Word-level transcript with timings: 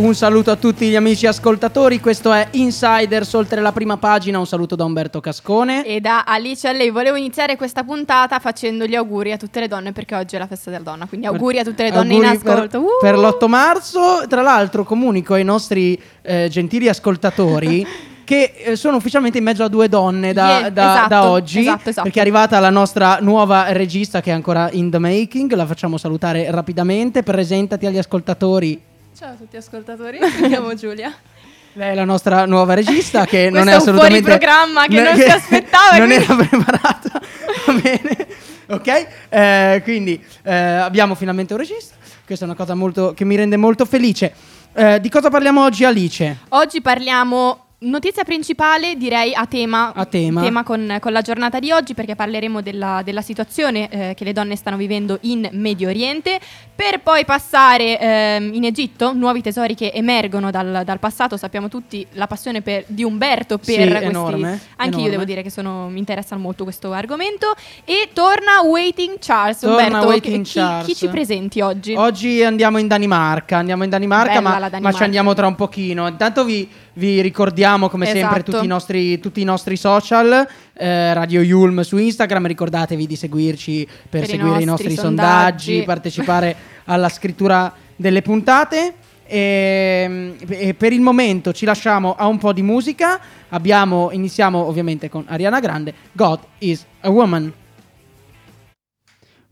Un 0.00 0.14
saluto 0.14 0.50
a 0.50 0.56
tutti 0.56 0.88
gli 0.88 0.96
amici 0.96 1.26
ascoltatori, 1.26 2.00
questo 2.00 2.32
è 2.32 2.48
Insiders 2.52 3.34
oltre 3.34 3.60
la 3.60 3.70
prima 3.70 3.98
pagina, 3.98 4.38
un 4.38 4.46
saluto 4.46 4.74
da 4.74 4.84
Umberto 4.84 5.20
Cascone. 5.20 5.84
E 5.84 6.00
da 6.00 6.24
Alice 6.24 6.66
a 6.66 6.72
lei 6.72 6.88
volevo 6.88 7.18
iniziare 7.18 7.54
questa 7.54 7.84
puntata 7.84 8.38
facendo 8.38 8.86
gli 8.86 8.94
auguri 8.94 9.32
a 9.32 9.36
tutte 9.36 9.60
le 9.60 9.68
donne 9.68 9.92
perché 9.92 10.14
oggi 10.14 10.36
è 10.36 10.38
la 10.38 10.46
festa 10.46 10.70
della 10.70 10.82
donna, 10.82 11.04
quindi 11.04 11.26
auguri 11.26 11.58
a 11.58 11.64
tutte 11.64 11.82
le 11.82 11.90
donne 11.90 12.14
in 12.14 12.24
ascolto. 12.24 12.80
Per, 12.80 12.80
Uh! 12.80 12.98
per 12.98 13.18
l'8 13.18 13.46
marzo, 13.46 14.22
tra 14.26 14.40
l'altro 14.40 14.84
comunico 14.84 15.34
ai 15.34 15.44
nostri 15.44 16.00
eh, 16.22 16.48
gentili 16.48 16.88
ascoltatori 16.88 17.86
che 18.24 18.54
eh, 18.56 18.76
sono 18.76 18.96
ufficialmente 18.96 19.36
in 19.36 19.44
mezzo 19.44 19.64
a 19.64 19.68
due 19.68 19.90
donne 19.90 20.32
da, 20.32 20.60
Yeah, 20.60 20.70
da- 20.70 20.92
esatto, 20.92 21.08
da 21.10 21.30
oggi, 21.30 21.58
esatto, 21.58 21.90
esatto. 21.90 22.04
perché 22.04 22.20
è 22.20 22.22
arrivata 22.22 22.58
la 22.58 22.70
nostra 22.70 23.18
nuova 23.20 23.70
regista 23.72 24.22
che 24.22 24.30
è 24.30 24.32
ancora 24.32 24.70
in 24.72 24.88
the 24.88 24.98
making, 24.98 25.52
la 25.52 25.66
facciamo 25.66 25.98
salutare 25.98 26.50
rapidamente, 26.50 27.22
presentati 27.22 27.84
agli 27.84 27.98
ascoltatori. 27.98 28.88
Ciao 29.20 29.32
a 29.32 29.34
tutti 29.34 29.58
ascoltatori, 29.58 30.18
mi 30.18 30.48
chiamo 30.48 30.72
Giulia. 30.72 31.14
Lei 31.74 31.90
è 31.90 31.94
la 31.94 32.06
nostra 32.06 32.46
nuova 32.46 32.72
regista 32.72 33.26
che 33.26 33.50
non 33.52 33.68
è 33.68 33.72
è 33.72 33.74
un 33.74 33.80
assolutamente 33.82 34.22
fuoriprogramma 34.22 34.86
che 34.86 34.96
non 35.04 35.14
si 35.14 35.24
aspettava, 35.24 35.98
non 35.98 36.06
quindi- 36.06 36.24
era 36.24 36.36
preparata. 36.36 37.20
Va 37.66 37.72
bene. 37.74 38.26
Ok? 38.68 39.06
Eh, 39.28 39.80
quindi 39.84 40.24
eh, 40.42 40.54
abbiamo 40.54 41.14
finalmente 41.14 41.52
un 41.52 41.58
regista. 41.58 41.96
Questa 42.24 42.46
è 42.46 42.48
una 42.48 42.56
cosa 42.56 42.74
molto, 42.74 43.12
che 43.12 43.26
mi 43.26 43.36
rende 43.36 43.58
molto 43.58 43.84
felice. 43.84 44.32
Eh, 44.72 44.98
di 45.02 45.10
cosa 45.10 45.28
parliamo 45.28 45.64
oggi 45.64 45.84
Alice? 45.84 46.38
Oggi 46.48 46.80
parliamo 46.80 47.69
notizia 47.82 48.24
principale, 48.24 48.94
direi 48.96 49.32
a 49.34 49.46
tema, 49.46 49.92
A 49.94 50.04
tema. 50.04 50.62
con, 50.62 50.98
con 51.00 51.12
la 51.12 51.22
giornata 51.22 51.58
di 51.58 51.70
oggi 51.70 51.94
perché 51.94 52.14
parleremo 52.14 52.60
della, 52.60 53.00
della 53.02 53.22
situazione 53.22 53.88
eh, 53.88 54.14
che 54.14 54.24
le 54.24 54.34
donne 54.34 54.54
stanno 54.54 54.76
vivendo 54.76 55.16
in 55.22 55.48
Medio 55.52 55.88
Oriente 55.88 56.38
per 56.74 57.00
poi 57.00 57.24
passare 57.24 57.98
ehm, 57.98 58.52
in 58.54 58.64
Egitto, 58.64 59.12
nuovi 59.14 59.40
tesori 59.40 59.74
che 59.74 59.92
emergono 59.94 60.50
dal, 60.50 60.82
dal 60.84 60.98
passato, 60.98 61.36
sappiamo 61.38 61.68
tutti 61.68 62.06
la 62.12 62.26
passione 62.26 62.60
per- 62.60 62.84
di 62.86 63.02
Umberto 63.02 63.56
per 63.56 63.66
Sì, 63.66 63.76
questi 63.88 64.04
enorme, 64.04 64.48
anche 64.76 64.84
enorme. 64.88 65.02
io 65.04 65.10
devo 65.10 65.24
dire 65.24 65.42
che 65.42 65.50
sono, 65.50 65.88
mi 65.88 65.98
interessa 65.98 66.36
molto 66.36 66.64
questo 66.64 66.92
argomento 66.92 67.54
e 67.86 68.10
torna 68.12 68.60
Waiting 68.62 69.16
Charles 69.20 69.58
Torna 69.60 69.84
Umberto, 69.84 70.06
Waiting 70.06 70.44
chi, 70.44 70.52
Charles. 70.52 70.86
chi 70.86 70.94
ci 70.94 71.08
presenti 71.08 71.60
oggi? 71.62 71.94
Oggi 71.94 72.42
andiamo 72.42 72.76
in 72.78 72.88
Danimarca, 72.88 73.56
andiamo 73.58 73.84
in 73.84 73.90
Danimarca, 73.90 74.40
ma, 74.40 74.50
la 74.52 74.58
ma 74.58 74.68
Danimarca. 74.68 74.96
ci 74.98 75.02
andiamo 75.04 75.32
tra 75.34 75.46
un 75.46 75.54
pochino. 75.54 76.06
Intanto 76.08 76.44
vi, 76.44 76.68
vi 77.00 77.22
ricordiamo 77.22 77.88
come 77.88 78.04
sempre 78.04 78.36
Esatto. 78.36 78.52
tutti 78.52 78.64
i 78.64 78.68
nostri, 78.68 79.18
tutti 79.18 79.40
i 79.40 79.44
nostri 79.44 79.76
social, 79.76 80.46
eh, 80.74 81.14
Radio 81.14 81.40
Yulm 81.40 81.80
su 81.80 81.96
Instagram, 81.96 82.46
ricordatevi 82.46 83.06
di 83.06 83.16
seguirci 83.16 83.86
per, 83.86 84.20
Per 84.20 84.22
i 84.24 84.26
seguire 84.26 84.62
i 84.62 84.64
nostri 84.66 84.88
nostri 84.88 85.02
sondaggi, 85.02 85.64
sondaggi. 85.64 85.82
partecipare 85.86 86.56
alla 86.84 87.08
scrittura 87.08 87.72
delle 87.96 88.20
puntate. 88.22 88.94
E, 89.26 90.34
e 90.48 90.74
per 90.74 90.92
il 90.92 91.00
momento 91.00 91.52
ci 91.52 91.64
lasciamo 91.64 92.14
a 92.16 92.26
un 92.26 92.36
po' 92.38 92.52
di 92.52 92.62
musica. 92.62 93.18
Abbiamo, 93.48 94.10
iniziamo 94.12 94.58
ovviamente 94.58 95.08
con 95.08 95.24
Ariana 95.26 95.60
Grande, 95.60 95.94
God 96.12 96.40
is 96.58 96.84
a 97.00 97.08
Woman. 97.10 97.52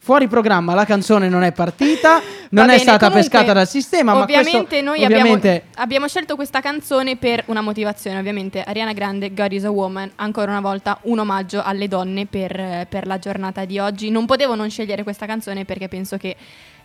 Fuori 0.09 0.27
programma, 0.27 0.73
la 0.73 0.87
canzone 0.87 1.29
non 1.29 1.43
è 1.43 1.53
partita, 1.53 2.13
non 2.49 2.65
Va 2.65 2.73
è 2.73 2.77
bene, 2.77 2.79
stata 2.79 3.09
comunque, 3.09 3.29
pescata 3.29 3.53
dal 3.53 3.69
sistema, 3.69 4.15
ma 4.15 4.21
ovviamente 4.21 4.67
questo, 4.67 4.83
noi 4.83 5.05
ovviamente 5.05 5.49
Abbiamo, 5.49 5.83
abbiamo 5.83 6.09
scelto 6.09 6.35
questa 6.35 6.63
canzone 6.63 7.17
per 7.17 7.43
una 7.49 7.61
motivazione, 7.61 8.19
ovviamente 8.19 8.63
Ariana 8.63 8.95
Grande, 8.95 9.35
God 9.35 9.53
is 9.53 9.65
a 9.65 9.71
Woman, 9.71 10.11
ancora 10.15 10.51
una 10.51 10.63
volta 10.63 10.99
un 11.03 11.19
omaggio 11.19 11.63
alle 11.63 11.89
donne 11.89 12.25
per, 12.25 12.87
per 12.89 13.07
la 13.07 13.19
giornata 13.19 13.67
di 13.67 13.79
oggi. 13.79 14.09
Non 14.09 14.25
potevo 14.25 14.55
non 14.55 14.71
scegliere 14.71 15.03
questa 15.03 15.27
canzone 15.27 15.67
perché 15.67 15.89
penso 15.89 16.17
che 16.17 16.37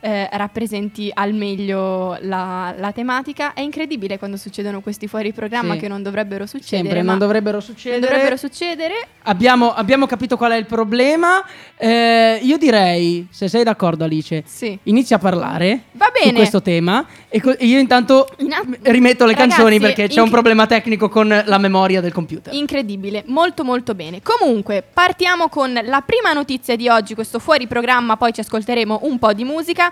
eh, 0.06 0.28
rappresenti 0.34 1.10
al 1.14 1.34
meglio 1.34 2.18
la, 2.20 2.74
la 2.78 2.92
tematica. 2.92 3.54
È 3.54 3.62
incredibile 3.62 4.18
quando 4.18 4.36
succedono 4.36 4.82
questi 4.82 5.08
fuori 5.08 5.32
programma 5.32 5.76
Sì. 5.76 5.80
che 5.80 5.88
non 5.88 6.04
dovrebbero 6.04 6.46
succedere. 6.46 6.82
sempre 6.90 7.02
non 7.04 7.18
dovrebbero 7.18 7.58
non 7.58 7.66
succedere. 7.66 8.02
dovrebbero 8.02 8.36
succedere. 8.36 8.94
Abbiamo, 9.24 9.74
abbiamo 9.74 10.06
capito 10.06 10.36
qual 10.36 10.52
è 10.52 10.58
il 10.58 10.66
problema. 10.66 11.42
Eh, 11.78 12.40
io 12.42 12.58
direi, 12.58 13.28
se 13.32 13.48
sei 13.48 13.64
d'accordo, 13.64 14.04
Alice, 14.04 14.44
Sì. 14.46 14.78
inizia 14.84 15.16
a 15.16 15.20
parlare 15.20 15.84
Va 15.94 16.08
su 16.14 16.22
bene. 16.24 16.36
questo 16.38 16.62
tema. 16.62 17.06
E, 17.30 17.40
co- 17.42 17.56
io 17.60 17.80
intanto 17.80 18.28
Inna- 18.40 18.62
rimetto 18.82 19.26
le 19.26 19.32
Ragazzi, 19.32 19.50
canzoni 19.52 19.80
perché 19.80 20.08
c'è 20.10 20.18
un 20.18 20.24
inc- 20.26 20.32
problema 20.32 20.66
tecnico 20.66 21.08
con 21.08 21.44
la 21.46 21.58
memoria 21.58 22.02
del 22.02 22.12
computer. 22.12 22.54
Incredibile, 22.54 23.24
molto 23.28 23.64
molto 23.64 23.96
bene. 23.96 24.20
Comunque, 24.22 24.84
partiamo 24.94 25.48
con 25.48 25.72
la 25.72 26.02
prima 26.06 26.34
notizia 26.34 26.76
di 26.76 26.90
oggi, 26.90 27.16
questo 27.16 27.40
fuori 27.40 27.68
programma, 27.68 28.18
poi 28.18 28.34
ci 28.34 28.42
ascolteremo 28.42 29.00
un 29.04 29.18
po' 29.18 29.32
di 29.32 29.46
musica. 29.46 29.92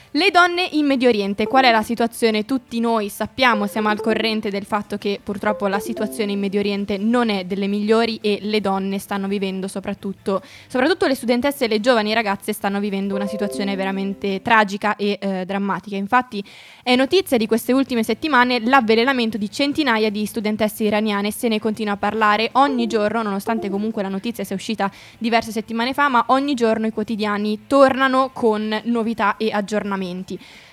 Le 0.13 0.29
donne 0.29 0.67
in 0.71 0.87
Medio 0.87 1.07
Oriente, 1.07 1.47
qual 1.47 1.63
è 1.63 1.71
la 1.71 1.83
situazione? 1.83 2.43
Tutti 2.43 2.81
noi 2.81 3.07
sappiamo, 3.07 3.65
siamo 3.65 3.87
al 3.87 4.01
corrente 4.01 4.49
del 4.49 4.65
fatto 4.65 4.97
che 4.97 5.21
purtroppo 5.23 5.67
la 5.67 5.79
situazione 5.79 6.33
in 6.33 6.39
Medio 6.39 6.59
Oriente 6.59 6.97
non 6.97 7.29
è 7.29 7.45
delle 7.45 7.67
migliori 7.67 8.19
e 8.21 8.39
le 8.41 8.59
donne 8.59 8.99
stanno 8.99 9.29
vivendo, 9.29 9.69
soprattutto, 9.69 10.41
soprattutto 10.67 11.07
le 11.07 11.15
studentesse 11.15 11.63
e 11.63 11.67
le 11.69 11.79
giovani 11.79 12.13
ragazze 12.13 12.51
stanno 12.51 12.81
vivendo 12.81 13.15
una 13.15 13.25
situazione 13.25 13.77
veramente 13.77 14.41
tragica 14.41 14.97
e 14.97 15.17
eh, 15.17 15.45
drammatica. 15.45 15.95
Infatti 15.95 16.43
è 16.83 16.93
notizia 16.97 17.37
di 17.37 17.47
queste 17.47 17.71
ultime 17.71 18.03
settimane 18.03 18.59
l'avvelenamento 18.59 19.37
di 19.37 19.49
centinaia 19.49 20.09
di 20.09 20.25
studentesse 20.25 20.83
iraniane, 20.83 21.31
se 21.31 21.47
ne 21.47 21.57
continua 21.57 21.93
a 21.93 21.97
parlare 21.97 22.49
ogni 22.55 22.85
giorno, 22.85 23.21
nonostante 23.21 23.69
comunque 23.69 24.01
la 24.01 24.09
notizia 24.09 24.43
sia 24.43 24.57
uscita 24.57 24.91
diverse 25.17 25.53
settimane 25.53 25.93
fa, 25.93 26.09
ma 26.09 26.25
ogni 26.27 26.53
giorno 26.53 26.85
i 26.85 26.91
quotidiani 26.91 27.61
tornano 27.65 28.31
con 28.33 28.77
novità 28.83 29.37
e 29.37 29.51
aggiornamenti. 29.51 29.99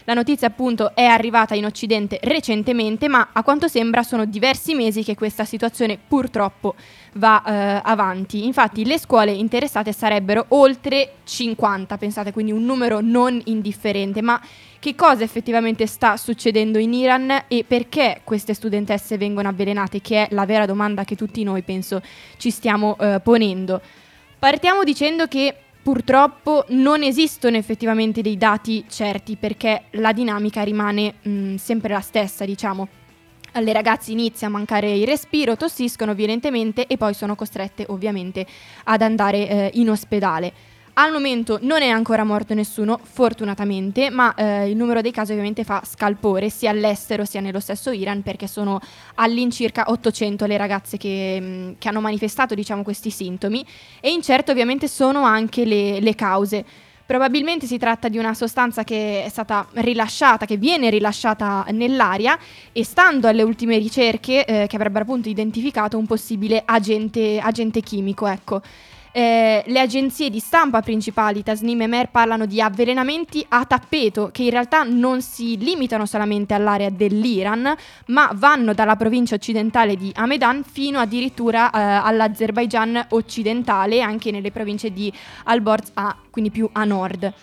La 0.05 0.15
notizia 0.15 0.47
appunto 0.47 0.95
è 0.95 1.05
arrivata 1.05 1.55
in 1.55 1.67
Occidente 1.67 2.19
recentemente, 2.23 3.09
ma 3.09 3.29
a 3.33 3.43
quanto 3.43 3.69
sembra 3.69 4.03
sono 4.03 4.25
diversi 4.25 4.75
mesi 4.75 5.05
che 5.05 5.15
questa 5.15 5.45
situazione 5.45 5.99
purtroppo 5.99 6.75
va 7.15 7.43
eh, 7.45 7.81
avanti. 7.85 8.47
Infatti 8.47 8.87
le 8.87 8.99
scuole 8.99 9.33
interessate 9.33 9.93
sarebbero 9.93 10.47
oltre 10.49 11.17
50, 11.25 11.99
pensate, 11.99 12.33
quindi 12.33 12.53
un 12.53 12.65
numero 12.65 13.01
non 13.01 13.41
indifferente, 13.45 14.23
ma 14.23 14.41
che 14.79 14.95
cosa 14.95 15.25
effettivamente 15.25 15.87
sta 15.87 16.17
succedendo 16.17 16.79
in 16.79 16.95
Iran 16.95 17.45
e 17.49 17.65
perché 17.67 18.21
queste 18.25 18.55
studentesse 18.55 19.19
vengono 19.19 19.49
avvelenate, 19.49 20.01
che 20.01 20.25
è 20.25 20.29
la 20.31 20.47
vera 20.47 20.67
domanda 20.67 21.05
che 21.05 21.17
tutti 21.17 21.43
noi 21.43 21.63
penso 21.63 22.01
ci 22.39 22.51
stiamo 22.51 22.97
eh, 22.99 23.21
ponendo. 23.23 23.81
Partiamo 24.39 24.85
dicendo 24.85 25.27
che 25.27 25.55
purtroppo 25.89 26.67
non 26.69 27.03
esistono 27.03 27.57
effettivamente 27.57 28.21
dei 28.21 28.37
dati 28.37 28.85
certi 28.91 29.37
perché 29.37 29.85
la 29.93 30.13
dinamica 30.13 30.63
rimane 30.63 31.15
mh, 31.23 31.55
sempre 31.55 31.95
la 31.95 32.01
stessa, 32.01 32.45
diciamo. 32.45 32.89
Alle 33.53 33.73
ragazze 33.73 34.13
inizia 34.13 34.49
a 34.49 34.51
mancare 34.51 34.93
il 34.93 35.07
respiro, 35.07 35.57
tossiscono 35.57 36.13
violentemente 36.13 36.87
e 36.87 36.99
poi 36.99 37.15
sono 37.15 37.35
costrette 37.35 37.87
ovviamente 37.89 38.47
ad 38.85 39.01
andare 39.01 39.49
eh, 39.49 39.71
in 39.77 39.89
ospedale. 39.89 40.53
Al 41.01 41.13
momento 41.13 41.61
non 41.63 41.81
è 41.81 41.87
ancora 41.87 42.25
morto 42.25 42.55
nessuno, 42.55 42.99
fortunatamente, 43.01 44.11
ma 44.11 44.35
eh, 44.35 44.69
il 44.69 44.77
numero 44.77 45.01
dei 45.01 45.13
casi 45.13 45.31
ovviamente 45.31 45.63
fa 45.63 45.81
scalpore 45.85 46.51
sia 46.51 46.71
all'estero 46.71 47.25
sia 47.25 47.41
nello 47.41 47.61
stesso 47.61 47.93
Iran 47.93 48.23
perché 48.23 48.49
sono 48.49 48.81
all'incirca 49.15 49.85
800 49.87 50.45
le 50.47 50.57
ragazze 50.57 50.97
che, 50.97 51.39
mh, 51.41 51.75
che 51.79 51.89
hanno 51.89 52.01
manifestato 52.01 52.57
diciamo, 52.57 52.83
questi 52.83 53.11
sintomi 53.11 53.65
e 54.01 54.11
incerte 54.11 54.51
ovviamente 54.51 54.89
sono 54.89 55.23
anche 55.23 55.65
le, 55.65 56.01
le 56.01 56.17
cause. 56.17 56.65
Probabilmente 57.07 57.67
si 57.67 57.79
tratta 57.79 58.09
di 58.09 58.19
una 58.19 58.35
sostanza 58.35 58.83
che 58.83 59.23
è 59.23 59.29
stata 59.29 59.69
rilasciata, 59.75 60.47
che 60.47 60.57
viene 60.57 60.91
rilasciata 60.91 61.65
nell'aria 61.71 62.37
e 62.73 62.85
stando 62.85 63.29
alle 63.29 63.45
ultime 63.45 63.79
ricerche 63.79 64.45
eh, 64.45 64.67
che 64.67 64.75
avrebbero 64.75 65.05
appunto 65.05 65.29
identificato 65.29 65.97
un 65.97 66.07
possibile 66.07 66.61
agente, 66.67 67.39
agente 67.39 67.83
chimico, 67.83 68.27
ecco. 68.27 68.63
Eh, 69.19 69.65
le 69.67 69.81
agenzie 69.81 70.31
di 70.31 70.39
stampa 70.39 70.81
principali, 70.81 71.43
Tasnim 71.43 71.83
e 71.83 71.87
Mer, 71.89 72.09
parlano 72.09 72.47
di 72.47 72.61
avvelenamenti 72.61 73.45
a 73.49 73.65
tappeto 73.65 74.31
che 74.33 74.45
in 74.45 74.51
realtà 74.51 74.85
non 74.85 75.23
si 75.23 75.59
limitano 75.59 76.07
solamente 76.07 76.55
all'area 76.55 76.89
dell'Iran, 76.89 77.75
ma 78.07 78.31
vanno 78.33 78.75
dalla 78.75 78.95
provincia 78.95 79.35
occidentale 79.35 79.97
di 79.97 80.13
Hamedan 80.15 80.63
fino 80.63 81.01
addirittura 81.01 81.69
eh, 81.69 81.81
all'Azerbaigian 82.09 83.07
occidentale, 83.09 84.03
anche 84.03 84.31
nelle 84.31 84.53
province 84.53 84.93
di 84.93 85.13
Alborz, 85.47 85.91
a, 85.95 86.15
quindi 86.31 86.53
più 86.53 86.69
a 86.71 86.85
nord. 86.85 87.35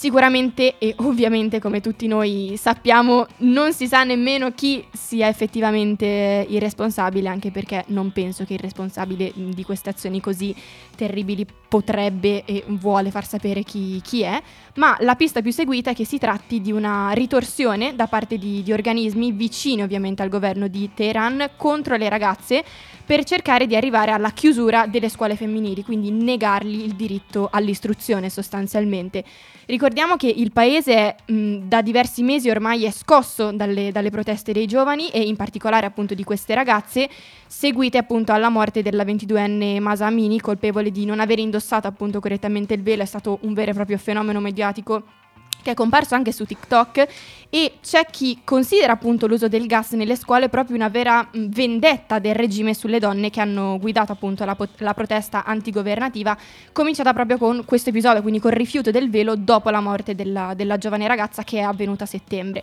Sicuramente 0.00 0.78
e 0.78 0.94
ovviamente 1.00 1.58
come 1.58 1.82
tutti 1.82 2.06
noi 2.06 2.54
sappiamo 2.56 3.26
non 3.40 3.74
si 3.74 3.86
sa 3.86 4.02
nemmeno 4.02 4.50
chi 4.52 4.82
sia 4.90 5.28
effettivamente 5.28 6.46
il 6.48 6.58
responsabile 6.58 7.28
anche 7.28 7.50
perché 7.50 7.84
non 7.88 8.10
penso 8.10 8.46
che 8.46 8.54
il 8.54 8.60
responsabile 8.60 9.30
di 9.34 9.62
queste 9.62 9.90
azioni 9.90 10.18
così 10.18 10.56
terribili 10.96 11.46
potrebbe 11.68 12.46
e 12.46 12.64
vuole 12.68 13.10
far 13.10 13.26
sapere 13.26 13.62
chi, 13.62 14.00
chi 14.02 14.22
è, 14.22 14.42
ma 14.76 14.96
la 15.00 15.16
pista 15.16 15.42
più 15.42 15.52
seguita 15.52 15.90
è 15.90 15.94
che 15.94 16.06
si 16.06 16.16
tratti 16.16 16.62
di 16.62 16.72
una 16.72 17.10
ritorsione 17.10 17.94
da 17.94 18.06
parte 18.06 18.38
di, 18.38 18.62
di 18.62 18.72
organismi 18.72 19.32
vicini 19.32 19.82
ovviamente 19.82 20.22
al 20.22 20.30
governo 20.30 20.66
di 20.66 20.88
Teheran 20.94 21.50
contro 21.58 21.96
le 21.96 22.08
ragazze 22.08 22.64
per 23.10 23.24
cercare 23.24 23.66
di 23.66 23.74
arrivare 23.74 24.12
alla 24.12 24.30
chiusura 24.30 24.86
delle 24.86 25.08
scuole 25.08 25.34
femminili, 25.34 25.82
quindi 25.82 26.12
negargli 26.12 26.84
il 26.84 26.94
diritto 26.94 27.48
all'istruzione 27.50 28.30
sostanzialmente. 28.30 29.24
Ricordiamo 29.66 30.14
che 30.14 30.28
il 30.28 30.52
paese 30.52 31.16
mh, 31.26 31.66
da 31.66 31.82
diversi 31.82 32.22
mesi 32.22 32.50
ormai 32.50 32.84
è 32.84 32.92
scosso 32.92 33.50
dalle, 33.50 33.90
dalle, 33.90 34.10
proteste 34.10 34.52
dei 34.52 34.66
giovani 34.66 35.08
e 35.08 35.22
in 35.22 35.34
particolare 35.34 35.86
appunto 35.86 36.14
di 36.14 36.22
queste 36.22 36.54
ragazze, 36.54 37.10
seguite 37.48 37.98
appunto 37.98 38.30
alla 38.30 38.48
morte 38.48 38.80
della 38.80 39.02
22enne 39.02 39.80
Masa 39.80 40.06
Amini, 40.06 40.40
colpevole 40.40 40.92
di 40.92 41.04
non 41.04 41.18
aver 41.18 41.40
indossato 41.40 41.88
appunto 41.88 42.20
correttamente 42.20 42.74
il 42.74 42.82
velo, 42.84 43.02
è 43.02 43.06
stato 43.06 43.40
un 43.42 43.54
vero 43.54 43.72
e 43.72 43.74
proprio 43.74 43.98
fenomeno 43.98 44.38
mediatico 44.38 45.02
che 45.62 45.72
è 45.72 45.74
comparso 45.74 46.14
anche 46.14 46.32
su 46.32 46.44
TikTok 46.44 47.06
e 47.50 47.72
c'è 47.82 48.06
chi 48.10 48.40
considera 48.44 48.92
appunto 48.92 49.26
l'uso 49.26 49.48
del 49.48 49.66
gas 49.66 49.92
nelle 49.92 50.16
scuole 50.16 50.48
proprio 50.48 50.76
una 50.76 50.88
vera 50.88 51.28
vendetta 51.32 52.18
del 52.18 52.34
regime 52.34 52.74
sulle 52.74 52.98
donne 52.98 53.30
che 53.30 53.40
hanno 53.40 53.78
guidato 53.78 54.12
appunto 54.12 54.44
la, 54.44 54.56
la 54.78 54.94
protesta 54.94 55.44
antigovernativa, 55.44 56.36
cominciata 56.72 57.12
proprio 57.12 57.38
con 57.38 57.64
questo 57.64 57.90
episodio, 57.90 58.22
quindi 58.22 58.40
col 58.40 58.52
rifiuto 58.52 58.90
del 58.90 59.10
velo 59.10 59.34
dopo 59.36 59.70
la 59.70 59.80
morte 59.80 60.14
della, 60.14 60.54
della 60.54 60.78
giovane 60.78 61.08
ragazza 61.08 61.42
che 61.42 61.58
è 61.58 61.62
avvenuta 61.62 62.04
a 62.04 62.06
settembre. 62.06 62.62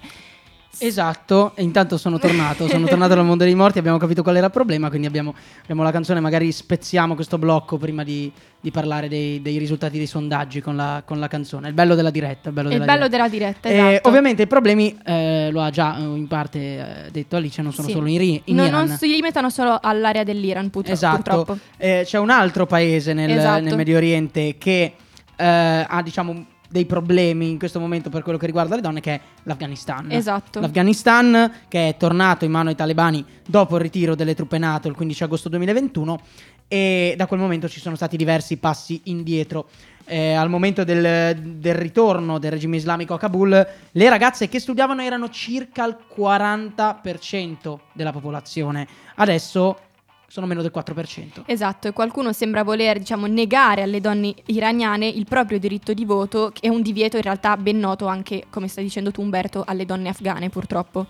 Esatto, 0.80 1.54
e 1.56 1.64
intanto 1.64 1.98
sono 1.98 2.20
tornato, 2.20 2.68
sono 2.68 2.86
tornato 2.88 3.16
dal 3.16 3.26
mondo 3.26 3.44
dei 3.44 3.56
morti, 3.56 3.80
abbiamo 3.80 3.98
capito 3.98 4.22
qual 4.22 4.36
era 4.36 4.46
il 4.46 4.52
problema, 4.52 4.90
quindi 4.90 5.08
abbiamo, 5.08 5.34
abbiamo 5.62 5.84
la 5.84 5.92
canzone, 5.92 6.20
magari 6.20 6.52
spezziamo 6.52 7.16
questo 7.16 7.38
blocco 7.38 7.78
prima 7.78 8.04
di, 8.04 8.32
di 8.60 8.72
parlare 8.72 9.08
dei, 9.08 9.42
dei, 9.42 9.58
risultati 9.58 9.98
dei 9.98 10.08
sondaggi 10.08 10.62
con 10.62 10.76
la, 10.76 11.02
con 11.06 11.20
la, 11.20 11.28
canzone. 11.28 11.70
Il 11.70 11.74
bello 11.74 11.96
della 11.96 12.10
diretta. 12.10 12.50
Il 12.50 12.56
bello, 12.56 12.70
della, 12.70 12.86
bello 12.86 13.08
diretta. 13.08 13.28
della 13.28 13.30
diretta, 13.30 13.70
esatto. 13.70 13.90
eh, 13.90 14.02
ovviamente 14.04 14.42
i 14.44 14.48
problemi, 14.48 14.98
eh, 15.04 15.50
lo 15.52 15.62
ha 15.62 15.70
già 15.70 15.98
eh, 15.98 16.02
in 16.02 16.28
parte 16.28 16.60
eh, 17.06 17.12
detto 17.12 17.36
Alice, 17.36 17.62
non 17.62 17.74
sono 17.74 17.88
sì. 17.88 17.94
solo 17.94 18.08
in, 18.08 18.42
in 18.44 18.56
no, 18.56 18.66
Iran. 18.66 18.88
Non 18.88 18.98
si 18.98 19.08
limitano 19.08 19.50
solo 19.50 19.80
all'area 19.82 20.24
dell'Iran, 20.24 20.70
purtro- 20.70 20.94
esatto. 20.94 21.16
purtroppo. 21.16 21.58
Eh, 21.78 22.04
c'è 22.06 22.20
un 22.20 22.30
altro 22.30 22.66
paese 22.66 23.14
nel, 23.14 23.32
esatto. 23.32 23.62
nel 23.62 23.76
Medio 23.76 23.98
Oriente 23.98 24.58
che 24.58 24.94
eh, 25.36 25.86
ha, 25.88 26.02
diciamo 26.04 26.46
dei 26.68 26.86
problemi 26.86 27.50
in 27.50 27.60
questo 27.60 27.80
momento 27.80 28.10
per 28.10 28.24
quello 28.24 28.38
che 28.38 28.46
riguarda 28.46 28.76
le 28.76 28.82
donne 28.82 29.00
che 29.00 29.16
è 29.16 29.22
l'Afghanistan. 29.44 30.12
Esatto. 30.12 30.60
L'Afghanistan 30.60 31.52
che 31.68 31.90
è 31.90 31.98
tornato 31.98 32.46
in 32.46 32.52
mano 32.52 32.70
ai 32.70 32.76
talebani 32.76 33.24
dopo 33.46 33.76
il 33.76 33.82
ritiro 33.82 34.16
delle 34.16 34.36
truppe 34.36 34.58
NATO 34.58 34.88
il 34.88 34.96
15 34.96 35.24
agosto 35.24 35.50
2021 35.50 36.20
e 36.68 37.14
da 37.16 37.28
quel 37.28 37.40
momento 37.40 37.70
ci 37.70 37.80
sono 37.80 37.96
stati 37.96 38.18
diversi 38.18 38.58
passi 38.58 39.02
indietro. 39.06 39.68
Eh, 40.10 40.34
al 40.34 40.50
momento 40.50 40.86
del, 40.86 41.38
del, 41.38 41.76
ritorno 41.76 42.40
del 42.40 42.52
regime 42.52 42.78
islamico 42.78 43.14
a 43.14 43.18
Kabul, 43.18 43.68
le 43.92 44.10
ragazze 44.10 44.48
che 44.48 44.60
studiavano 44.60 45.02
erano 45.02 45.30
circa 45.30 45.86
il 45.86 45.98
40% 46.16 47.78
della 47.92 48.14
popolazione. 48.14 48.88
Adesso 49.16 49.78
sono 50.28 50.46
meno 50.46 50.62
del 50.62 50.72
4%. 50.74 51.44
Esatto, 51.46 51.88
e 51.88 51.94
qualcuno 51.94 52.34
sembra 52.34 52.64
voler, 52.64 53.00
diciamo, 53.00 53.26
negare 53.28 53.82
alle 53.82 54.02
donne 54.02 54.34
iraniane 54.48 55.08
il 55.08 55.26
proprio 55.26 55.58
diritto 55.58 55.94
di 55.94 56.06
voto, 56.06 56.52
che 56.54 56.68
è 56.68 56.70
un 56.70 56.82
divieto 56.82 57.16
in 57.16 57.24
realtà 57.24 57.56
ben 57.58 57.80
noto 57.80 58.08
anche, 58.08 58.46
come 58.50 58.68
stai 58.68 58.84
dicendo 58.84 59.12
tu 59.12 59.22
Umberto, 59.22 59.64
alle 59.66 59.86
donne 59.86 60.10
afghane 60.10 60.50
purtroppo. 60.50 61.06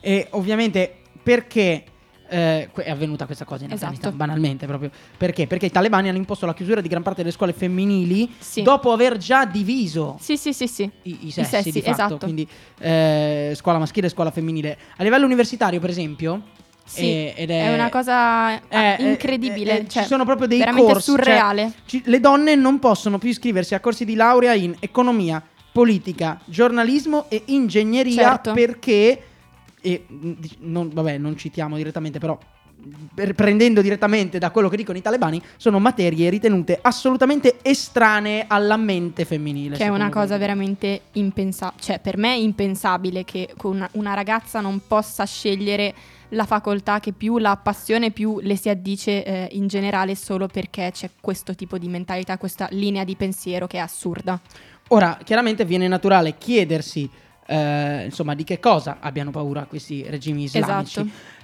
E 0.00 0.28
ovviamente 0.30 0.96
perché 1.22 1.84
eh, 2.28 2.70
è 2.70 2.90
avvenuta 2.90 3.24
questa 3.24 3.44
cosa 3.44 3.64
in 3.64 3.72
Afghanistan, 3.72 4.10
esatto. 4.10 4.16
banalmente 4.16 4.66
proprio. 4.66 4.90
Perché? 5.16 5.46
Perché 5.46 5.66
i 5.66 5.70
talebani 5.70 6.08
hanno 6.08 6.18
imposto 6.18 6.46
la 6.46 6.54
chiusura 6.54 6.80
di 6.80 6.88
gran 6.88 7.02
parte 7.02 7.22
delle 7.22 7.34
scuole 7.34 7.52
femminili 7.52 8.30
sì. 8.38 8.62
dopo 8.62 8.92
aver 8.92 9.16
già 9.16 9.46
diviso 9.46 10.16
sì, 10.20 10.36
sì, 10.36 10.52
sì, 10.52 10.66
I, 11.02 11.26
i, 11.26 11.30
sessi, 11.30 11.40
I 11.40 11.44
sessi 11.44 11.70
di 11.72 11.80
fatto. 11.80 11.90
Esatto. 11.90 12.18
Quindi 12.18 12.46
eh, 12.80 13.52
scuola 13.56 13.78
maschile 13.78 14.06
e 14.06 14.10
scuola 14.10 14.30
femminile. 14.30 14.78
A 14.96 15.02
livello 15.02 15.24
universitario, 15.24 15.80
per 15.80 15.90
esempio, 15.90 16.42
sì, 16.88 17.32
ed 17.34 17.50
è, 17.50 17.70
è, 17.70 17.74
una 17.74 17.88
cosa 17.90 18.66
è, 18.66 18.96
incredibile. 19.00 19.80
È, 19.80 19.86
cioè, 19.86 20.02
ci 20.02 20.08
sono 20.08 20.24
proprio 20.24 20.46
dei 20.46 20.58
veramente 20.58 20.92
corsi. 20.92 21.10
surreale. 21.10 21.62
Cioè, 21.62 22.00
ci, 22.00 22.02
le 22.06 22.20
donne 22.20 22.54
non 22.54 22.78
possono 22.78 23.18
più 23.18 23.28
iscriversi 23.28 23.74
a 23.74 23.80
corsi 23.80 24.04
di 24.04 24.14
laurea 24.14 24.54
in 24.54 24.74
economia, 24.80 25.42
politica, 25.72 26.40
giornalismo 26.44 27.26
e 27.28 27.42
ingegneria 27.46 28.22
certo. 28.22 28.52
perché. 28.52 29.22
E, 29.80 30.06
non, 30.60 30.90
vabbè, 30.92 31.18
non 31.18 31.36
citiamo 31.36 31.76
direttamente, 31.76 32.18
però 32.18 32.38
per, 33.14 33.34
prendendo 33.34 33.82
direttamente 33.82 34.38
da 34.38 34.50
quello 34.50 34.68
che 34.68 34.76
dicono 34.76 34.98
i 34.98 35.02
talebani, 35.02 35.42
sono 35.56 35.78
materie 35.78 36.30
ritenute 36.30 36.78
assolutamente 36.80 37.58
estranee 37.62 38.44
alla 38.46 38.76
mente 38.76 39.24
femminile. 39.24 39.76
Che 39.76 39.84
è 39.84 39.88
una 39.88 40.08
cosa 40.08 40.34
me. 40.34 40.38
veramente 40.38 41.00
impensabile. 41.12 41.82
Cioè, 41.82 41.98
per 41.98 42.16
me 42.16 42.34
è 42.34 42.38
impensabile 42.38 43.24
che 43.24 43.50
una, 43.62 43.88
una 43.92 44.14
ragazza 44.14 44.60
non 44.60 44.80
possa 44.86 45.24
scegliere 45.24 45.94
la 46.30 46.44
facoltà 46.44 47.00
che 47.00 47.12
più 47.12 47.38
la 47.38 47.52
appassione, 47.52 48.10
più 48.10 48.38
le 48.40 48.56
si 48.56 48.68
addice 48.68 49.24
eh, 49.24 49.48
in 49.52 49.66
generale 49.66 50.14
solo 50.14 50.46
perché 50.46 50.90
c'è 50.92 51.10
questo 51.20 51.54
tipo 51.54 51.78
di 51.78 51.88
mentalità, 51.88 52.36
questa 52.38 52.68
linea 52.72 53.04
di 53.04 53.16
pensiero 53.16 53.66
che 53.66 53.78
è 53.78 53.80
assurda. 53.80 54.38
Ora, 54.88 55.18
chiaramente 55.22 55.64
viene 55.64 55.88
naturale 55.88 56.36
chiedersi, 56.38 57.08
eh, 57.46 58.04
insomma, 58.04 58.34
di 58.34 58.44
che 58.44 58.58
cosa 58.58 58.98
abbiano 59.00 59.30
paura 59.30 59.64
questi 59.66 60.04
regimi 60.08 60.44
islamici. 60.44 61.00
Esatto. 61.00 61.36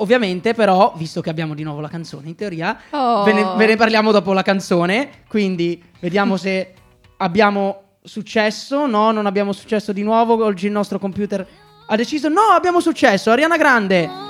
Ovviamente, 0.00 0.54
però, 0.54 0.94
visto 0.96 1.20
che 1.20 1.28
abbiamo 1.28 1.54
di 1.54 1.64
nuovo 1.64 1.80
la 1.80 1.88
canzone, 1.88 2.28
in 2.28 2.34
teoria, 2.34 2.78
oh. 2.90 3.24
ve, 3.24 3.32
ne, 3.32 3.54
ve 3.56 3.66
ne 3.66 3.76
parliamo 3.76 4.12
dopo 4.12 4.32
la 4.32 4.42
canzone. 4.42 5.24
Quindi 5.26 5.82
vediamo 6.00 6.36
se 6.36 6.74
abbiamo 7.18 7.82
successo. 8.02 8.86
No, 8.86 9.10
non 9.10 9.26
abbiamo 9.26 9.52
successo 9.52 9.92
di 9.92 10.02
nuovo. 10.02 10.42
Oggi 10.44 10.66
il 10.66 10.72
nostro 10.72 10.98
computer 10.98 11.46
ha 11.90 11.96
deciso: 11.96 12.28
no, 12.28 12.50
abbiamo 12.52 12.80
successo. 12.80 13.30
Ariana 13.30 13.56
Grande. 13.56 14.27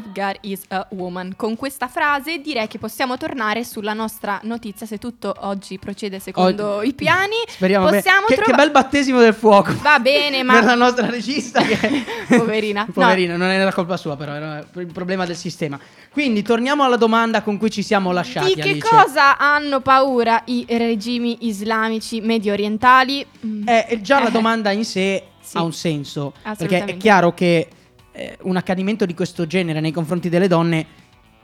Believe 0.00 0.08
God 0.12 0.36
is 0.42 0.62
a 0.68 0.86
woman. 0.90 1.34
Con 1.36 1.56
questa 1.56 1.88
frase 1.88 2.38
direi 2.40 2.66
che 2.66 2.78
possiamo 2.78 3.16
tornare 3.16 3.64
sulla 3.64 3.92
nostra 3.92 4.40
notizia 4.42 4.86
se 4.86 4.98
tutto 4.98 5.34
oggi 5.40 5.78
procede 5.78 6.18
secondo 6.18 6.76
Oggi- 6.76 6.88
i 6.88 6.92
piani. 6.94 7.36
Speriamo 7.46 7.88
possiamo 7.88 8.26
che, 8.26 8.34
che 8.36 8.42
trova- 8.42 8.56
bel 8.62 8.70
battesimo 8.70 9.20
del 9.20 9.34
fuoco. 9.34 9.74
Va 9.82 9.98
bene, 9.98 10.42
ma 10.42 10.54
per 10.58 10.64
la 10.64 10.74
nostra 10.74 11.08
regista 11.08 11.62
che 11.62 12.04
Poverina. 12.36 12.86
Poverina, 12.92 13.36
non 13.36 13.48
era 13.48 13.72
colpa 13.72 13.96
sua, 13.96 14.16
però 14.16 14.32
era 14.32 14.64
il 14.74 14.86
problema 14.92 15.24
del 15.26 15.36
sistema. 15.36 15.78
Quindi 16.10 16.42
torniamo 16.42 16.84
alla 16.84 16.96
domanda 16.96 17.42
con 17.42 17.56
cui 17.58 17.70
ci 17.70 17.82
siamo 17.82 18.12
lasciati. 18.12 18.54
Di 18.54 18.60
che 18.60 18.70
Alice. 18.70 18.88
cosa 18.88 19.36
hanno 19.38 19.80
paura 19.80 20.42
i 20.46 20.64
regimi 20.68 21.46
islamici 21.46 22.20
medio 22.20 22.52
orientali? 22.52 23.24
Mm, 23.44 23.68
Eh, 23.68 23.86
eh, 23.90 24.00
già 24.00 24.20
la 24.20 24.28
Eh. 24.28 24.32
domanda 24.32 24.70
in 24.70 24.84
sé 24.84 25.22
Sì. 25.40 25.56
ha 25.56 25.62
un 25.62 25.72
senso. 25.72 26.32
Perché 26.56 26.84
è 26.84 26.96
chiaro 26.96 27.34
che 27.34 27.68
eh, 28.16 28.38
un 28.42 28.56
accadimento 28.56 29.04
di 29.06 29.14
questo 29.14 29.46
genere 29.46 29.80
nei 29.80 29.90
confronti 29.92 30.28
delle 30.28 30.48
donne, 30.48 30.86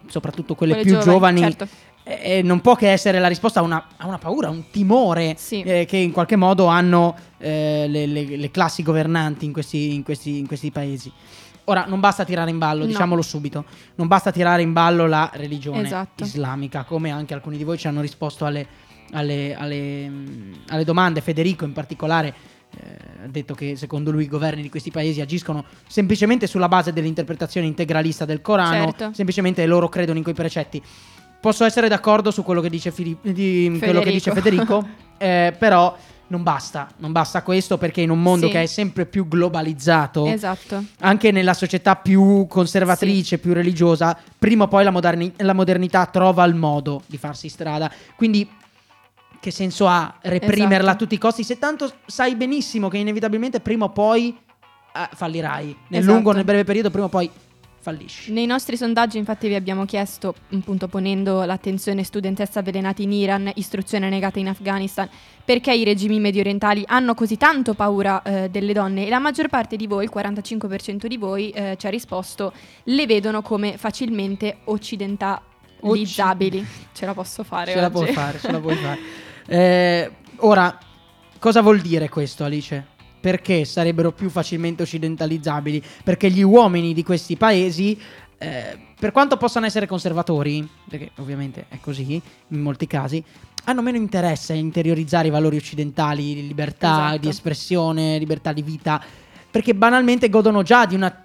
soprattutto 0.06 0.54
quelle, 0.54 0.74
Quelle 0.74 0.86
più 0.88 0.98
giovani, 1.00 1.40
giovani, 1.40 1.56
certo. 1.56 1.68
eh, 2.04 2.42
non 2.42 2.60
può 2.60 2.74
che 2.76 2.90
essere 2.90 3.18
la 3.18 3.28
risposta 3.28 3.60
a 3.60 3.62
una, 3.62 3.86
a 3.96 4.06
una 4.06 4.18
paura, 4.18 4.48
a 4.48 4.50
un 4.50 4.70
timore 4.70 5.34
Sì. 5.36 5.62
eh, 5.62 5.84
che 5.84 5.96
in 5.96 6.12
qualche 6.12 6.36
modo 6.36 6.66
hanno 6.66 7.14
eh, 7.38 7.86
le, 7.88 8.06
le- 8.06 8.36
le 8.36 8.50
classi 8.50 8.82
governanti 8.82 9.44
in 9.44 9.52
questi, 9.52 9.94
in 9.94 10.02
questi- 10.02 10.38
in 10.38 10.46
questi 10.46 10.70
paesi. 10.70 11.12
Ora, 11.64 11.84
non 11.86 12.00
basta 12.00 12.24
tirare 12.24 12.50
in 12.50 12.58
ballo, 12.58 12.80
No. 12.80 12.86
diciamolo 12.86 13.22
subito, 13.22 13.64
non 13.96 14.06
basta 14.08 14.30
tirare 14.32 14.62
in 14.62 14.72
ballo 14.72 15.06
la 15.06 15.30
religione 15.34 15.82
Esatto. 15.82 16.24
islamica, 16.24 16.84
come 16.84 17.10
anche 17.10 17.34
alcuni 17.34 17.56
di 17.56 17.64
voi 17.64 17.78
ci 17.78 17.86
hanno 17.86 18.00
risposto 18.00 18.44
alle, 18.44 18.66
alle- 19.12 19.54
alle, 19.54 20.08
mm, 20.08 20.52
alle 20.68 20.84
domande. 20.84 21.20
Federico 21.20 21.64
in 21.64 21.72
particolare 21.72 22.28
eh, 22.28 22.32
ha 23.24 23.26
detto 23.26 23.54
che 23.54 23.76
secondo 23.76 24.10
lui 24.10 24.24
i 24.24 24.28
governi 24.28 24.62
di 24.62 24.68
questi 24.68 24.90
paesi 24.90 25.20
agiscono 25.20 25.64
semplicemente 25.88 26.46
sulla 26.46 26.68
base 26.68 26.92
dell'interpretazione 26.92 27.66
integralista 27.66 28.24
del 28.24 28.40
Corano, 28.40 28.84
Certo. 28.92 29.10
semplicemente 29.14 29.64
loro 29.66 29.88
credono 29.88 30.18
in 30.18 30.22
quei 30.24 30.34
precetti. 30.34 30.82
Posso 31.40 31.64
essere 31.64 31.88
d'accordo 31.88 32.30
su 32.30 32.42
quello 32.42 32.60
che 32.60 32.68
dice, 32.70 32.90
Fili- 32.92 33.16
di- 33.22 33.76
quello 33.80 34.00
che 34.00 34.10
dice 34.12 34.30
Federico, 34.32 34.86
eh, 35.18 35.54
però 35.58 35.96
non 36.28 36.42
basta, 36.44 36.88
non 36.98 37.10
basta 37.12 37.42
questo 37.42 37.76
perché 37.76 38.02
in 38.02 38.10
un 38.10 38.22
mondo 38.22 38.46
Sì. 38.46 38.52
che 38.52 38.62
è 38.62 38.66
sempre 38.66 39.04
più 39.04 39.26
globalizzato, 39.26 40.26
Esatto. 40.26 40.84
anche 41.00 41.32
nella 41.32 41.54
società 41.54 41.96
più 41.96 42.46
conservatrice, 42.46 43.38
più 43.38 43.52
religiosa, 43.52 44.16
prima 44.38 44.64
o 44.64 44.68
poi 44.68 44.84
la, 44.84 44.90
moderni- 44.90 45.32
la 45.38 45.54
modernità 45.54 46.06
trova 46.06 46.44
il 46.44 46.54
modo 46.54 47.02
di 47.06 47.16
farsi 47.16 47.48
strada. 47.48 47.90
Quindi 48.16 48.48
che 49.40 49.50
senso 49.50 49.86
ha 49.88 50.14
reprimerla 50.20 50.76
Esatto. 50.76 50.90
a 50.90 50.96
tutti 50.96 51.14
i 51.14 51.18
costi 51.18 51.42
se 51.44 51.58
tanto 51.58 51.90
sai 52.06 52.34
benissimo 52.36 52.88
che 52.88 52.98
inevitabilmente 52.98 53.60
prima 53.60 53.86
o 53.86 53.90
poi 53.90 54.36
eh, 54.94 55.08
fallirai. 55.14 55.76
Nel 55.88 56.00
Esatto. 56.00 56.14
lungo 56.14 56.30
o 56.30 56.34
nel 56.34 56.44
breve 56.44 56.64
periodo 56.64 56.90
prima 56.90 57.06
o 57.06 57.08
poi 57.08 57.30
fallisci. 57.82 58.30
Nei 58.32 58.44
nostri 58.44 58.76
sondaggi 58.76 59.16
infatti 59.16 59.48
vi 59.48 59.54
abbiamo 59.54 59.86
chiesto, 59.86 60.34
appunto 60.52 60.86
ponendo 60.88 61.44
l'attenzione 61.44 62.04
studentessa 62.04 62.58
avvelenata 62.60 63.00
in 63.00 63.10
Iran, 63.12 63.50
istruzione 63.54 64.10
negata 64.10 64.38
in 64.38 64.48
Afghanistan, 64.48 65.08
perché 65.42 65.72
i 65.72 65.82
regimi 65.84 66.20
medio 66.20 66.42
orientali 66.42 66.84
hanno 66.86 67.14
così 67.14 67.38
tanto 67.38 67.72
paura 67.72 68.20
eh, 68.22 68.50
delle 68.50 68.74
donne 68.74 69.06
e 69.06 69.08
la 69.08 69.18
maggior 69.18 69.48
parte 69.48 69.76
di 69.76 69.86
voi, 69.86 70.04
il 70.04 70.10
45% 70.14 71.06
di 71.06 71.16
voi, 71.16 71.48
eh, 71.52 71.76
ci 71.78 71.86
ha 71.86 71.90
risposto, 71.90 72.52
le 72.82 73.06
vedono 73.06 73.40
come 73.40 73.78
facilmente 73.78 74.58
occidentalizzabili. 74.64 76.66
Ce 76.92 77.06
la 77.06 77.14
posso 77.14 77.42
fare 77.44 77.72
Ce 77.72 77.80
la 77.80 77.86
oggi. 77.86 77.94
puoi 77.94 78.12
fare, 78.12 78.38
ce 78.38 78.52
la 78.52 78.60
puoi 78.60 78.76
fare. 78.76 78.98
Eh, 79.46 80.10
ora, 80.36 80.78
cosa 81.38 81.60
vuol 81.60 81.80
dire 81.80 82.08
questo, 82.08 82.44
Alice? 82.44 82.86
Perché 83.20 83.64
sarebbero 83.64 84.12
più 84.12 84.30
facilmente 84.30 84.82
occidentalizzabili? 84.82 85.82
Perché 86.02 86.30
gli 86.30 86.42
uomini 86.42 86.94
di 86.94 87.02
questi 87.02 87.36
paesi, 87.36 88.00
eh, 88.38 88.78
per 88.98 89.12
quanto 89.12 89.36
possano 89.36 89.66
essere 89.66 89.86
conservatori, 89.86 90.66
perché 90.88 91.10
ovviamente 91.16 91.66
è 91.68 91.78
così 91.80 92.20
in 92.48 92.60
molti 92.60 92.86
casi, 92.86 93.22
hanno 93.64 93.82
meno 93.82 93.98
interesse 93.98 94.54
a 94.54 94.56
interiorizzare 94.56 95.28
i 95.28 95.30
valori 95.30 95.56
occidentali, 95.56 96.34
di 96.34 96.46
libertà 96.46 97.08
Esatto. 97.08 97.18
di 97.18 97.28
espressione, 97.28 98.18
libertà 98.18 98.52
di 98.54 98.62
vita, 98.62 99.02
perché 99.50 99.74
banalmente 99.74 100.30
godono 100.30 100.62
già 100.62 100.86
di 100.86 100.94
una 100.94 101.24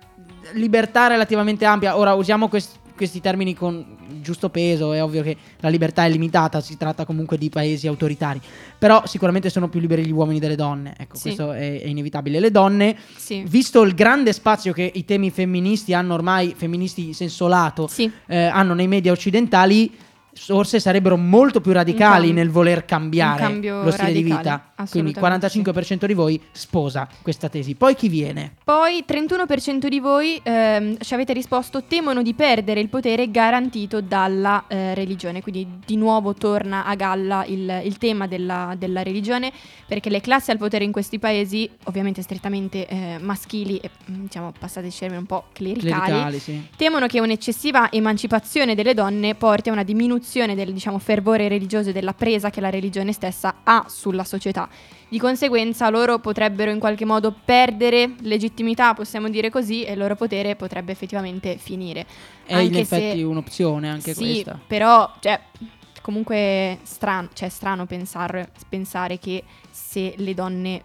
libertà 0.53 1.07
relativamente 1.07 1.63
ampia. 1.63 1.97
Ora 1.97 2.13
usiamo 2.13 2.49
quest- 2.49 2.79
questi 2.95 3.21
termini 3.21 3.53
con 3.53 3.94
giusto 4.21 4.49
peso, 4.49 4.93
è 4.93 5.03
ovvio 5.03 5.21
che 5.23 5.35
la 5.59 5.69
libertà 5.69 6.05
è 6.05 6.09
limitata, 6.09 6.61
si 6.61 6.77
tratta 6.77 7.05
comunque 7.05 7.37
di 7.37 7.49
paesi 7.49 7.87
autoritari, 7.87 8.39
però 8.77 9.03
sicuramente 9.05 9.49
sono 9.49 9.69
più 9.69 9.79
liberi 9.79 10.05
gli 10.05 10.11
uomini 10.11 10.39
delle 10.39 10.55
donne, 10.55 10.95
ecco, 10.97 11.15
Sì. 11.15 11.21
questo 11.23 11.51
è, 11.51 11.81
è 11.81 11.87
inevitabile. 11.87 12.39
Le 12.39 12.51
donne, 12.51 12.95
Sì. 13.15 13.43
visto 13.47 13.81
il 13.83 13.93
grande 13.93 14.33
spazio 14.33 14.73
che 14.73 14.89
i 14.93 15.05
temi 15.05 15.29
femministi 15.31 15.93
hanno 15.93 16.13
ormai, 16.13 16.53
femministi 16.55 17.05
in 17.07 17.13
senso 17.13 17.47
lato, 17.47 17.87
Sì. 17.87 18.09
eh, 18.27 18.45
hanno 18.45 18.73
nei 18.73 18.87
media 18.87 19.11
occidentali, 19.11 19.91
forse 20.35 20.79
sarebbero 20.79 21.15
molto 21.15 21.61
più 21.61 21.71
radicali 21.71 22.33
nel 22.33 22.49
voler 22.49 22.85
cambiare 22.85 23.55
lo 23.61 23.89
stile 23.91 24.11
di 24.11 24.21
radicale, 24.21 24.21
vita. 24.21 24.85
Quindi 24.89 25.11
il 25.11 25.17
assolutamente 25.17 25.71
45% 25.71 26.05
di 26.05 26.13
voi 26.13 26.41
sposa 26.51 27.07
questa 27.21 27.47
tesi. 27.49 27.75
Poi 27.75 27.95
chi 27.95 28.09
viene? 28.09 28.53
Poi 28.63 29.05
31% 29.07 29.87
di 29.87 29.99
voi 29.99 30.39
ehm, 30.43 30.97
ci 30.99 31.13
avete 31.13 31.33
risposto 31.33 31.83
temono 31.83 32.21
di 32.21 32.33
perdere 32.33 32.81
il 32.81 32.89
potere 32.89 33.31
garantito 33.31 34.01
dalla 34.01 34.65
eh, 34.67 34.93
religione, 34.93 35.41
quindi 35.41 35.79
di 35.85 35.95
nuovo 35.95 36.33
torna 36.33 36.85
a 36.85 36.95
galla 36.95 37.45
il, 37.45 37.81
il 37.83 37.97
tema 37.97 38.27
della, 38.27 38.75
della 38.77 39.03
religione 39.03 39.51
perché 39.87 40.09
le 40.09 40.19
classi 40.19 40.51
al 40.51 40.57
potere 40.57 40.83
in 40.83 40.91
questi 40.91 41.17
paesi, 41.17 41.69
ovviamente 41.85 42.21
strettamente 42.21 42.85
eh, 42.87 43.17
maschili 43.19 43.77
e 43.77 43.89
mm, 44.11 44.23
diciamo 44.23 44.51
passate 44.57 44.89
termine 44.89 45.19
un 45.19 45.25
po' 45.25 45.45
clericali, 45.53 45.89
Clericali, 45.89 46.39
sì. 46.39 46.67
temono 46.75 47.07
che 47.07 47.19
un'eccessiva 47.19 47.91
emancipazione 47.91 48.75
delle 48.75 48.93
donne 48.93 49.35
porti 49.35 49.69
a 49.69 49.71
una 49.71 49.83
diminuzione 49.83 50.23
del 50.55 50.73
diciamo, 50.73 50.99
fervore 50.99 51.47
religioso 51.47 51.89
e 51.89 51.93
della 51.93 52.13
presa 52.13 52.49
che 52.49 52.59
la 52.61 52.69
religione 52.69 53.13
stessa 53.13 53.57
ha 53.63 53.85
sulla 53.87 54.23
società. 54.23 54.67
Di 55.07 55.19
conseguenza 55.19 55.89
loro 55.89 56.19
potrebbero 56.19 56.71
in 56.71 56.79
qualche 56.79 57.05
modo 57.05 57.33
perdere 57.45 58.15
legittimità, 58.21 58.93
possiamo 58.93 59.29
dire 59.29 59.49
così, 59.49 59.83
e 59.83 59.93
il 59.93 59.99
loro 59.99 60.15
potere 60.15 60.55
potrebbe 60.55 60.91
effettivamente 60.91 61.57
finire. 61.57 62.05
È 62.45 62.53
in 62.53 62.67
Anche 62.67 62.79
effetti 62.79 63.17
se- 63.19 63.23
un'opzione 63.23 63.89
anche 63.89 64.13
sì, 64.13 64.23
questa. 64.23 64.59
però, 64.65 65.11
cioè, 65.19 65.39
comunque 66.01 66.79
strano, 66.83 67.29
cioè, 67.33 67.47
è 67.47 67.51
strano 67.51 67.85
pensare, 67.85 68.51
pensare 68.67 69.19
che 69.19 69.43
se 69.69 70.15
le 70.17 70.33
donne 70.33 70.83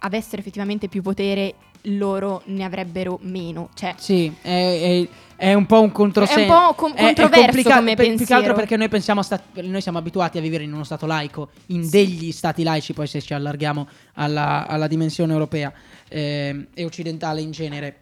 avessero 0.00 0.40
effettivamente 0.40 0.88
più 0.88 1.02
potere, 1.02 1.54
loro 1.84 2.42
ne 2.46 2.64
avrebbero 2.64 3.18
meno. 3.22 3.68
Cioè, 3.74 3.94
Sì, 3.98 4.32
è, 4.40 4.48
è- 4.48 5.08
è 5.36 5.52
un 5.52 5.66
po' 5.66 5.80
un 5.82 5.90
controsenso. 5.90 6.40
È 6.40 6.42
un 6.42 6.48
po' 6.48 6.74
com- 6.74 6.94
controverso 6.94 7.70
come 7.70 7.94
Più 7.96 8.24
che 8.24 8.32
altro 8.34 8.54
perché 8.54 8.76
noi 8.76 8.88
pensiamo 8.88 9.20
a 9.20 9.22
stat- 9.24 9.60
noi 9.60 9.80
siamo 9.80 9.98
abituati 9.98 10.38
a 10.38 10.40
vivere 10.40 10.62
in 10.64 10.72
uno 10.72 10.84
stato 10.84 11.06
laico, 11.06 11.50
in 11.66 11.88
degli 11.90 12.30
stati 12.30 12.62
laici, 12.62 12.92
poi 12.92 13.06
se 13.08 13.20
ci 13.20 13.34
allarghiamo 13.34 13.86
alla, 14.14 14.66
alla 14.66 14.86
dimensione 14.86 15.32
europea 15.32 15.72
eh, 16.08 16.68
e 16.72 16.84
occidentale 16.84 17.40
in 17.40 17.50
genere. 17.50 17.96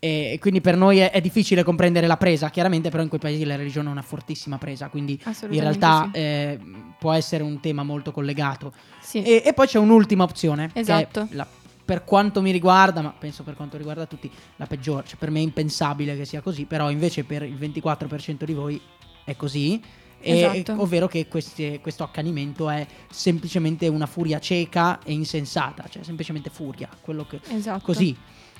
E 0.00 0.38
quindi 0.40 0.60
per 0.60 0.76
noi 0.76 0.98
è, 0.98 1.10
è 1.10 1.20
difficile 1.20 1.64
comprendere 1.64 2.06
la 2.06 2.16
presa, 2.16 2.50
chiaramente 2.50 2.88
però 2.88 3.02
in 3.02 3.08
quei 3.08 3.20
paesi 3.20 3.44
la 3.44 3.56
religione 3.56 3.88
ha 3.88 3.92
una 3.92 4.02
fortissima 4.02 4.56
presa, 4.56 4.88
quindi 4.88 5.20
in 5.50 5.60
realtà 5.60 6.08
sì. 6.12 6.18
eh, 6.20 6.58
può 6.98 7.12
essere 7.12 7.42
un 7.42 7.58
tema 7.60 7.82
molto 7.82 8.12
collegato. 8.12 8.72
Sì. 9.00 9.22
E, 9.22 9.42
e 9.44 9.52
poi 9.52 9.66
c'è 9.66 9.78
un'ultima 9.78 10.22
opzione, 10.22 10.68
che 10.68 10.74
è 10.74 10.78
Esatto. 10.80 11.26
la- 11.32 11.46
per 11.88 12.04
quanto 12.04 12.42
mi 12.42 12.50
riguarda, 12.50 13.00
ma 13.00 13.14
penso 13.18 13.42
per 13.44 13.54
quanto 13.56 13.78
riguarda 13.78 14.04
tutti, 14.04 14.30
la 14.56 14.66
peggiore. 14.66 15.06
Cioè, 15.06 15.16
per 15.16 15.30
me 15.30 15.38
è 15.38 15.42
impensabile 15.42 16.14
che 16.18 16.26
sia 16.26 16.42
così, 16.42 16.66
però 16.66 16.90
invece 16.90 17.24
per 17.24 17.42
il 17.44 17.54
24% 17.54 18.44
di 18.44 18.52
voi 18.52 18.78
è 19.24 19.34
così. 19.36 19.80
E- 20.20 20.38
Esatto. 20.42 20.82
ovvero 20.82 21.06
che 21.08 21.28
queste- 21.28 21.80
questo 21.80 22.04
accanimento 22.04 22.68
è 22.68 22.86
semplicemente 23.08 23.88
una 23.88 24.04
furia 24.04 24.38
cieca 24.38 24.98
e 25.02 25.14
insensata, 25.14 25.86
cioè 25.88 26.02
semplicemente 26.02 26.50
furia, 26.50 26.90
quello 27.00 27.24
che 27.24 27.40
Esatto. 27.48 27.84
così. 27.86 28.14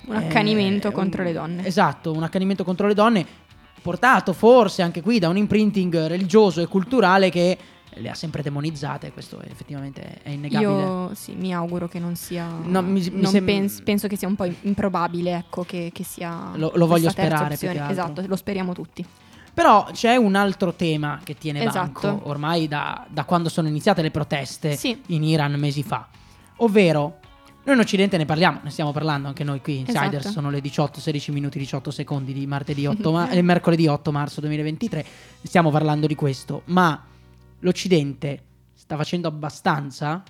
Un 0.07 0.17
accanimento 0.17 0.89
Eh, 0.89 0.93
contro 0.93 1.21
un- 1.21 1.27
le 1.27 1.35
donne. 1.35 1.67
Esatto, 1.67 2.13
un 2.13 2.23
accanimento 2.23 2.65
contro 2.65 2.87
le 2.87 2.95
donne 2.95 3.27
portato 3.83 4.33
forse 4.33 4.81
anche 4.81 5.03
qui 5.03 5.19
da 5.19 5.29
un 5.29 5.37
imprinting 5.37 6.07
religioso 6.07 6.63
e 6.63 6.67
culturale 6.67 7.29
che 7.29 7.59
le 8.01 8.11
ha 8.11 8.15
sempre 8.15 8.43
demonizzate, 8.43 9.13
questo 9.13 9.41
effettivamente 9.43 10.23
è 10.23 10.31
innegabile. 10.31 10.71
Io 10.71 11.11
sì, 11.15 11.35
mi 11.35 11.53
auguro 11.55 11.89
che 11.89 11.99
non 11.99 12.15
sia. 12.17 12.47
No, 12.65 12.83
mi- 12.83 13.01
mi 13.11 13.21
non 13.21 13.31
sem- 13.31 13.45
pens- 13.45 13.81
penso 13.83 14.09
che 14.09 14.17
sia 14.17 14.29
un 14.29 14.37
po' 14.37 14.49
improbabile, 14.63 15.37
ecco, 15.37 15.65
che, 15.65 15.91
che 15.93 16.05
sia. 16.05 16.51
Lo- 16.55 16.73
lo 16.75 16.87
voglio 16.87 17.11
sperare. 17.11 17.55
Esatto, 17.91 18.23
lo 18.27 18.37
speriamo 18.37 18.73
tutti. 18.73 19.05
Però 19.55 19.89
c'è 19.93 20.15
un 20.15 20.37
altro 20.37 20.73
tema 20.75 21.19
che 21.25 21.37
tiene 21.37 21.65
Esatto. 21.65 22.01
banco 22.09 22.29
ormai 22.29 22.69
da, 22.69 23.05
da 23.09 23.25
quando 23.25 23.49
sono 23.49 23.67
iniziate 23.67 24.03
le 24.03 24.13
proteste 24.13 24.77
Sì. 24.77 25.01
in 25.07 25.25
Iran 25.25 25.55
mesi 25.55 25.83
fa, 25.83 26.07
ovvero 26.59 27.19
noi 27.65 27.75
in 27.75 27.83
Occidente 27.83 28.17
ne 28.17 28.25
parliamo, 28.25 28.61
ne 28.63 28.71
stiamo 28.71 28.93
parlando 28.93 29.27
anche 29.29 29.43
noi 29.45 29.61
qui, 29.61 29.79
Insiders, 29.81 30.15
Esatto. 30.27 30.29
sono 30.31 30.49
le 30.51 30.61
18, 30.61 31.01
16 31.01 31.33
minuti, 31.33 31.59
18 31.59 31.91
secondi 31.91 32.33
di 32.33 32.47
martedì 32.47 32.87
8 32.87 33.11
ma- 33.13 33.29
eh, 33.31 33.43
mercoledì 33.43 33.87
8 33.89 34.13
marzo 34.13 34.41
2023, 34.41 35.05
stiamo 35.43 35.71
parlando 35.71 36.07
di 36.07 36.15
questo, 36.15 36.63
ma 36.67 37.03
l'Occidente 37.61 38.43
sta 38.75 38.97
facendo 38.97 39.29
abbastanza 39.29 40.23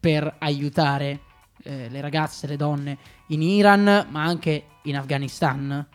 per 0.00 0.36
aiutare 0.38 1.20
eh, 1.64 1.88
le 1.88 2.00
ragazze, 2.00 2.46
le 2.46 2.56
donne 2.56 2.96
in 3.28 3.42
Iran, 3.42 4.06
ma 4.10 4.22
anche 4.22 4.64
in 4.82 4.96
Afghanistan? 4.96 5.86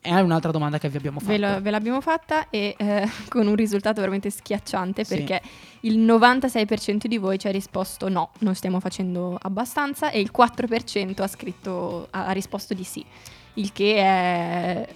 È 0.00 0.20
un'altra 0.20 0.52
domanda 0.52 0.78
che 0.78 0.88
vi 0.88 0.98
abbiamo 0.98 1.18
fatto. 1.18 1.32
Ve, 1.32 1.38
lo- 1.38 1.60
ve 1.60 1.70
l'abbiamo 1.70 2.00
fatta 2.00 2.48
e 2.50 2.76
eh, 2.78 3.08
con 3.28 3.46
un 3.46 3.56
risultato 3.56 4.00
veramente 4.00 4.30
schiacciante 4.30 5.02
Sì. 5.04 5.16
perché 5.16 5.40
il 5.80 5.98
96% 5.98 7.06
di 7.06 7.18
voi 7.18 7.38
ci 7.38 7.48
ha 7.48 7.50
risposto 7.50 8.08
no, 8.08 8.30
non 8.40 8.54
stiamo 8.54 8.78
facendo 8.78 9.36
abbastanza 9.40 10.10
e 10.10 10.20
il 10.20 10.30
4% 10.36 11.22
ha 11.22 11.26
scritto 11.26 12.06
ha, 12.10 12.26
ha 12.26 12.32
risposto 12.32 12.72
di 12.74 12.84
sì. 12.84 13.04
Il 13.54 13.72
che 13.72 13.96
è 13.96 14.88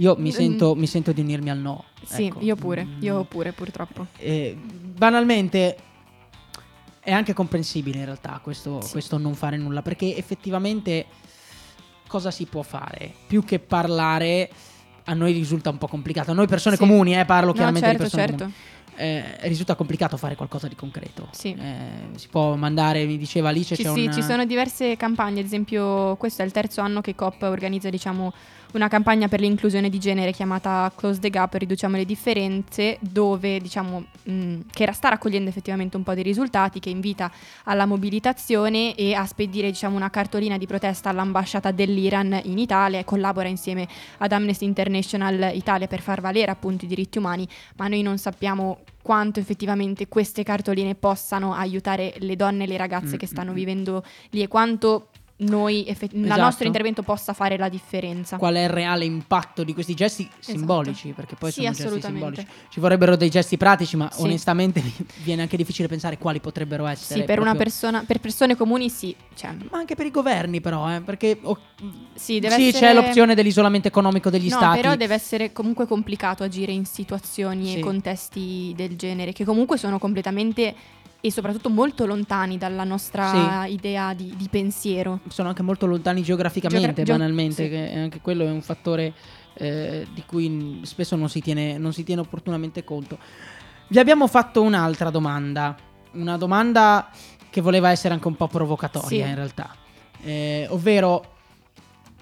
Io 0.00 0.14
mi 0.18 0.28
Mm. 0.30 0.32
sento, 0.32 0.74
mi 0.74 0.86
sento 0.86 1.12
di 1.12 1.20
unirmi 1.20 1.50
al 1.50 1.58
no. 1.58 1.84
Sì, 2.04 2.26
ecco. 2.26 2.38
io 2.40 2.56
pure, 2.56 2.84
Mm, 2.84 3.02
io 3.02 3.24
pure 3.24 3.52
purtroppo. 3.52 4.06
eh, 4.16 4.56
banalmente 4.56 5.76
è 7.00 7.12
anche 7.12 7.34
comprensibile 7.34 7.98
in 7.98 8.04
realtà 8.06 8.40
questo, 8.42 8.80
Sì. 8.80 8.92
questo 8.92 9.18
non 9.18 9.34
fare 9.34 9.56
nulla 9.58 9.82
perché 9.82 10.16
effettivamente 10.16 11.06
cosa 12.06 12.30
si 12.30 12.46
può 12.46 12.62
fare? 12.62 13.12
Più 13.26 13.44
che 13.44 13.58
parlare 13.58 14.50
a 15.04 15.12
noi 15.14 15.32
risulta 15.32 15.70
un 15.70 15.78
po' 15.78 15.86
complicato. 15.88 16.30
A 16.30 16.34
noi 16.34 16.46
persone 16.46 16.76
Sì. 16.76 16.80
comuni, 16.82 17.18
eh, 17.18 17.24
parlo 17.26 17.48
No, 17.48 17.52
chiaramente 17.54 17.88
certo, 17.88 18.02
di 18.04 18.08
persone 18.10 18.26
certo. 18.26 18.42
comuni. 18.44 18.58
Eh, 18.96 19.36
risulta 19.42 19.74
complicato 19.74 20.16
fare 20.16 20.36
qualcosa 20.36 20.68
di 20.68 20.74
concreto. 20.74 21.28
Sì. 21.30 21.54
Eh, 21.54 22.18
si 22.18 22.28
può 22.28 22.54
mandare, 22.54 23.04
mi 23.04 23.16
diceva 23.16 23.48
Alice, 23.48 23.74
Ci, 23.74 23.82
sì, 23.82 24.06
un... 24.06 24.12
ci 24.12 24.22
sono 24.22 24.44
diverse 24.44 24.96
campagne, 24.96 25.40
ad 25.40 25.46
esempio 25.46 26.16
questo 26.16 26.42
è 26.42 26.44
il 26.44 26.52
terzo 26.52 26.80
anno 26.80 27.00
che 27.00 27.14
COP 27.14 27.42
organizza 27.42 27.88
diciamo, 27.88 28.32
una 28.72 28.88
campagna 28.88 29.26
per 29.26 29.40
l'inclusione 29.40 29.88
di 29.88 29.98
genere 29.98 30.32
chiamata 30.32 30.92
Close 30.94 31.18
the 31.18 31.30
Gap, 31.30 31.54
riduciamo 31.54 31.96
le 31.96 32.04
differenze, 32.04 32.98
dove 33.00 33.58
diciamo 33.58 34.04
mh, 34.22 34.56
che 34.70 34.86
ra- 34.86 34.92
sta 34.92 35.08
raccogliendo 35.08 35.48
effettivamente 35.48 35.96
un 35.96 36.02
po' 36.02 36.14
dei 36.14 36.22
risultati, 36.22 36.78
che 36.78 36.90
invita 36.90 37.30
alla 37.64 37.86
mobilitazione 37.86 38.94
e 38.94 39.14
a 39.14 39.26
spedire 39.26 39.68
diciamo, 39.70 39.96
una 39.96 40.10
cartolina 40.10 40.58
di 40.58 40.66
protesta 40.66 41.08
all'ambasciata 41.08 41.70
dell'Iran 41.70 42.40
in 42.44 42.58
Italia 42.58 42.98
e 42.98 43.04
collabora 43.04 43.48
insieme 43.48 43.88
ad 44.18 44.30
Amnesty 44.32 44.66
International 44.66 45.50
Italia 45.54 45.86
per 45.86 46.00
far 46.00 46.20
valere 46.20 46.50
appunto 46.50 46.84
i 46.84 46.88
diritti 46.88 47.18
umani, 47.18 47.46
ma 47.76 47.88
noi 47.88 48.02
non 48.02 48.18
sappiamo 48.18 48.79
quanto 49.02 49.40
effettivamente 49.40 50.08
queste 50.08 50.42
cartoline 50.42 50.94
possano 50.94 51.54
aiutare 51.54 52.14
le 52.18 52.36
donne 52.36 52.64
e 52.64 52.66
le 52.66 52.76
ragazze 52.76 53.16
Mm, 53.16 53.18
che 53.18 53.26
stanno 53.26 53.50
mm, 53.50 53.52
mm. 53.52 53.56
vivendo 53.56 54.04
lì 54.30 54.42
e 54.42 54.48
quanto 54.48 55.08
noi 55.40 55.84
effe- 55.86 56.08
il 56.12 56.24
Esatto. 56.24 56.40
nostro 56.40 56.66
intervento 56.66 57.02
possa 57.02 57.32
fare 57.32 57.56
la 57.56 57.68
differenza. 57.68 58.36
qual 58.36 58.54
è 58.54 58.62
il 58.64 58.68
reale 58.68 59.04
impatto 59.04 59.64
di 59.64 59.72
questi 59.74 59.94
gesti 59.94 60.28
simbolici, 60.38 61.12
perché 61.12 61.34
poi 61.36 61.48
Esatto. 61.50 61.72
Sì, 61.74 61.80
sono 61.82 61.94
gesti 61.94 62.10
simbolici. 62.10 62.46
Ci 62.70 62.80
vorrebbero 62.80 63.16
dei 63.16 63.30
gesti 63.30 63.56
pratici, 63.56 63.96
ma 63.96 64.10
Sì. 64.12 64.22
onestamente 64.22 64.80
mi 64.82 64.92
viene 65.24 65.42
anche 65.42 65.56
difficile 65.56 65.88
pensare 65.88 66.18
quali 66.18 66.40
potrebbero 66.40 66.86
essere. 66.86 67.20
Sì, 67.20 67.26
per 67.26 67.38
una 67.38 67.50
proprio- 67.54 67.64
persona, 67.64 68.04
per 68.06 68.18
persone 68.20 68.56
comuni 68.56 68.88
sì, 68.90 69.14
cioè, 69.34 69.54
Ma 69.70 69.78
anche 69.78 69.94
per 69.94 70.06
i 70.06 70.10
governi, 70.10 70.60
però, 70.60 70.94
eh, 70.94 71.00
perché 71.00 71.38
oh, 71.42 71.58
sì, 72.14 72.38
deve 72.38 72.54
sì, 72.56 72.68
essere- 72.68 72.86
c'è 72.86 72.94
l'opzione 72.94 73.34
dell'isolamento 73.34 73.88
economico 73.88 74.30
degli 74.30 74.48
no, 74.48 74.56
stati. 74.56 74.80
però 74.80 74.94
deve 74.96 75.14
essere 75.14 75.52
comunque 75.52 75.86
complicato 75.86 76.42
agire 76.42 76.72
in 76.72 76.84
situazioni 76.84 77.66
Sì. 77.66 77.76
e 77.78 77.80
contesti 77.80 78.72
del 78.76 78.96
genere, 78.96 79.32
che 79.32 79.44
comunque 79.44 79.78
sono 79.78 79.98
completamente 79.98 80.74
e 81.20 81.30
soprattutto 81.30 81.68
molto 81.68 82.06
lontani 82.06 82.56
dalla 82.58 82.84
nostra 82.84 83.66
idea 83.66 84.14
di, 84.14 84.34
di 84.36 84.48
pensiero. 84.48 85.20
Sono 85.28 85.48
anche 85.48 85.62
molto 85.62 85.86
lontani 85.86 86.22
geograficamente, 86.22 86.86
Geogra- 86.86 87.04
geo- 87.04 87.16
banalmente, 87.16 87.64
sì. 87.64 87.68
che 87.68 87.92
anche 87.98 88.20
quello 88.20 88.44
è 88.44 88.50
un 88.50 88.62
fattore 88.62 89.12
eh, 89.54 90.06
di 90.14 90.22
cui 90.26 90.80
spesso 90.84 91.16
non 91.16 91.28
si, 91.28 91.40
tiene, 91.40 91.76
non 91.78 91.92
si 91.92 92.04
tiene 92.04 92.22
opportunamente 92.22 92.84
conto. 92.84 93.18
Vi 93.88 93.98
abbiamo 93.98 94.26
fatto 94.28 94.62
un'altra 94.62 95.10
domanda, 95.10 95.76
una 96.12 96.36
domanda 96.36 97.10
che 97.50 97.60
voleva 97.60 97.90
essere 97.90 98.14
anche 98.14 98.28
un 98.28 98.36
po' 98.36 98.46
provocatoria 98.48 99.24
Sì. 99.24 99.28
in 99.30 99.34
realtà, 99.34 99.74
Eh, 100.22 100.66
ovvero 100.70 101.34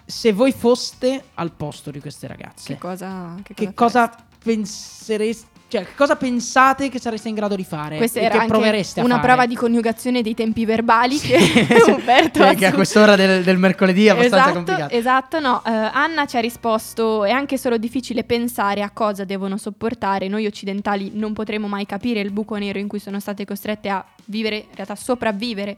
se 0.07 0.33
voi 0.33 0.53
foste 0.53 1.23
al 1.35 1.53
posto 1.53 1.91
di 1.91 2.01
queste 2.01 2.27
ragazze, 2.27 2.73
Che 2.75 2.79
cosa, 2.81 3.35
che 3.43 3.53
che 3.55 3.75
cosa 3.75 4.09
cosa 4.09 4.25
pensereste, 4.43 5.47
cioè 5.69 5.85
che 5.85 5.95
cosa 5.95 6.17
pensate 6.17 6.89
che 6.89 6.99
sareste 6.99 7.29
in 7.29 7.35
grado 7.35 7.55
di 7.55 7.65
fare 7.65 7.99
Questa 7.99 8.21
era 8.21 8.47
provereste 8.47 9.01
a 9.01 9.05
una 9.05 9.17
fare? 9.17 9.27
prova 9.27 9.47
di 9.47 9.55
coniugazione 9.55 10.23
dei 10.23 10.35
tempi 10.35 10.65
verbali 10.65 11.19
che 11.19 11.37
Umberto 11.87 12.43
che 12.55 12.65
a 12.65 12.73
quest'ora 12.73 13.17
del, 13.17 13.45
del 13.45 13.59
mercoledì 13.59 14.07
è 14.07 14.11
abbastanza 14.11 14.37
esatto, 14.37 14.53
complicato. 14.55 14.95
Esatto, 14.95 15.41
no. 15.41 15.63
eh, 15.65 15.71
Anna 15.71 16.27
ci 16.27 16.37
ha 16.39 16.41
risposto: 16.41 17.25
è 17.25 17.31
anche 17.31 17.59
solo 17.59 17.77
difficile 17.77 18.25
pensare 18.25 18.83
a 18.83 18.91
cosa 18.91 19.25
devono 19.25 19.59
sopportare. 19.59 20.29
Noi 20.29 20.47
occidentali 20.47 21.11
non 21.15 21.35
potremo 21.35 21.69
mai 21.69 21.85
capire 21.85 22.21
il 22.21 22.31
buco 22.31 22.57
nero 22.57 22.79
in 22.79 22.89
cui 22.89 22.99
sono 22.99 23.21
state 23.21 23.45
costrette 23.45 23.91
a 23.91 24.05
vivere, 24.25 24.57
in 24.57 24.75
realtà 24.75 24.95
sopravvivere 24.95 25.77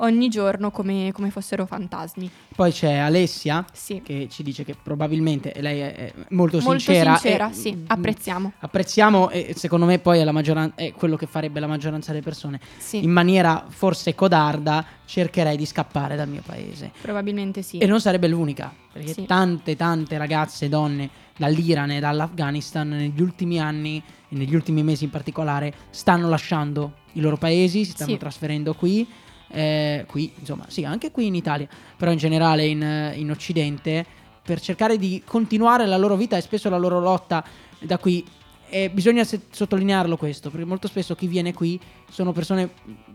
ogni 0.00 0.28
giorno 0.28 0.70
come, 0.70 1.10
come 1.12 1.30
fossero 1.30 1.66
fantasmi. 1.66 2.30
Poi 2.54 2.70
c'è 2.72 2.94
Alessia 2.94 3.64
Sì. 3.72 4.00
che 4.04 4.28
ci 4.30 4.42
dice 4.42 4.64
che 4.64 4.74
probabilmente 4.80 5.52
e 5.52 5.62
lei 5.62 5.80
è 5.80 6.12
molto, 6.30 6.58
Molto 6.60 6.70
sincera. 6.92 7.16
sincera, 7.16 7.50
e- 7.50 7.54
sì, 7.54 7.72
mm, 7.74 7.84
apprezziamo. 7.86 8.52
Apprezziamo 8.58 9.30
e 9.30 9.54
secondo 9.56 9.86
me 9.86 9.98
poi 9.98 10.18
è, 10.18 10.24
la 10.24 10.32
maggioran- 10.32 10.72
è 10.74 10.92
quello 10.92 11.16
che 11.16 11.26
farebbe 11.26 11.60
la 11.60 11.66
maggioranza 11.66 12.10
delle 12.12 12.22
persone. 12.22 12.60
Sì, 12.78 13.02
In 13.02 13.10
maniera 13.10 13.64
forse 13.68 14.14
codarda 14.14 14.84
cercherei 15.06 15.56
di 15.56 15.66
scappare 15.66 16.16
dal 16.16 16.28
mio 16.28 16.42
paese. 16.44 16.90
probabilmente 17.00 17.62
sì. 17.62 17.78
E 17.78 17.86
non 17.86 18.00
sarebbe 18.00 18.28
l'unica, 18.28 18.72
perché 18.92 19.12
Sì. 19.12 19.24
tante 19.26 19.76
tante 19.76 20.18
ragazze, 20.18 20.68
donne 20.68 21.08
dall'Iran 21.36 21.90
e 21.92 22.00
dall'Afghanistan 22.00 22.88
negli 22.88 23.20
ultimi 23.22 23.58
anni 23.58 23.96
e 24.28 24.36
negli 24.36 24.54
ultimi 24.54 24.82
mesi 24.82 25.04
in 25.04 25.10
particolare 25.10 25.72
stanno 25.90 26.28
lasciando 26.28 26.92
i 27.14 27.20
loro 27.20 27.36
paesi, 27.38 27.84
si 27.84 27.92
stanno 27.92 28.10
Sì. 28.12 28.16
trasferendo 28.18 28.74
qui, 28.74 29.06
eh, 29.50 30.04
qui 30.06 30.32
insomma 30.38 30.64
sì 30.68 30.84
anche 30.84 31.10
qui 31.10 31.26
in 31.26 31.34
Italia, 31.34 31.68
però 31.96 32.10
in 32.12 32.18
generale 32.18 32.66
in, 32.66 32.82
eh, 32.82 33.14
in 33.16 33.30
Occidente 33.30 34.04
per 34.42 34.60
cercare 34.60 34.96
di 34.98 35.22
continuare 35.24 35.86
la 35.86 35.96
loro 35.96 36.16
vita 36.16 36.36
e 36.36 36.40
spesso 36.40 36.68
la 36.68 36.78
loro 36.78 37.00
lotta 37.00 37.44
da 37.80 37.98
qui. 37.98 38.24
E 38.72 38.88
bisogna 38.88 39.24
se- 39.24 39.40
sottolinearlo 39.50 40.16
questo, 40.16 40.48
perché 40.48 40.64
molto 40.64 40.86
spesso 40.86 41.16
chi 41.16 41.26
viene 41.26 41.52
qui 41.52 41.78
sono 42.08 42.30
persone, 42.32 42.70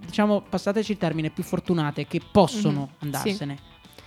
diciamo, 0.05 0.41
passateci 0.41 0.91
il 0.91 0.97
termine, 0.97 1.29
più 1.29 1.43
fortunate 1.43 2.05
che 2.07 2.19
possono 2.29 2.81
Mhm, 2.81 2.87
andarsene. 2.99 3.57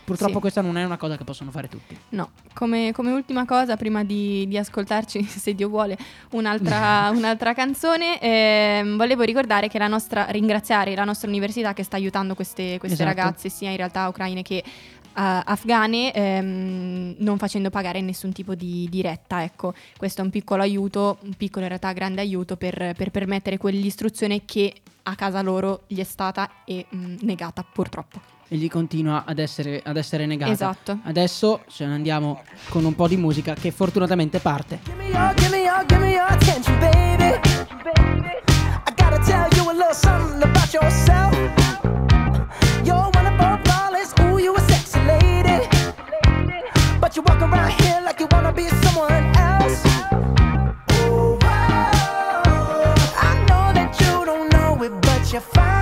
Purtroppo 0.09 0.35
Sì. 0.35 0.40
questa 0.40 0.61
non 0.61 0.77
è 0.79 0.85
una 0.85 0.97
cosa 0.97 1.16
che 1.16 1.25
possono 1.25 1.51
fare 1.51 1.68
tutti. 1.68 1.97
No, 2.11 2.31
come, 2.55 2.92
come 2.92 3.12
ultima 3.12 3.44
cosa, 3.44 3.77
prima 3.77 4.05
di, 4.05 4.47
di 4.49 4.57
ascoltarci, 4.57 5.23
se 5.29 5.55
Dio 5.55 5.68
vuole, 5.68 5.97
un'altra, 6.31 7.11
un'altra 7.14 7.53
canzone, 7.55 8.18
ehm, 8.21 8.97
volevo 8.97 9.23
ricordare 9.23 9.68
che 9.68 9.79
la 9.79 9.88
nostra, 9.88 10.27
ringraziare 10.31 10.94
la 10.94 11.05
nostra 11.05 11.29
università 11.29 11.75
che 11.75 11.83
sta 11.83 11.97
aiutando 11.97 12.35
queste, 12.35 12.79
queste 12.79 13.03
Esatto. 13.03 13.21
ragazze, 13.21 13.49
sia 13.49 13.71
in 13.71 13.77
realtà 13.77 14.09
ucraine 14.09 14.42
che 14.42 14.57
eh, 14.57 14.62
afghane, 15.14 16.12
ehm, 16.12 17.14
non 17.18 17.38
facendo 17.38 17.71
pagare 17.71 18.01
nessun 18.01 18.33
tipo 18.33 18.55
di, 18.55 18.87
di 18.90 19.03
retta. 19.03 19.42
Ecco, 19.42 19.75
questo 19.97 20.21
è 20.21 20.25
un 20.25 20.31
piccolo 20.31 20.62
aiuto, 20.62 21.18
un 21.23 21.35
piccolo 21.35 21.62
in 21.62 21.68
realtà 21.68 21.92
grande 21.92 22.21
aiuto 22.21 22.57
per, 22.57 22.94
per 22.97 23.11
permettere 23.11 23.59
quell'istruzione 23.59 24.44
che 24.44 24.73
a 25.05 25.14
casa 25.14 25.40
loro 25.42 25.83
gli 25.87 25.99
è 26.01 26.05
stata 26.05 26.51
e, 26.64 26.87
mh, 26.88 27.14
negata 27.23 27.64
purtroppo. 27.64 28.37
E 28.48 28.56
gli 28.56 28.68
continua 28.68 29.24
ad 29.26 29.38
essere, 29.38 29.82
ad 29.84 29.96
essere 29.96 30.26
negata. 30.26 30.50
Esatto. 30.52 30.98
Adesso 31.04 31.62
ce 31.68 31.87
ne 31.87 31.94
andiamo 31.94 32.42
con 32.68 32.84
un 32.84 32.94
po' 32.94 33.06
di 33.06 33.16
musica 33.16 33.54
che 33.54 33.70
fortunatamente 33.70 34.38
parte. 34.40 34.80
Give 34.84 34.96
me 34.96 35.08
your, 35.11 35.34
give 35.34 35.50
me 35.50 35.62
your, 35.62 35.84
give 35.87 36.00
me 36.00 36.12
your 36.12 36.26
attention, 36.30 36.78
baby. 36.78 37.38
I 38.87 38.92
gotta 38.96 39.18
tell 39.24 39.48
you 39.54 39.70
a 39.70 39.72
little 39.72 39.92
something 39.92 40.42
about 40.42 40.72
yourself. 40.72 41.37
You're 42.84 43.11
one 43.12 43.26
of 43.26 43.40
our 43.40 43.61
flawless, 43.64 44.12
ooh, 44.20 44.38
you 44.38 44.54
a 44.54 44.61
sexy 44.61 44.98
lady. 45.04 45.68
But 47.00 47.16
you 47.16 47.22
walk 47.22 47.42
around 47.42 47.72
here 47.82 48.00
like 48.02 48.18
you 48.18 48.28
wanna 48.30 48.52
be 48.52 48.68
someone 48.82 49.24
else. 49.37 49.84
Ooh, 51.04 51.37
whoa. 51.37 52.94
I 53.20 53.44
know 53.46 53.72
that 53.74 53.94
you 54.00 54.24
don't 54.24 54.48
know 54.50 54.82
it, 54.82 54.92
but 55.02 55.30
you're 55.32 55.40
fine, 55.42 55.46
so 55.46 55.61
fine. 55.61 55.77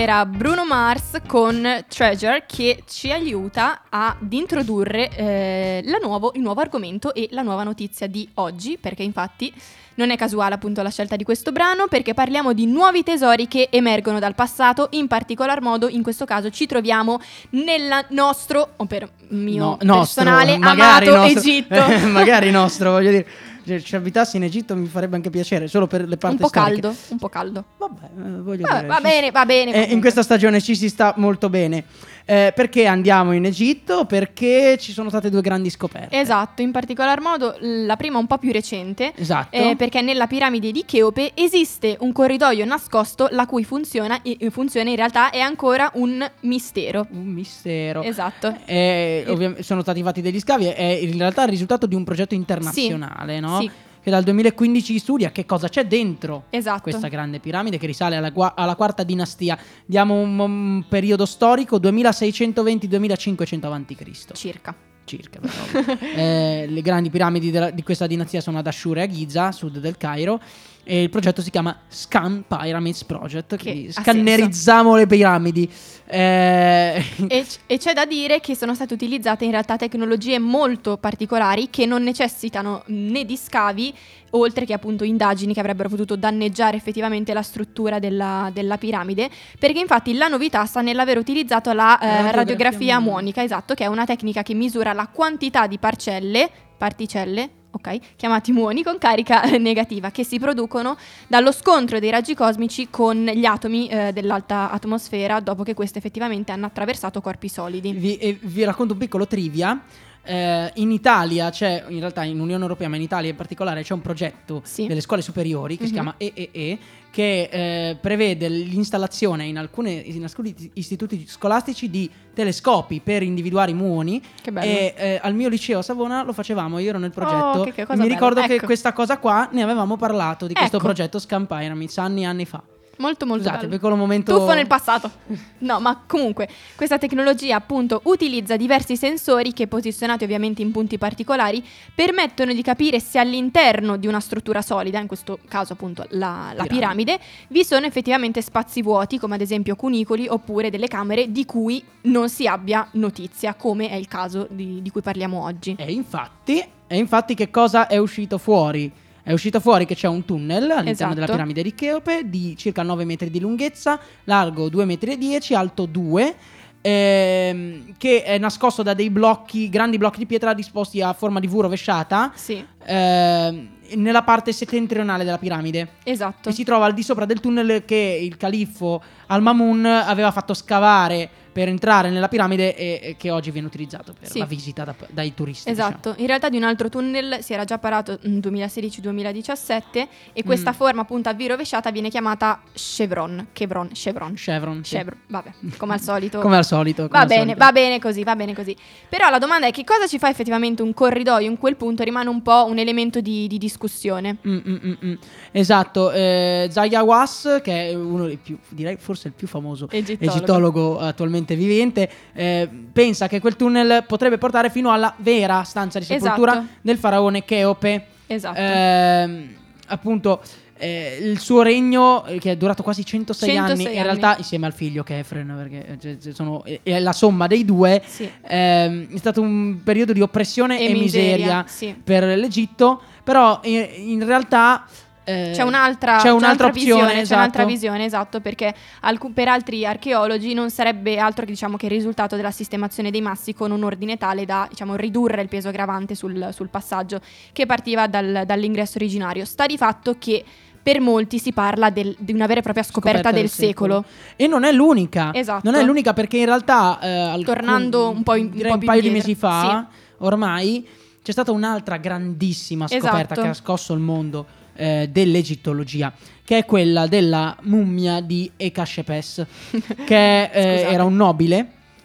Era 0.00 0.24
Bruno 0.24 0.64
Mars 0.64 1.20
con 1.26 1.84
Treasure 1.86 2.44
che 2.46 2.84
ci 2.88 3.12
aiuta 3.12 3.82
ad 3.90 4.32
introdurre 4.32 5.10
eh, 5.14 5.82
la 5.84 5.98
nuovo- 6.02 6.32
il 6.36 6.40
nuovo 6.40 6.62
argomento 6.62 7.12
e 7.12 7.28
la 7.32 7.42
nuova 7.42 7.64
notizia 7.64 8.06
di 8.06 8.26
oggi, 8.34 8.78
perché 8.80 9.02
infatti 9.02 9.52
non 9.96 10.10
è 10.10 10.16
casuale 10.16 10.54
appunto 10.54 10.80
la 10.80 10.88
scelta 10.88 11.16
di 11.16 11.24
questo 11.24 11.52
brano, 11.52 11.86
perché 11.86 12.14
parliamo 12.14 12.54
di 12.54 12.64
nuovi 12.64 13.02
tesori 13.02 13.46
che 13.46 13.68
emergono 13.70 14.18
dal 14.18 14.34
passato, 14.34 14.86
in 14.92 15.06
particolar 15.06 15.60
modo 15.60 15.86
in 15.90 16.02
questo 16.02 16.24
caso 16.24 16.48
ci 16.48 16.64
troviamo 16.64 17.20
nel 17.50 18.06
nostro, 18.08 18.70
o 18.76 18.86
per 18.86 19.06
mio 19.28 19.62
No, 19.62 19.78
nostro, 19.82 20.24
personale, 20.24 20.56
magari 20.56 21.08
amato 21.08 21.16
nostro- 21.16 21.40
Egitto. 21.40 21.84
magari 22.08 22.50
nostro, 22.50 22.92
voglio 22.92 23.10
dire. 23.10 23.26
Ci 23.64 23.94
abitassi 23.94 24.36
in 24.36 24.42
Egitto 24.44 24.74
mi 24.74 24.86
farebbe 24.86 25.16
anche 25.16 25.30
piacere, 25.30 25.68
solo 25.68 25.86
per 25.86 26.06
le 26.08 26.16
parti 26.16 26.36
un 26.36 26.42
po' 26.42 26.48
storiche. 26.48 26.80
caldo, 26.80 26.96
un 27.10 27.18
po' 27.18 27.28
caldo. 27.28 27.64
Vabbè, 27.78 28.04
eh, 28.04 28.40
voglio 28.40 28.62
Vabbè, 28.66 28.74
dire. 28.76 28.86
va 28.86 29.00
bene, 29.00 29.30
va 29.30 29.44
bene. 29.44 29.86
Eh, 29.88 29.92
in 29.92 30.00
questa 30.00 30.22
stagione 30.22 30.60
ci 30.60 30.74
si 30.74 30.88
sta 30.88 31.14
molto 31.16 31.48
bene. 31.50 31.84
Eh, 32.30 32.52
perché 32.54 32.86
andiamo 32.86 33.32
in 33.32 33.44
Egitto? 33.44 34.04
Perché 34.04 34.76
ci 34.78 34.92
sono 34.92 35.08
state 35.08 35.30
due 35.30 35.40
grandi 35.40 35.68
scoperte. 35.68 36.16
Esatto, 36.16 36.62
in 36.62 36.70
particolar 36.70 37.20
modo 37.20 37.56
la 37.58 37.96
prima 37.96 38.18
un 38.18 38.28
po' 38.28 38.38
più 38.38 38.52
recente, 38.52 39.12
Esatto. 39.16 39.56
eh, 39.56 39.74
perché 39.76 40.00
nella 40.00 40.28
piramide 40.28 40.70
di 40.70 40.84
Cheope 40.84 41.32
esiste 41.34 41.96
un 41.98 42.12
corridoio 42.12 42.64
nascosto 42.64 43.26
la 43.32 43.46
cui 43.46 43.64
funziona, 43.64 44.22
funzione 44.50 44.90
in 44.90 44.96
realtà 44.96 45.30
è 45.30 45.40
ancora 45.40 45.90
un 45.94 46.24
mistero. 46.42 47.04
Un 47.10 47.26
mistero. 47.26 48.02
Esatto. 48.02 48.54
Eh, 48.64 49.24
ovvia- 49.26 49.56
sono 49.62 49.80
stati 49.80 50.00
fatti 50.00 50.20
degli 50.20 50.38
scavi, 50.38 50.66
è 50.66 50.84
in 50.84 51.18
realtà 51.18 51.42
il 51.42 51.48
risultato 51.48 51.86
di 51.86 51.96
un 51.96 52.04
progetto 52.04 52.34
internazionale, 52.36 53.40
no? 53.40 53.58
sì. 53.58 53.70
Che 54.02 54.10
dal 54.10 54.22
2015 54.24 54.98
studia 54.98 55.30
che 55.30 55.44
cosa 55.44 55.68
c'è 55.68 55.86
dentro 55.86 56.44
Esatto. 56.50 56.80
questa 56.82 57.08
grande 57.08 57.38
piramide 57.38 57.76
che 57.76 57.86
risale 57.86 58.16
alla, 58.16 58.30
gua- 58.30 58.54
alla 58.56 58.74
quarta 58.74 59.02
dinastia. 59.02 59.58
Diamo 59.84 60.14
un, 60.14 60.38
un 60.38 60.84
periodo 60.88 61.26
storico 61.26 61.78
2620-2500 61.78 63.66
a.C. 63.72 64.32
Circa. 64.32 64.74
circa. 65.04 65.40
però. 65.40 65.98
Eh, 66.14 66.66
le 66.68 66.82
grandi 66.82 67.10
piramidi 67.10 67.50
della- 67.50 67.70
di 67.70 67.82
questa 67.82 68.06
dinastia 68.06 68.40
sono 68.40 68.58
ad 68.58 68.66
Ashur 68.66 68.98
e 68.98 69.02
a 69.02 69.06
Giza, 69.06 69.46
a 69.48 69.52
sud 69.52 69.78
del 69.78 69.96
Cairo. 69.96 70.40
E 70.84 71.02
il 71.02 71.10
progetto 71.10 71.42
si 71.42 71.50
chiama 71.50 71.76
Scan 71.88 72.44
Pyramids 72.46 73.04
Project. 73.04 73.56
Che 73.56 73.88
scannerizziamo 73.90 74.96
le 74.96 75.06
piramidi. 75.06 75.70
Eh, 76.06 77.04
E, 77.28 77.44
c- 77.46 77.58
e 77.66 77.78
c'è 77.78 77.92
da 77.92 78.04
dire 78.04 78.40
che 78.40 78.56
sono 78.56 78.74
state 78.74 78.94
utilizzate 78.94 79.44
in 79.44 79.52
realtà 79.52 79.76
tecnologie 79.76 80.38
molto 80.38 80.96
particolari 80.96 81.70
che 81.70 81.86
non 81.86 82.02
necessitano 82.02 82.82
né 82.86 83.24
di 83.24 83.36
scavi, 83.36 83.94
oltre 84.30 84.64
che 84.64 84.72
appunto 84.72 85.04
indagini 85.04 85.54
che 85.54 85.60
avrebbero 85.60 85.88
potuto 85.88 86.16
danneggiare 86.16 86.76
effettivamente 86.76 87.32
la 87.32 87.42
struttura 87.42 87.98
della, 87.98 88.50
della 88.52 88.76
piramide, 88.76 89.30
perché 89.58 89.78
infatti 89.78 90.14
la 90.14 90.28
novità 90.28 90.64
sta 90.64 90.80
nell'aver 90.80 91.18
utilizzato 91.18 91.72
la 91.72 91.98
eh, 91.98 92.06
Radiografia 92.06 92.32
radiografia 92.32 93.00
muonica, 93.00 93.42
esatto, 93.42 93.74
che 93.74 93.84
è 93.84 93.86
una 93.86 94.04
tecnica 94.04 94.42
che 94.42 94.54
misura 94.54 94.92
la 94.92 95.06
quantità 95.06 95.66
di 95.66 95.78
parcelle, 95.78 96.50
particelle, 96.76 97.50
ok, 97.70 98.16
chiamati 98.16 98.52
muoni 98.52 98.82
con 98.82 98.98
carica 98.98 99.42
eh, 99.42 99.58
negativa, 99.58 100.10
che 100.10 100.24
si 100.24 100.38
producono 100.38 100.96
dallo 101.26 101.52
scontro 101.52 101.98
dei 101.98 102.10
raggi 102.10 102.34
cosmici 102.34 102.88
con 102.90 103.24
gli 103.24 103.44
atomi 103.44 103.88
eh, 103.88 104.12
dell'alta 104.12 104.70
atmosfera 104.70 105.40
dopo 105.40 105.62
che 105.62 105.74
questi 105.74 105.98
effettivamente 105.98 106.52
hanno 106.52 106.66
attraversato 106.66 107.20
corpi 107.20 107.48
solidi. 107.48 107.92
vi, 107.92 108.16
e 108.16 108.38
vi 108.40 108.64
racconto 108.64 108.92
un 108.94 108.98
piccolo 108.98 109.26
trivia. 109.26 109.80
Eh, 110.22 110.70
in 110.76 110.90
Italia 110.90 111.50
c'è, 111.50 111.84
in 111.88 111.98
realtà 111.98 112.22
in 112.24 112.38
Unione 112.38 112.62
Europea, 112.62 112.88
ma 112.88 112.96
in 112.96 113.02
Italia 113.02 113.30
in 113.30 113.36
particolare 113.36 113.82
c'è 113.82 113.94
un 113.94 114.02
progetto 114.02 114.60
Sì. 114.64 114.86
delle 114.86 115.00
scuole 115.00 115.22
superiori 115.22 115.76
che 115.76 115.84
si 115.86 115.90
Mhm. 115.90 115.94
chiama 115.94 116.14
EEE 116.18 116.78
che 117.10 117.48
eh, 117.50 117.96
prevede 118.00 118.48
l'installazione 118.48 119.44
in, 119.46 119.58
alcune, 119.58 119.90
in 119.90 120.22
alcuni 120.22 120.54
istituti 120.74 121.26
scolastici 121.26 121.90
di 121.90 122.08
telescopi 122.32 123.00
per 123.00 123.22
individuare 123.24 123.72
i 123.72 123.74
muoni 123.74 124.22
Che 124.40 124.52
bello. 124.52 124.66
e 124.70 124.94
eh, 124.96 125.20
al 125.20 125.34
mio 125.34 125.48
liceo 125.48 125.80
a 125.80 125.82
Savona 125.82 126.22
lo 126.22 126.32
facevamo, 126.32 126.78
io 126.78 126.90
ero 126.90 126.98
nel 126.98 127.10
progetto 127.10 127.60
Oh, 127.60 127.64
che- 127.64 127.72
che 127.72 127.96
mi 127.96 128.06
ricordo 128.06 128.40
che 128.42 128.54
Ecco. 128.54 128.66
questa 128.66 128.92
cosa 128.92 129.18
qua 129.18 129.48
ne 129.50 129.62
avevamo 129.62 129.96
parlato 129.96 130.46
di 130.46 130.54
questo 130.54 130.76
Ecco. 130.76 130.84
progetto 130.84 131.18
Scan 131.18 131.46
Pyramids 131.46 131.98
anni 131.98 132.22
e 132.22 132.26
anni 132.26 132.44
fa. 132.44 132.62
Molto 133.00 133.24
molto 133.24 133.44
Scusate, 133.44 133.64
bello. 133.64 133.76
piccolo 133.76 133.96
momento 133.96 134.36
Tuffo 134.36 134.52
nel 134.52 134.66
passato. 134.66 135.10
No, 135.58 135.80
ma 135.80 136.02
comunque 136.06 136.48
questa 136.76 136.98
tecnologia 136.98 137.56
appunto 137.56 138.02
utilizza 138.04 138.56
diversi 138.56 138.96
sensori 138.96 139.54
che 139.54 139.66
posizionati 139.66 140.24
ovviamente 140.24 140.60
in 140.60 140.70
punti 140.70 140.98
particolari 140.98 141.64
permettono 141.94 142.52
di 142.52 142.60
capire 142.62 143.00
se 143.00 143.18
all'interno 143.18 143.96
di 143.96 144.06
una 144.06 144.20
struttura 144.20 144.60
solida, 144.60 144.98
in 144.98 145.06
questo 145.06 145.38
caso 145.48 145.72
appunto 145.72 146.04
la, 146.10 146.52
la 146.54 146.64
Piramide. 146.64 146.74
piramide, 146.74 147.20
vi 147.48 147.64
sono 147.64 147.86
effettivamente 147.86 148.42
spazi 148.42 148.82
vuoti 148.82 149.18
come 149.18 149.34
ad 149.34 149.40
esempio 149.40 149.76
cunicoli 149.76 150.26
oppure 150.28 150.68
delle 150.68 150.88
camere 150.88 151.32
di 151.32 151.46
cui 151.46 151.82
non 152.02 152.28
si 152.28 152.46
abbia 152.46 152.86
notizia, 152.92 153.54
come 153.54 153.88
è 153.88 153.94
il 153.94 154.08
caso 154.08 154.46
di, 154.50 154.82
di 154.82 154.90
cui 154.90 155.00
parliamo 155.00 155.42
oggi. 155.42 155.74
E 155.78 155.90
infatti, 155.90 156.62
e 156.86 156.96
infatti 156.98 157.34
che 157.34 157.50
cosa 157.50 157.86
è 157.86 157.96
uscito 157.96 158.36
fuori? 158.36 158.92
È 159.22 159.32
uscito 159.32 159.60
fuori 159.60 159.84
che 159.86 159.94
c'è 159.94 160.08
un 160.08 160.24
tunnel 160.24 160.62
all'interno 160.64 160.90
Esatto. 160.90 161.14
della 161.14 161.26
piramide 161.26 161.62
di 161.62 161.74
Cheope 161.74 162.22
di 162.28 162.56
circa 162.56 162.82
9 162.82 163.04
metri 163.04 163.30
di 163.30 163.38
lunghezza, 163.40 163.98
largo 164.24 164.68
2,10 164.68 164.86
metri, 164.86 165.54
alto 165.54 165.86
2, 165.86 166.34
ehm, 166.80 167.94
che 167.98 168.22
è 168.22 168.38
nascosto 168.38 168.82
da 168.82 168.94
dei 168.94 169.10
blocchi, 169.10 169.68
grandi 169.68 169.98
blocchi 169.98 170.18
di 170.20 170.26
pietra 170.26 170.54
disposti 170.54 171.00
a 171.02 171.12
forma 171.12 171.38
di 171.40 171.46
V 171.46 171.60
rovesciata 171.60 172.32
Sì, 172.34 172.64
ehm, 172.84 173.68
nella 173.96 174.22
parte 174.22 174.52
settentrionale 174.52 175.24
della 175.24 175.38
piramide. 175.38 175.88
esatto. 176.04 176.48
E 176.48 176.52
si 176.52 176.64
trova 176.64 176.86
al 176.86 176.94
di 176.94 177.02
sopra 177.02 177.24
del 177.26 177.40
tunnel 177.40 177.84
che 177.84 178.18
il 178.22 178.36
califfo 178.36 179.02
Al-Mamun 179.26 179.84
aveva 179.84 180.30
fatto 180.30 180.54
scavare 180.54 181.28
per 181.52 181.68
entrare 181.68 182.10
nella 182.10 182.28
piramide 182.28 182.76
e, 182.76 183.00
e 183.02 183.16
che 183.16 183.30
oggi 183.30 183.50
viene 183.50 183.66
utilizzato 183.66 184.12
per 184.18 184.28
Sì. 184.30 184.38
la 184.38 184.44
visita 184.46 184.84
da- 184.84 184.94
dai 185.10 185.34
turisti. 185.34 185.70
diciamo. 185.70 185.88
Esatto, 185.88 186.14
in 186.18 186.26
realtà 186.26 186.48
di 186.48 186.56
un 186.56 186.62
altro 186.64 186.88
tunnel 186.88 187.38
si 187.42 187.52
era 187.52 187.64
già 187.64 187.78
parlato 187.78 188.18
nel 188.22 188.40
2016-2017 188.40 190.08
e 190.32 190.42
questa 190.44 190.70
Mm. 190.70 190.74
forma 190.74 191.00
appunto 191.02 191.28
a 191.28 191.34
V 191.34 191.40
rovesciata 191.48 191.90
viene 191.90 192.08
chiamata 192.08 192.60
chevron, 192.72 193.48
chevron, 193.52 193.88
chevron, 193.92 194.34
Chevron. 194.34 194.84
sì. 194.84 194.96
chevron, 194.96 195.18
vabbè, 195.28 195.50
come 195.76 195.94
al 195.94 196.00
solito. 196.00 196.38
Come 196.50 196.56
al 196.56 196.64
solito. 196.64 197.02
come 197.02 197.12
Va 197.12 197.20
al 197.20 197.26
bene, 197.26 197.40
solito. 197.40 197.58
va 197.58 197.72
bene 197.72 197.98
così, 197.98 198.24
va 198.24 198.36
bene 198.36 198.54
così. 198.54 198.76
Però 199.08 199.28
la 199.30 199.38
domanda 199.38 199.66
è 199.66 199.70
che 199.70 199.84
cosa 199.84 200.06
ci 200.06 200.18
fa 200.18 200.28
effettivamente 200.28 200.82
un 200.82 200.94
corridoio 200.94 201.48
in 201.48 201.58
quel 201.58 201.76
punto 201.76 202.02
rimane 202.02 202.28
un 202.28 202.42
po' 202.42 202.66
un 202.68 202.78
elemento 202.78 203.20
di, 203.20 203.46
di 203.46 203.58
discussione. 203.58 204.38
Mm, 204.46 204.58
mm, 204.66 204.76
mm, 204.84 204.92
mm. 205.04 205.14
Esatto, 205.52 206.10
eh, 206.12 206.68
Zaya 206.70 207.02
Was, 207.02 207.60
che 207.62 207.88
è 207.90 207.94
uno 207.94 208.26
dei 208.26 208.36
più, 208.36 208.58
direi 208.68 208.96
forse 208.96 209.28
il 209.28 209.34
più 209.34 209.46
famoso 209.48 209.88
Egittologo. 209.90 210.36
egittologo 210.36 210.98
attualmente 210.98 211.38
vivente, 211.44 212.10
eh, 212.32 212.68
pensa 212.92 213.28
che 213.28 213.40
quel 213.40 213.56
tunnel 213.56 214.04
potrebbe 214.06 214.38
portare 214.38 214.70
fino 214.70 214.90
alla 214.92 215.14
vera 215.18 215.62
stanza 215.62 215.98
di 215.98 216.04
sepoltura 216.04 216.52
Esatto. 216.52 216.66
del 216.80 216.98
faraone 216.98 217.44
Cheope. 217.44 218.06
Esatto. 218.26 218.58
Ehm, 218.58 219.54
appunto, 219.88 220.40
eh, 220.78 221.18
il 221.20 221.38
suo 221.38 221.62
regno, 221.62 222.24
eh, 222.24 222.38
che 222.38 222.52
è 222.52 222.56
durato 222.56 222.82
quasi 222.82 223.04
106, 223.04 223.48
106 223.50 223.72
anni, 223.72 223.82
in 223.82 223.88
anni. 223.88 224.02
realtà 224.02 224.36
insieme 224.38 224.66
al 224.66 224.72
figlio 224.72 225.02
Kefren, 225.02 225.54
perché 225.56 225.86
eh, 225.86 225.98
cioè, 226.00 226.16
cioè, 226.18 226.32
sono, 226.32 226.64
è, 226.64 226.80
è 226.82 226.98
la 227.00 227.12
somma 227.12 227.46
dei 227.46 227.64
due, 227.64 228.02
Sì. 228.06 228.30
ehm, 228.46 229.12
è 229.12 229.18
stato 229.18 229.40
un 229.42 229.82
periodo 229.84 230.12
di 230.12 230.20
oppressione 230.22 230.80
e, 230.80 230.86
E 230.86 230.92
miseria, 230.94 231.62
miseria 231.62 231.64
sì. 231.66 231.94
per 232.02 232.24
l'Egitto, 232.24 233.02
però 233.24 233.60
in, 233.64 233.86
in 233.94 234.24
realtà... 234.24 234.84
eh, 235.30 235.50
C'è 235.52 235.62
un'altra, 235.62 236.16
c'è 236.16 236.22
c'è 236.24 236.30
un'altra 236.32 236.70
visione, 236.70 237.02
opzione, 237.02 237.22
c'è 237.24 237.34
un'altra 237.34 237.62
esatto. 237.62 237.66
visione, 237.74 238.04
esatto, 238.04 238.40
perché 238.40 238.74
alcu- 239.00 239.32
per 239.32 239.48
altri 239.48 239.84
archeologi 239.86 240.54
non 240.54 240.70
sarebbe 240.70 241.18
altro 241.18 241.44
che, 241.44 241.50
diciamo, 241.52 241.76
che 241.76 241.86
il 241.86 241.92
risultato 241.92 242.36
della 242.36 242.50
sistemazione 242.50 243.10
dei 243.10 243.20
massi 243.20 243.54
con 243.54 243.70
un 243.70 243.82
ordine 243.84 244.16
tale 244.16 244.44
da 244.44 244.66
diciamo, 244.68 244.96
ridurre 244.96 245.42
il 245.42 245.48
peso 245.48 245.70
gravante 245.70 246.14
sul, 246.14 246.50
sul 246.52 246.68
passaggio 246.68 247.20
che 247.52 247.66
partiva 247.66 248.06
dal- 248.06 248.42
dall'ingresso 248.46 248.98
originario. 248.98 249.44
Sta 249.44 249.66
di 249.66 249.76
fatto 249.76 250.16
che 250.18 250.44
per 250.82 251.00
molti 251.00 251.38
si 251.38 251.52
parla 251.52 251.90
del- 251.90 252.16
di 252.18 252.32
una 252.32 252.46
vera 252.46 252.60
e 252.60 252.62
propria 252.62 252.82
scoperta, 252.82 253.30
del, 253.30 253.50
secolo. 253.50 254.02
E 254.34 254.46
non 254.46 254.64
è 254.64 254.72
l'unica. 254.72 255.30
Esatto. 255.34 255.70
Non 255.70 255.78
è 255.78 255.84
l'unica 255.84 256.14
perché 256.14 256.38
in 256.38 256.46
realtà... 256.46 256.98
eh, 257.02 257.08
alcun- 257.08 257.44
Tornando 257.44 258.08
un 258.08 258.22
po' 258.22 258.34
in- 258.34 258.50
un 258.54 258.62
po' 258.66 258.72
un 258.74 258.78
paio 258.84 259.02
di 259.02 259.10
mesi 259.10 259.34
fa, 259.34 259.86
ormai, 260.18 260.86
c'è 261.22 261.32
stata 261.32 261.52
un'altra 261.52 261.98
grandissima 261.98 262.88
scoperta 262.88 263.18
Esatto. 263.18 263.40
che 263.42 263.48
ha 263.48 263.52
scosso 263.54 263.92
il 263.92 264.00
mondo 264.00 264.46
eh, 264.80 265.08
dell'egittologia, 265.12 266.10
che 266.44 266.58
è 266.58 266.64
quella 266.64 267.06
della 267.06 267.54
mummia 267.62 268.20
di 268.20 268.50
Ekashepes, 268.56 269.46
che 270.06 270.42
eh, 270.44 270.80
era 270.90 271.04
un 271.04 271.14
nobile. 271.16 271.58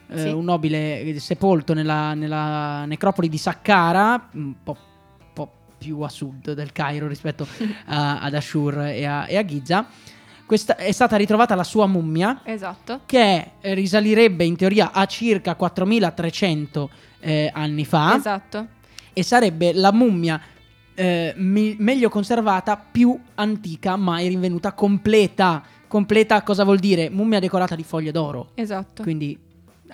eh, 0.09 0.19
Sì. 0.19 0.27
Un 0.27 0.43
nobile 0.43 1.17
sepolto 1.19 1.73
nella, 1.73 2.13
nella 2.13 2.83
necropoli 2.85 3.29
di 3.29 3.37
Saqqara, 3.37 4.29
un 4.33 4.53
po', 4.61 4.77
po' 5.33 5.51
più 5.77 6.01
a 6.01 6.09
sud 6.09 6.51
del 6.53 6.71
Cairo 6.73 7.07
rispetto 7.07 7.47
a- 7.87 8.19
ad 8.19 8.33
Ashur 8.33 8.81
e 8.81 9.05
a, 9.05 9.25
e 9.27 9.37
a 9.37 9.45
Giza. 9.45 9.87
Questa 10.45 10.75
è 10.75 10.91
stata 10.91 11.15
ritrovata 11.15 11.55
la 11.55 11.63
sua 11.63 11.87
mummia, 11.87 12.41
Esatto. 12.43 12.99
che 13.07 13.51
eh, 13.61 13.73
risalirebbe 13.73 14.43
in 14.43 14.55
teoria 14.55 14.91
a 14.91 15.05
circa 15.07 15.55
4300 15.55 16.89
eh, 17.19 17.49
anni 17.51 17.83
fa 17.85 18.15
Esatto. 18.15 18.67
e 19.11 19.23
sarebbe 19.23 19.73
la 19.73 19.91
mummia 19.91 20.39
eh, 20.95 21.33
mi- 21.37 21.75
meglio 21.79 22.09
conservata 22.09 22.77
più 22.77 23.17
antica 23.35 23.95
mai 23.95 24.27
rinvenuta 24.27 24.73
completa. 24.73 25.63
Completa 25.87 26.41
cosa 26.41 26.63
vuol 26.63 26.79
dire? 26.79 27.09
Mummia 27.09 27.39
decorata 27.39 27.75
di 27.75 27.83
foglie 27.83 28.11
d'oro. 28.11 28.49
Esatto. 28.55 29.03
Quindi 29.03 29.37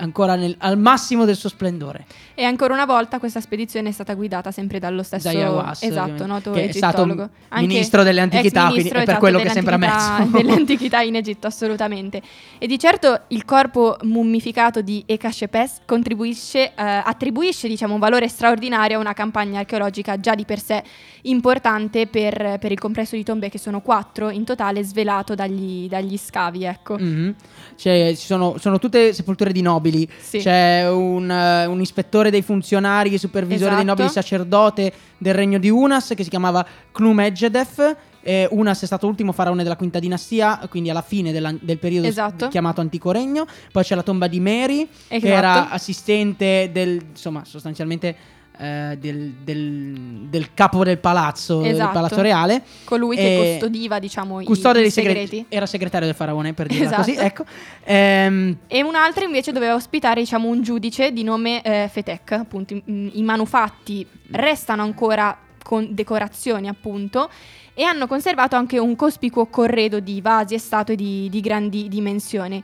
ancora 0.01 0.35
nel- 0.35 0.55
al 0.59 0.77
massimo 0.77 1.25
del 1.25 1.35
suo 1.35 1.49
splendore. 1.49 2.05
E 2.33 2.43
ancora 2.43 2.73
una 2.73 2.85
volta 2.85 3.19
questa 3.19 3.39
spedizione 3.39 3.89
è 3.89 3.91
stata 3.91 4.13
guidata 4.13 4.51
sempre 4.51 4.79
dallo 4.79 5.03
stesso 5.03 5.29
Zaya 5.29 5.51
Was, 5.51 5.83
esatto, 5.83 6.25
noto 6.25 6.51
che 6.51 6.69
è 6.69 6.71
stato 6.71 7.29
ministro 7.55 8.03
delle 8.03 8.21
antichità, 8.21 8.65
ex 8.67 8.71
quindi 8.71 8.89
è 8.89 8.91
per 8.91 9.01
esatto, 9.03 9.19
quello 9.19 9.39
che 9.39 9.49
sembra 9.49 9.77
messo. 9.77 10.23
Delle 10.31 10.53
antichità 10.53 11.01
in 11.01 11.15
Egitto, 11.15 11.47
assolutamente. 11.47 12.21
E 12.57 12.67
di 12.67 12.79
certo 12.79 13.21
il 13.27 13.45
corpo 13.45 13.97
mummificato 14.03 14.81
di 14.81 15.03
Ekashepes 15.05 15.81
contribuisce, 15.85 16.73
eh, 16.73 16.73
attribuisce 16.75 17.67
diciamo, 17.67 17.93
un 17.93 17.99
valore 17.99 18.27
straordinario 18.27 18.97
a 18.97 18.99
una 19.01 19.13
campagna 19.13 19.59
archeologica 19.59 20.19
già 20.19 20.33
di 20.35 20.45
per 20.45 20.59
sé 20.59 20.83
importante 21.23 22.07
per, 22.07 22.57
per 22.59 22.71
il 22.71 22.79
complesso 22.79 23.15
di 23.15 23.23
tombe, 23.23 23.49
che 23.49 23.59
sono 23.59 23.81
quattro 23.81 24.29
in 24.29 24.43
totale, 24.43 24.83
svelato 24.83 25.35
dagli, 25.35 25.87
dagli 25.87 26.17
scavi. 26.17 26.63
Ecco. 26.63 26.97
Mhm. 26.97 27.35
C'è- 27.75 28.15
ci 28.15 28.25
sono, 28.25 28.55
sono 28.57 28.79
tutte 28.79 29.13
sepolture 29.13 29.51
di 29.51 29.61
nobili. 29.61 29.90
Sì. 30.19 30.39
C'è 30.39 30.89
un, 30.89 31.29
eh, 31.29 31.65
un 31.65 31.81
ispettore 31.81 32.29
dei 32.31 32.41
funzionari, 32.41 33.17
supervisore 33.17 33.71
dei 33.71 33.79
Esatto. 33.79 33.85
nobili, 34.01 34.09
sacerdote 34.09 34.93
del 35.17 35.33
regno 35.33 35.57
di 35.59 35.69
Unas 35.69 36.13
che 36.15 36.23
si 36.23 36.29
chiamava 36.29 36.65
Clumegedef. 36.91 37.95
Eh, 38.23 38.47
Unas 38.51 38.81
è 38.81 38.85
stato 38.85 39.07
l'ultimo 39.07 39.31
faraone 39.31 39.63
della 39.63 39.75
quinta 39.75 39.97
dinastia, 39.99 40.59
quindi 40.69 40.89
alla 40.91 41.01
fine 41.01 41.31
della- 41.31 41.53
del 41.59 41.79
periodo 41.79 42.07
Esatto. 42.07 42.47
chiamato 42.49 42.79
Antico 42.81 43.11
Regno. 43.11 43.45
Poi 43.71 43.83
c'è 43.83 43.95
la 43.95 44.03
tomba 44.03 44.27
di 44.27 44.39
Mary, 44.39 44.87
che 45.07 45.15
Esatto. 45.15 45.27
era 45.33 45.69
assistente 45.71 46.69
del, 46.71 47.01
insomma, 47.11 47.43
sostanzialmente 47.45 48.15
eh, 48.61 48.97
del, 48.99 49.31
del- 49.43 50.27
del 50.29 50.53
capo 50.53 50.83
del 50.83 50.99
palazzo, 50.99 51.61
del 51.61 51.71
Esatto. 51.71 51.93
palazzo 51.93 52.21
reale. 52.21 52.61
Colui 52.83 53.15
che 53.15 53.57
custodiva 53.59 53.97
diciamo, 53.99 54.41
i, 54.41 54.45
Custode 54.45 54.79
i 54.79 54.81
dei 54.83 54.91
segreti. 54.91 55.19
segreti. 55.27 55.45
Era 55.49 55.65
segretario 55.65 56.05
del 56.05 56.15
faraone, 56.15 56.53
per 56.53 56.67
dirla 56.67 56.85
Esatto. 56.85 57.01
così. 57.01 57.15
Ecco. 57.17 57.43
Ehm, 57.83 58.57
E 58.67 58.83
un'altra 58.83 59.25
invece 59.25 59.51
doveva 59.51 59.73
ospitare 59.75 60.19
diciamo, 60.21 60.47
un 60.47 60.61
giudice 60.61 61.11
di 61.11 61.23
nome 61.23 61.61
eh, 61.63 61.89
Fetek, 61.91 62.31
appunto 62.33 62.73
i, 62.75 62.83
mm, 62.89 63.07
i 63.13 63.23
manufatti 63.23 64.05
restano 64.31 64.83
ancora 64.83 65.37
con 65.63 65.87
decorazioni 65.91 66.67
appunto 66.67 67.29
e 67.73 67.83
hanno 67.83 68.05
conservato 68.07 68.55
anche 68.55 68.77
un 68.79 68.95
cospicuo 68.95 69.45
corredo 69.45 69.99
di 69.99 70.19
vasi 70.21 70.53
e 70.55 70.59
statue 70.59 70.95
di, 70.95 71.29
di 71.29 71.39
grandi 71.39 71.87
dimensioni. 71.87 72.61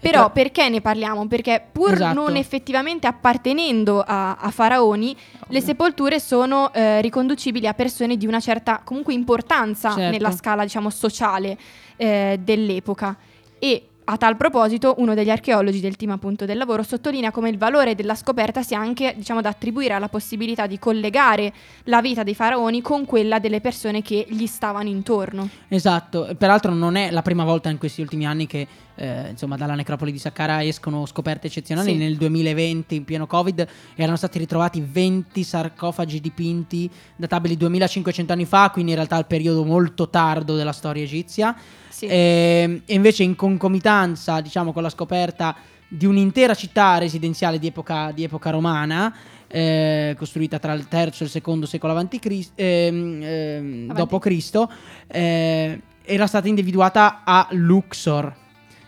Però 0.00 0.20
Ecco. 0.22 0.30
perché 0.30 0.68
ne 0.70 0.80
parliamo? 0.80 1.26
Perché 1.26 1.62
pur 1.70 1.92
Esatto. 1.92 2.14
non 2.14 2.36
effettivamente 2.36 3.06
appartenendo 3.06 4.02
a, 4.06 4.36
a 4.36 4.50
faraoni, 4.50 5.14
le 5.48 5.60
sepolture 5.60 6.18
sono 6.18 6.72
eh, 6.72 7.00
riconducibili 7.02 7.66
a 7.66 7.74
persone 7.74 8.16
di 8.16 8.26
una 8.26 8.40
certa 8.40 8.80
comunque 8.82 9.12
importanza 9.12 9.90
Certo. 9.92 10.10
nella 10.10 10.30
scala 10.30 10.62
diciamo 10.62 10.88
sociale 10.88 11.58
eh, 11.96 12.38
dell'epoca. 12.42 13.14
E 13.58 13.89
a 14.10 14.16
tal 14.16 14.36
proposito, 14.36 14.96
uno 14.98 15.14
degli 15.14 15.30
archeologi 15.30 15.78
del 15.78 15.94
team 15.94 16.10
appunto 16.10 16.44
del 16.44 16.58
lavoro 16.58 16.82
sottolinea 16.82 17.30
come 17.30 17.48
il 17.48 17.58
valore 17.58 17.94
della 17.94 18.16
scoperta 18.16 18.60
sia 18.60 18.76
anche 18.76 19.14
diciamo, 19.16 19.40
da 19.40 19.50
attribuire 19.50 19.94
alla 19.94 20.08
possibilità 20.08 20.66
di 20.66 20.80
collegare 20.80 21.52
la 21.84 22.00
vita 22.00 22.24
dei 22.24 22.34
faraoni 22.34 22.82
con 22.82 23.04
quella 23.04 23.38
delle 23.38 23.60
persone 23.60 24.02
che 24.02 24.26
gli 24.28 24.46
stavano 24.46 24.88
intorno. 24.88 25.48
Esatto, 25.68 26.34
peraltro 26.36 26.74
non 26.74 26.96
è 26.96 27.12
la 27.12 27.22
prima 27.22 27.44
volta 27.44 27.70
in 27.70 27.78
questi 27.78 28.00
ultimi 28.00 28.26
anni 28.26 28.48
che 28.48 28.66
eh, 29.00 29.30
insomma 29.30 29.56
dalla 29.56 29.74
necropoli 29.74 30.12
di 30.12 30.18
Saqqara 30.18 30.62
escono 30.62 31.06
scoperte 31.06 31.46
eccezionali. 31.46 31.92
Sì. 31.92 31.96
Nel 31.96 32.16
2020, 32.16 32.94
in 32.96 33.04
pieno 33.04 33.26
Covid, 33.26 33.66
erano 33.94 34.16
stati 34.16 34.38
ritrovati 34.38 34.84
20 34.86 35.42
sarcofagi 35.42 36.20
dipinti 36.20 36.90
databili 37.16 37.56
2500 37.56 38.32
anni 38.32 38.44
fa, 38.44 38.70
quindi 38.70 38.90
in 38.90 38.96
realtà 38.96 39.16
il 39.16 39.26
periodo 39.26 39.64
molto 39.64 40.10
tardo 40.10 40.54
della 40.54 40.72
storia 40.72 41.02
egizia. 41.02 41.56
Sì. 41.88 42.06
E, 42.06 42.82
e 42.84 42.94
invece 42.94 43.24
in 43.24 43.36
concomitanza, 43.36 43.99
diciamo, 44.42 44.72
con 44.72 44.82
la 44.82 44.88
scoperta 44.88 45.56
di 45.92 46.06
un'intera 46.06 46.54
città 46.54 46.98
residenziale 46.98 47.58
di 47.58 47.66
epoca, 47.66 48.12
di 48.12 48.22
epoca 48.22 48.50
romana, 48.50 49.12
eh, 49.48 50.14
costruita 50.16 50.60
tra 50.60 50.72
il 50.72 50.86
III 50.88 51.00
e 51.00 51.24
il 51.24 51.28
secondo 51.28 51.66
secolo 51.66 51.92
avanti 51.92 52.20
Cris- 52.20 52.52
ehm, 52.54 53.20
ehm, 53.22 53.92
dopo 53.92 54.20
Cristo, 54.20 54.70
eh, 55.08 55.80
era 56.02 56.26
stata 56.28 56.46
individuata 56.46 57.22
a 57.24 57.48
Luxor, 57.50 58.32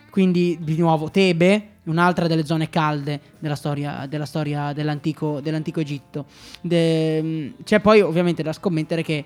quindi 0.09 0.57
di 0.61 0.77
nuovo 0.77 1.11
Tebe, 1.11 1.71
un'altra 1.83 2.27
delle 2.27 2.45
zone 2.45 2.69
calde 2.69 3.19
della 3.39 3.55
storia, 3.55 4.05
della 4.07 4.25
storia 4.25 4.71
dell'antico, 4.71 5.41
dell'antico 5.41 5.81
Egitto. 5.81 6.25
De- 6.61 7.21
mm, 7.21 7.49
c'è 7.63 7.81
poi 7.81 7.99
ovviamente 7.99 8.43
da 8.43 8.53
scommettere 8.53 9.03
che 9.03 9.25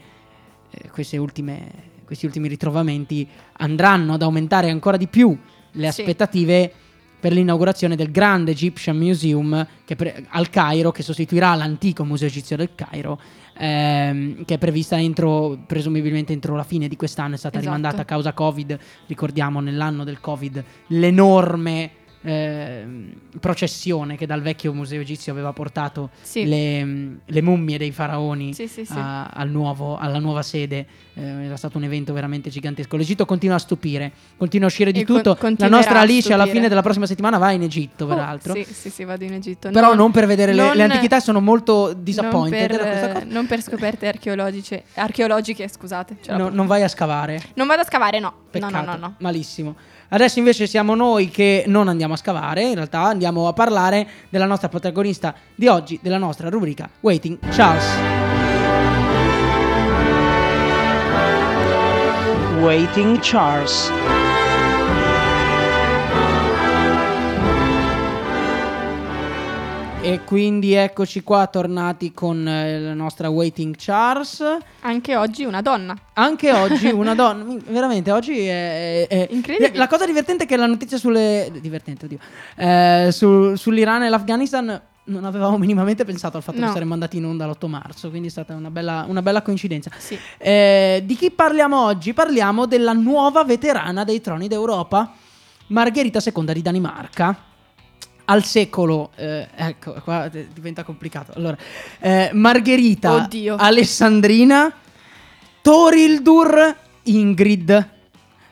eh, 0.70 0.90
queste 0.90 1.18
ultime, 1.18 1.72
questi 2.06 2.26
ultimi 2.26 2.48
ritrovamenti 2.48 3.28
andranno 3.58 4.14
ad 4.14 4.24
aumentare 4.24 4.72
ancora 4.72 4.98
di 4.98 5.08
più 5.08 5.38
le 5.78 5.88
aspettative 5.88 6.72
per 7.20 7.34
l'inaugurazione 7.34 7.96
del 7.96 8.12
grande 8.12 8.52
Egyptian 8.52 8.96
Museum 8.98 9.66
che 9.86 9.96
pre- 9.96 10.26
al 10.30 10.50
Cairo, 10.50 10.92
che 10.92 11.02
sostituirà 11.02 11.56
l'antico 11.56 12.06
museo 12.06 12.28
egizio 12.28 12.56
del 12.56 12.70
Cairo, 12.76 13.20
ehm, 13.58 14.46
che 14.46 14.56
è 14.56 14.58
prevista 14.58 15.00
entro, 15.00 15.58
presumibilmente 15.66 16.34
entro 16.34 16.56
la 16.56 16.64
fine 16.64 16.88
di 16.88 16.96
quest'anno, 16.96 17.36
è 17.36 17.38
stata 17.38 17.58
Esatto. 17.58 17.74
rimandata 17.76 18.04
a 18.04 18.06
causa 18.06 18.34
Covid, 18.34 18.78
ricordiamo 19.08 19.60
nell'anno 19.62 20.04
del 20.04 20.20
Covid 20.20 20.64
l'enorme 20.88 21.92
ehm, 22.28 23.14
processione 23.40 24.18
che 24.18 24.26
dal 24.26 24.42
vecchio 24.42 24.74
museo 24.74 25.02
egizio 25.02 25.32
aveva 25.32 25.54
portato 25.54 26.10
Sì. 26.22 26.46
le, 26.46 27.18
le 27.26 27.42
mummie 27.42 27.78
dei 27.78 27.92
faraoni 27.92 28.54
Sì, 28.54 28.68
sì, 28.68 28.86
a- 28.90 29.26
al 29.26 29.50
nuovo- 29.50 29.98
alla 29.98 30.20
nuova 30.20 30.42
sede. 30.44 30.86
Eh, 31.14 31.46
era 31.46 31.56
stato 31.58 31.78
un 31.78 31.84
evento 31.84 32.14
veramente 32.14 32.50
gigantesco. 32.52 32.96
L'Egitto 32.96 33.26
continua 33.26 33.56
a 33.56 33.60
stupire, 33.60 34.12
continua 34.38 34.68
a 34.68 34.70
uscire 34.70 34.92
di 34.92 35.00
E 35.02 35.06
con- 35.06 35.16
tutto. 35.18 35.30
La 35.32 35.36
continuerà 35.36 35.76
nostra 35.78 36.00
Alice 36.02 36.32
alla 36.34 36.46
fine 36.46 36.68
della 36.70 36.82
prossima 36.84 37.06
settimana 37.08 37.38
va 37.40 37.52
in 37.52 37.64
Egitto, 37.64 38.06
Oh, 38.06 38.08
peraltro. 38.08 38.54
sì, 38.54 38.64
sì, 38.72 38.90
sì, 38.92 39.04
vado 39.04 39.24
in 39.24 39.34
Egitto. 39.34 39.70
Però 39.72 39.96
non, 39.96 40.12
per 40.12 40.28
vedere 40.28 40.54
le, 40.54 40.62
non- 40.64 40.76
le 40.76 40.84
antichità, 40.84 41.20
sono 41.20 41.40
molto 41.40 41.88
non 41.94 42.04
disappointed. 42.04 42.68
per, 42.68 42.80
questa 42.80 43.08
cosa. 43.14 43.22
eh, 43.22 43.26
non 43.26 43.48
per 43.48 43.62
scoperte 43.64 44.08
archeologiche, 44.08 44.84
archeologiche, 44.96 45.68
scusate. 45.68 46.18
la 46.26 46.38
No, 46.38 46.50
non 46.50 46.68
vai 46.68 46.84
a 46.84 46.88
scavare. 46.88 47.42
non 47.56 47.66
vado 47.68 47.82
a 47.82 47.86
scavare, 47.86 48.20
no. 48.20 48.34
Peccato, 48.52 48.74
No, 48.76 48.82
no, 48.84 48.92
no, 48.92 48.98
no. 48.98 49.16
malissimo. 49.20 49.76
Adesso 50.10 50.40
invece 50.40 50.68
siamo 50.68 50.96
noi 50.96 51.30
che 51.30 51.66
non 51.68 51.88
andiamo 51.88 52.14
a 52.14 52.18
scavare, 52.18 52.64
in 52.64 52.76
realtà 52.76 53.02
andiamo 53.02 53.48
a 53.48 53.54
parlare 53.54 54.08
della 54.30 54.46
nostra 54.46 54.70
protagonista 54.70 55.34
di 55.54 55.68
oggi, 55.68 56.00
della 56.02 56.18
nostra 56.18 56.50
rubrica 56.50 56.90
Waiting 57.02 57.38
Charles. 57.50 57.86
Waiting 62.62 63.20
Charles. 63.22 64.17
E 70.08 70.24
quindi 70.24 70.72
eccoci 70.72 71.22
qua 71.22 71.48
tornati 71.48 72.14
con 72.14 72.48
eh, 72.48 72.80
la 72.80 72.94
nostra 72.94 73.28
Waiting 73.28 73.76
Charles. 73.78 74.42
Anche 74.80 75.18
oggi 75.18 75.44
una 75.44 75.62
donna. 75.62 75.94
Anche 76.14 76.54
oggi 76.54 76.88
una 76.92 77.14
donna, 77.14 77.44
mi- 77.44 77.62
veramente 77.68 78.10
oggi 78.12 78.40
è, 78.40 79.06
è- 79.06 79.28
Incredibile. 79.32 79.78
La 79.78 79.88
cosa 79.88 80.06
divertente 80.06 80.46
è 80.46 80.48
che 80.48 80.56
la 80.56 80.66
notizia 80.66 80.98
sulle... 80.98 81.52
Divertente, 81.60 82.06
oddio. 82.06 82.20
Eh, 82.56 83.10
su- 83.12 83.56
sull'Iran 83.56 84.04
e 84.04 84.10
l'Afghanistan 84.10 84.82
non 85.04 85.26
avevamo 85.26 85.58
minimamente 85.58 86.06
pensato 86.06 86.38
al 86.38 86.44
fatto 86.44 86.58
No. 86.60 86.64
di 86.64 86.70
essere 86.70 86.86
mandati 86.86 87.18
in 87.18 87.26
onda 87.26 87.46
l'8 87.46 87.68
marzo, 87.68 88.10
quindi 88.10 88.30
è 88.30 88.32
stata 88.32 88.56
una 88.56 88.72
bella, 88.72 89.04
una 89.10 89.22
bella 89.22 89.42
coincidenza. 89.42 89.92
Sì. 89.98 90.18
Eh, 90.38 91.04
di 91.06 91.16
chi 91.18 91.32
parliamo 91.32 91.84
oggi? 91.84 92.14
Parliamo 92.14 92.66
della 92.66 92.94
nuova 92.94 93.44
veterana 93.44 94.06
dei 94.06 94.22
troni 94.22 94.48
d'Europa, 94.48 95.12
Margherita 95.68 96.22
II 96.24 96.54
di 96.54 96.62
Danimarca. 96.62 97.42
Al 98.30 98.44
secolo, 98.44 99.12
eh, 99.16 99.48
ecco, 99.56 99.94
qua 100.04 100.28
diventa 100.28 100.84
complicato. 100.84 101.32
Allora, 101.36 101.56
eh, 102.00 102.30
Margherita 102.34 103.14
Oddio. 103.14 103.56
Alessandrina 103.56 104.74
Torildur 105.62 106.76
Ingrid 107.04 107.90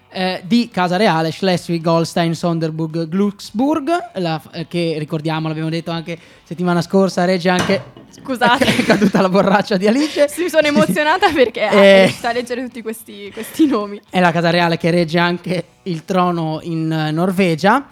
eh, 0.10 0.42
di 0.46 0.70
Casa 0.72 0.96
Reale, 0.96 1.30
Schleswig, 1.30 1.86
Holstein, 1.86 2.34
Sonderburg, 2.36 3.10
Glucksburg, 3.10 4.12
la- 4.14 4.42
eh, 4.54 4.66
che 4.68 4.96
ricordiamo, 4.98 5.50
l'abbiamo 5.50 5.70
detto 5.70 5.92
anche 5.92 6.18
settimana 6.44 6.82
scorsa, 6.82 7.26
regge 7.26 7.50
anche... 7.50 7.84
Scusate. 8.12 8.64
è 8.78 8.84
caduta 8.86 9.20
la 9.20 9.28
borraccia 9.28 9.76
di 9.76 9.88
Alice. 9.88 10.30
Sì, 10.30 10.44
mi 10.48 10.50
sono 10.50 10.68
emozionata 10.68 11.30
perché 11.34 11.64
ah, 11.66 11.74
Eh. 11.74 11.96
è 11.96 12.04
riuscita 12.04 12.30
a 12.30 12.32
leggere 12.32 12.64
tutti 12.64 12.82
questi, 12.82 13.30
questi 13.34 13.66
nomi. 13.68 14.00
È 14.10 14.22
la 14.22 14.32
casa 14.32 14.50
reale 14.50 14.78
che 14.78 14.90
regge 14.90 15.20
anche 15.20 15.66
il 15.84 16.06
trono 16.06 16.60
in 16.62 16.90
eh, 16.90 17.12
Norvegia. 17.12 17.86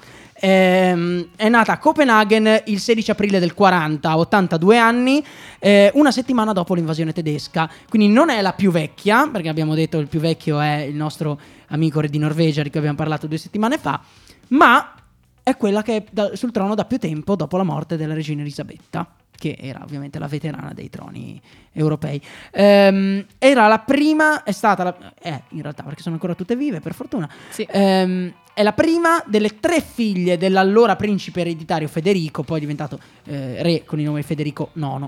Ehm, 0.45 1.29
è 1.38 1.47
nata 1.47 1.71
a 1.71 1.77
Copenaghen 1.77 2.63
il 2.65 2.79
16 2.82 3.12
aprile 3.12 3.39
del 3.39 3.53
40, 3.53 4.10
a 4.10 4.17
82 4.17 4.77
anni, 4.77 5.23
eh, 5.58 5.89
una 5.93 6.12
settimana 6.12 6.51
dopo 6.51 6.73
l'invasione 6.73 7.13
tedesca. 7.13 7.69
Quindi 7.88 8.10
non 8.10 8.29
è 8.29 8.41
la 8.41 8.51
più 8.51 8.69
vecchia, 8.69 9.29
perché 9.32 9.47
abbiamo 9.47 9.73
detto 9.73 9.99
il 9.99 10.08
più 10.08 10.19
vecchio 10.19 10.60
è 10.60 10.82
il 10.82 10.95
nostro 10.95 11.39
amico 11.67 12.01
re 12.01 12.10
di 12.10 12.17
Norvegia, 12.17 12.62
di 12.62 12.69
cui 12.69 12.79
abbiamo 12.79 12.97
parlato 12.97 13.25
due 13.25 13.38
settimane 13.38 13.77
fa, 13.77 14.01
ma 14.49 14.93
è 15.41 15.56
quella 15.56 15.82
che 15.82 15.95
è 15.95 16.03
da- 16.12 16.36
sul 16.36 16.51
trono 16.51 16.75
da 16.75 16.84
più 16.84 16.97
tempo 16.97 17.38
dopo 17.38 17.56
la 17.56 17.63
morte 17.63 17.95
della 17.95 18.13
regina 18.13 18.41
Elisabetta, 18.41 19.08
che 19.32 19.56
era 19.58 19.82
ovviamente 19.82 20.19
la 20.19 20.27
veterana 20.27 20.73
dei 20.73 20.89
troni 20.89 21.41
europei. 21.71 22.21
Ehm, 22.51 23.25
era 23.38 23.67
la 23.67 23.79
prima, 23.79 24.43
è 24.43 24.51
stata 24.51 24.84
la, 24.84 25.13
eh, 25.21 25.43
in 25.51 25.62
realtà 25.62 25.84
perché 25.84 26.01
sono 26.01 26.15
ancora 26.15 26.36
tutte 26.36 26.58
vive, 26.58 26.82
per 26.82 26.93
fortuna. 26.93 27.29
Sì. 27.49 27.65
Ehm, 27.71 28.34
è 28.54 28.62
la 28.62 28.74
prima 28.74 29.24
delle 29.26 29.60
tre 29.60 29.82
figlie 29.82 30.38
dell'allora 30.38 30.96
principe 30.96 31.42
ereditario 31.42 31.88
Federico, 31.88 32.44
poi 32.44 32.60
diventato 32.60 33.00
eh, 33.26 33.62
re 33.63 33.84
con 33.84 34.00
il 34.00 34.06
nome 34.06 34.22
Federico 34.22 34.70
IX. 34.74 35.08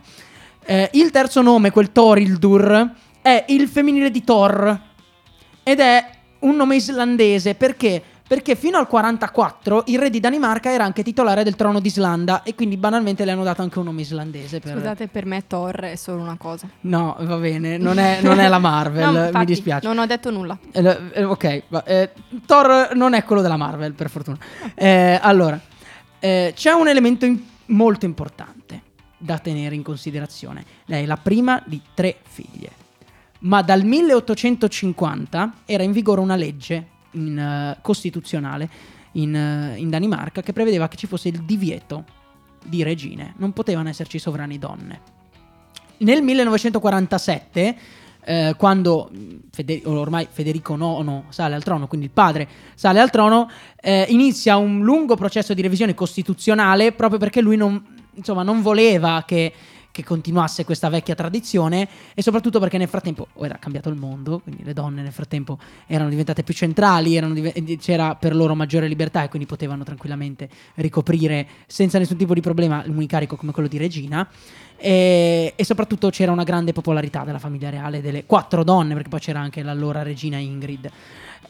Eh, 0.66 0.90
il 0.94 1.12
terzo 1.12 1.42
nome, 1.42 1.70
quel 1.70 1.92
Torildur, 1.92 2.92
è 3.22 3.46
il 3.50 3.68
femminile 3.68 4.10
di 4.10 4.24
Thor 4.24 4.82
ed 5.64 5.80
è 5.80 6.10
un 6.40 6.56
nome 6.56 6.76
islandese 6.76 7.56
perché? 7.56 8.04
Perché 8.28 8.56
fino 8.56 8.80
al 8.80 8.88
44 8.88 9.84
il 9.88 10.00
re 10.00 10.10
di 10.10 10.20
Danimarca 10.20 10.72
era 10.72 10.84
anche 10.84 11.04
titolare 11.04 11.44
del 11.44 11.56
trono 11.56 11.80
d'Islanda 11.80 12.42
e 12.42 12.56
quindi 12.56 12.76
banalmente 12.76 13.24
le 13.24 13.32
hanno 13.32 13.44
dato 13.44 13.62
anche 13.62 13.78
un 13.78 13.86
nome 13.86 14.02
islandese. 14.02 14.60
Per... 14.60 14.74
Scusate, 14.74 15.08
per 15.08 15.26
me 15.28 15.46
Thor 15.46 15.76
è 15.82 15.96
solo 15.96 16.22
una 16.24 16.36
cosa. 16.36 16.68
No, 16.82 17.16
va 17.20 17.36
bene, 17.38 17.78
non 17.78 18.00
è, 18.00 18.22
non 18.24 18.40
è 18.40 18.48
la 18.48 18.58
Marvel, 18.60 19.06
No, 19.06 19.12
mi 19.20 19.26
infatti, 19.28 19.46
dispiace. 19.46 19.86
Non 19.88 20.00
ho 20.00 20.08
detto 20.08 20.32
nulla. 20.32 20.58
Eh, 20.72 20.98
eh, 21.14 21.24
ok, 21.24 21.64
eh, 21.86 22.12
Thor 22.48 22.96
non 22.96 23.14
è 23.14 23.24
quello 23.24 23.44
della 23.44 23.58
Marvel, 23.58 23.94
per 23.94 24.10
fortuna. 24.10 24.38
Eh, 24.74 25.20
allora, 25.22 25.60
eh, 26.20 26.52
c'è 26.56 26.72
un 26.72 26.88
elemento 26.88 27.26
in- 27.26 27.40
molto 27.68 28.06
importante 28.06 28.82
da 29.20 29.38
tenere 29.38 29.76
in 29.76 29.84
considerazione. 29.84 30.66
Lei 30.86 31.04
è 31.04 31.06
la 31.06 31.18
prima 31.18 31.62
di 31.64 31.80
tre 31.94 32.18
figlie, 32.28 32.72
ma 33.42 33.62
dal 33.62 33.84
1850 33.84 35.54
era 35.66 35.84
in 35.84 35.92
vigore 35.92 36.22
una 36.22 36.36
legge 36.36 36.88
in, 37.16 37.38
eh, 37.38 37.78
costituzionale 37.82 38.70
in, 39.14 39.36
eh, 39.36 39.76
in 39.78 39.90
Danimarca 39.90 40.42
che 40.42 40.54
prevedeva 40.54 40.88
che 40.88 40.98
ci 40.98 41.08
fosse 41.08 41.28
il 41.28 41.44
divieto 41.44 42.06
di 42.64 42.84
regine, 42.84 43.34
non 43.38 43.54
potevano 43.54 43.90
esserci 43.90 44.20
sovrani 44.20 44.58
donne. 44.58 45.14
Nel 45.98 46.22
1947, 46.22 47.78
eh, 48.26 48.56
quando 48.58 49.10
mh, 49.12 49.36
Fede- 49.52 49.82
ormai 49.86 50.28
Federico 50.30 50.74
IX 50.76 51.30
sale 51.30 51.56
al 51.56 51.64
trono, 51.64 51.88
quindi 51.88 52.08
il 52.08 52.12
padre 52.12 52.48
sale 52.74 53.00
al 53.00 53.10
trono, 53.10 53.50
eh, 53.80 54.06
inizia 54.10 54.58
un 54.58 54.82
lungo 54.82 55.16
processo 55.16 55.54
di 55.54 55.62
revisione 55.62 55.94
costituzionale 55.94 56.92
proprio 56.92 57.20
perché 57.20 57.42
lui 57.42 57.56
non, 57.56 57.82
insomma, 58.16 58.44
non 58.44 58.62
voleva 58.62 59.24
che, 59.26 59.54
che 59.96 60.04
continuasse 60.04 60.66
questa 60.66 60.90
vecchia 60.90 61.16
tradizione 61.16 61.88
e 62.14 62.22
soprattutto 62.22 62.60
perché 62.60 62.78
nel 62.78 62.90
frattempo 62.90 63.28
oh, 63.32 63.46
era 63.46 63.58
cambiato 63.58 63.88
il 63.88 63.96
mondo, 63.96 64.40
quindi 64.40 64.62
le 64.66 64.74
donne 64.74 65.02
nel 65.02 65.14
frattempo 65.14 65.58
erano 65.88 66.10
diventate 66.10 66.44
più 66.44 66.54
centrali, 66.54 67.16
eh, 67.16 67.78
c'era 67.80 68.16
per 68.16 68.36
loro 68.36 68.56
maggiore 68.56 68.90
libertà 68.90 69.24
e 69.24 69.30
quindi 69.30 69.48
potevano 69.48 69.86
tranquillamente 69.86 70.50
ricoprire 70.76 71.48
senza 71.66 71.98
nessun 71.98 72.18
tipo 72.18 72.34
di 72.34 72.42
problema 72.42 72.84
un 72.86 73.02
incarico 73.02 73.38
come 73.38 73.54
quello 73.54 73.70
di 73.70 73.78
regina. 73.78 74.28
E, 74.76 75.54
e 75.56 75.64
soprattutto 75.64 76.10
c'era 76.10 76.34
una 76.34 76.44
grande 76.44 76.74
popolarità 76.74 77.24
della 77.24 77.40
famiglia 77.40 77.70
reale, 77.70 78.02
delle 78.02 78.26
quattro 78.26 78.66
donne, 78.66 78.96
perché 78.96 79.08
poi 79.08 79.20
c'era 79.22 79.40
anche 79.40 79.64
l'allora 79.64 80.04
regina 80.04 80.38
Ingrid. 80.38 80.92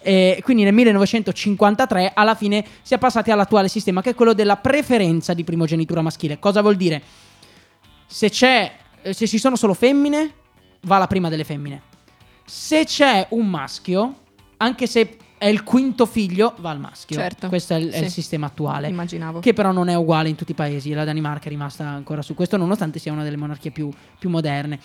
E 0.04 0.40
quindi 0.44 0.62
nel 0.62 0.74
1953 0.74 2.12
alla 2.14 2.36
fine 2.36 2.64
si 2.84 2.94
è 2.94 3.00
passati 3.00 3.32
all'attuale 3.32 3.68
sistema 3.68 4.04
che 4.04 4.12
è 4.12 4.14
quello 4.14 4.34
della 4.34 4.58
preferenza 4.58 5.34
di 5.34 5.44
primogenitura 5.44 6.04
maschile. 6.04 6.38
Cosa 6.38 6.62
vuol 6.62 6.76
dire? 6.76 7.02
Se 8.06 8.30
c'è, 8.30 8.72
eh, 9.02 9.14
se 9.14 9.28
ci 9.28 9.38
sono 9.38 9.56
solo 9.56 9.74
femmine, 9.74 10.34
va 10.82 10.98
la 10.98 11.08
prima 11.08 11.30
delle 11.30 11.44
femmine. 11.44 11.82
Se 12.46 12.86
c'è 12.86 13.28
un 13.32 13.48
maschio, 13.48 14.16
anche 14.58 14.88
se 14.88 15.18
è 15.38 15.48
il 15.48 15.64
quinto 15.64 16.06
figlio, 16.06 16.56
va 16.60 16.70
al 16.70 16.80
maschio. 16.80 17.16
Certo, 17.16 17.48
Questo 17.50 17.74
è 17.74 17.78
il, 17.78 17.90
è 17.90 17.98
il 17.98 18.06
sì. 18.06 18.12
sistema 18.12 18.48
attuale. 18.48 18.88
Immaginavo. 18.88 19.40
Che 19.40 19.54
però 19.54 19.72
non 19.72 19.90
è 19.90 19.96
uguale 19.96 20.30
in 20.30 20.36
tutti 20.36 20.52
i 20.52 20.56
paesi. 20.56 20.94
La 20.94 21.04
Danimarca 21.04 21.46
è 21.46 21.50
rimasta 21.50 21.86
ancora 21.86 22.22
su 22.22 22.34
questo, 22.36 22.58
nonostante 22.58 23.00
sia 23.00 23.12
una 23.12 23.24
delle 23.24 23.38
monarchie 23.38 23.72
più, 23.72 23.90
più 24.18 24.30
moderne. 24.30 24.80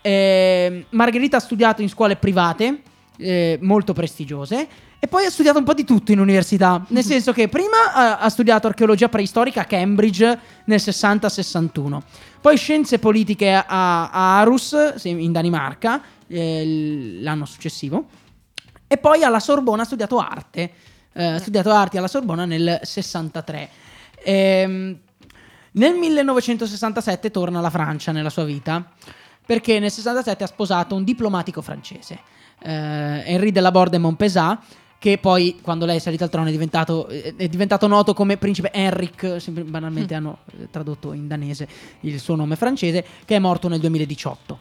Ehm, 0.00 0.86
Margherita 0.90 1.36
ha 1.36 1.40
studiato 1.40 1.82
in 1.82 1.88
scuole 1.88 2.16
private, 2.16 2.82
eh, 3.18 3.58
molto 3.62 3.92
prestigiose, 3.92 4.68
e 4.98 5.08
poi 5.08 5.24
ha 5.24 5.30
studiato 5.30 5.58
un 5.58 5.64
po' 5.64 5.74
di 5.74 5.84
tutto 5.84 6.12
in 6.12 6.20
università. 6.20 6.84
Nel 6.88 7.04
senso 7.04 7.32
che 7.32 7.48
prima 7.48 7.92
ha, 7.92 8.18
ha 8.18 8.28
studiato 8.28 8.68
archeologia 8.68 9.08
preistorica 9.08 9.62
a 9.62 9.64
Cambridge 9.64 10.38
nel 10.64 10.78
60-61, 10.78 12.00
poi 12.40 12.56
scienze 12.56 12.98
politiche 12.98 13.52
a, 13.52 13.64
a 13.66 14.38
Aarhus, 14.38 14.94
se- 14.94 15.08
in 15.08 15.32
Danimarca, 15.32 16.00
eh, 16.28 17.18
l'anno 17.20 17.44
successivo. 17.44 18.06
E 18.86 18.98
poi 18.98 19.22
alla 19.22 19.40
Sorbona 19.40 19.82
ha 19.82 19.86
studiato 19.86 20.18
arte, 20.18 20.72
eh, 21.12 21.24
ha 21.24 21.38
studiato 21.38 21.70
arti 21.70 21.96
alla 21.96 22.08
Sorbona 22.08 22.44
nel 22.44 22.78
63. 22.82 23.68
Ehm, 24.24 24.98
nel 25.72 25.94
1967 25.94 27.30
torna 27.30 27.58
alla 27.58 27.70
Francia 27.70 28.12
nella 28.12 28.28
sua 28.28 28.44
vita, 28.44 28.92
perché 29.44 29.78
nel 29.78 29.90
67 29.90 30.44
ha 30.44 30.46
sposato 30.46 30.94
un 30.94 31.04
diplomatico 31.04 31.62
francese, 31.62 32.14
eh, 32.14 32.20
Henri 32.64 33.52
de 33.52 33.60
la 33.60 33.70
Borde 33.70 33.98
Montpesat, 33.98 34.58
che 35.02 35.18
poi 35.18 35.58
quando 35.60 35.84
lei 35.84 35.96
è 35.96 35.98
salita 35.98 36.22
al 36.22 36.30
trono 36.30 36.46
è 36.46 36.52
diventato, 36.52 37.08
eh, 37.08 37.34
è 37.36 37.48
diventato 37.48 37.88
noto 37.88 38.14
come 38.14 38.36
principe 38.36 38.70
Henrik, 38.72 39.50
banalmente 39.64 40.14
hanno 40.14 40.38
eh, 40.52 40.68
tradotto 40.70 41.12
in 41.12 41.26
danese 41.26 41.66
il 42.02 42.20
suo 42.20 42.36
nome 42.36 42.54
francese, 42.54 43.04
che 43.24 43.34
è 43.34 43.38
morto 43.40 43.66
nel 43.66 43.80
2018. 43.80 44.58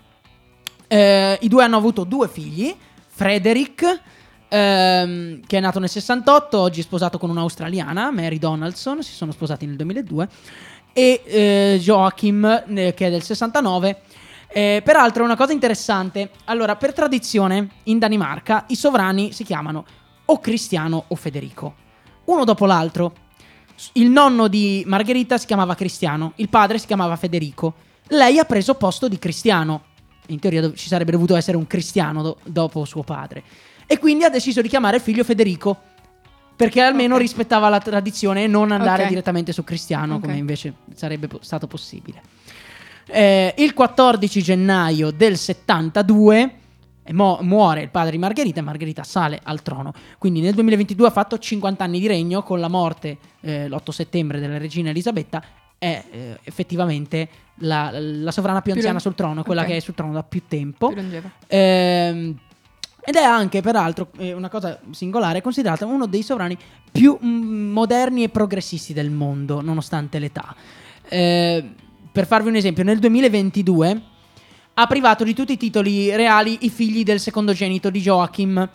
Eh, 0.88 1.38
I 1.40 1.48
due 1.48 1.64
hanno 1.64 1.78
avuto 1.78 2.06
due 2.06 2.28
figli, 2.28 2.76
Frederick, 3.08 4.02
ehm, 4.48 5.42
che 5.46 5.58
è 5.58 5.60
nato 5.60 5.78
nel 5.78 5.90
68, 5.90 6.58
oggi 6.58 6.80
è 6.80 6.84
sposato 6.84 7.20
con 7.20 7.30
un'australiana, 7.30 8.10
Mary 8.10 8.40
Donaldson, 8.40 9.04
si 9.04 9.14
sono 9.14 9.32
sposati 9.32 9.68
nel 9.68 9.76
2002, 9.76 10.28
e 10.92 11.22
eh, 11.24 11.80
Joachim, 11.80 12.64
eh, 12.68 12.96
che 12.96 13.06
è 13.06 13.10
del 13.12 13.22
69. 13.22 14.02
Eh, 14.54 14.82
peraltro, 14.84 15.24
una 15.24 15.36
cosa 15.38 15.54
interessante: 15.54 16.32
allora, 16.46 16.76
per 16.76 16.94
tradizione 16.94 17.70
in 17.84 18.00
Danimarca 18.00 18.66
i 18.68 18.76
sovrani 18.76 19.32
si 19.32 19.44
chiamano 19.44 19.86
o 20.26 20.40
Cristiano 20.40 21.06
o 21.08 21.16
Federico, 21.16 21.76
uno 22.26 22.44
dopo 22.44 22.66
l'altro. 22.66 23.14
Il 23.94 24.10
nonno 24.10 24.48
di 24.48 24.84
Margherita 24.86 25.38
si 25.38 25.46
chiamava 25.48 25.74
Cristiano, 25.76 26.34
il 26.36 26.50
padre 26.50 26.78
si 26.78 26.86
chiamava 26.86 27.16
Federico. 27.16 27.74
Lei 28.10 28.38
ha 28.38 28.44
preso 28.46 28.76
posto 28.76 29.08
di 29.08 29.18
Cristiano. 29.18 29.84
In 30.28 30.40
teoria 30.40 30.72
ci 30.74 30.88
sarebbe 30.88 31.12
dovuto 31.12 31.36
essere 31.36 31.58
un 31.58 31.66
Cristiano 31.66 32.22
do- 32.22 32.38
dopo 32.44 32.86
suo 32.86 33.02
padre. 33.04 33.44
E 33.88 33.98
quindi 33.98 34.24
ha 34.24 34.30
deciso 34.30 34.62
di 34.62 34.68
chiamare 34.68 34.98
il 34.98 35.02
figlio 35.02 35.24
Federico. 35.24 35.78
Perché 36.56 36.80
almeno 36.82 37.16
Ok. 37.16 37.22
rispettava 37.22 37.70
la 37.70 37.80
tradizione 37.80 38.44
e 38.44 38.48
non 38.48 38.72
andare 38.72 39.04
Ok. 39.04 39.10
direttamente 39.10 39.52
su 39.52 39.64
Cristiano, 39.64 40.16
Ok. 40.16 40.22
come 40.22 40.38
invece 40.38 40.74
sarebbe 40.94 41.28
po- 41.28 41.40
stato 41.42 41.66
possibile. 41.66 42.22
Eh, 43.12 43.54
il 43.58 43.74
14 43.74 44.42
gennaio 44.42 45.12
del 45.12 45.38
72 45.38 46.56
e 47.04 47.14
mo- 47.14 47.40
muore 47.42 47.82
il 47.82 47.90
padre 47.90 48.12
di 48.12 48.18
Margherita 48.18 48.60
e 48.60 48.64
Margherita 48.64 49.04
sale 49.04 49.40
al 49.44 49.62
trono. 49.62 49.94
Quindi 50.18 50.40
nel 50.40 50.54
2022 50.54 51.08
ha 51.08 51.12
fatto 51.12 51.38
50 51.38 51.84
anni 51.84 52.00
di 52.00 52.08
regno 52.08 52.44
con 52.44 52.60
la 52.60 52.68
morte 52.68 53.18
eh, 53.42 53.68
l'8 53.68 53.90
settembre 53.90 54.40
della 54.40 54.58
regina 54.58 54.90
Elisabetta. 54.90 55.44
È 55.78 56.04
eh, 56.12 56.40
effettivamente 56.44 57.28
la, 57.56 57.90
la 57.94 58.32
sovrana 58.32 58.62
più 58.62 58.72
Più 58.72 58.82
anziana 58.82 59.00
long- 59.00 59.02
sul 59.02 59.16
trono, 59.16 59.44
quella 59.44 59.62
ok. 59.62 59.68
che 59.68 59.76
è 59.78 59.80
sul 59.80 59.96
trono 59.96 60.14
da 60.14 60.24
più 60.24 60.44
tempo. 60.48 60.90
Più. 60.90 61.04
Ehm, 61.48 62.38
ed 63.04 63.16
è 63.16 63.24
anche, 63.24 63.62
peraltro, 63.62 64.10
eh, 64.18 64.32
una 64.34 64.48
cosa 64.48 64.80
singolare, 64.92 65.42
considerata 65.42 65.88
uno 65.88 66.06
dei 66.06 66.22
sovrani 66.22 66.56
più 66.92 67.18
mm, 67.24 67.72
moderni 67.72 68.24
e 68.24 68.30
progressisti 68.30 68.94
del 68.94 69.10
mondo, 69.10 69.60
nonostante 69.60 70.20
l'età. 70.20 70.56
Eh, 71.10 71.74
per 72.12 72.28
farvi 72.28 72.50
un 72.50 72.56
esempio, 72.56 72.84
nel 72.84 73.00
2022 73.00 74.02
ha 74.74 74.88
privato 74.88 75.24
di 75.24 75.34
tutti 75.34 75.54
i 75.54 75.58
titoli 75.58 76.16
reali 76.16 76.60
i 76.62 76.70
figli 76.70 77.04
del 77.04 77.20
secondogenito 77.20 77.90
di 77.90 78.00
Joachim. 78.02 78.70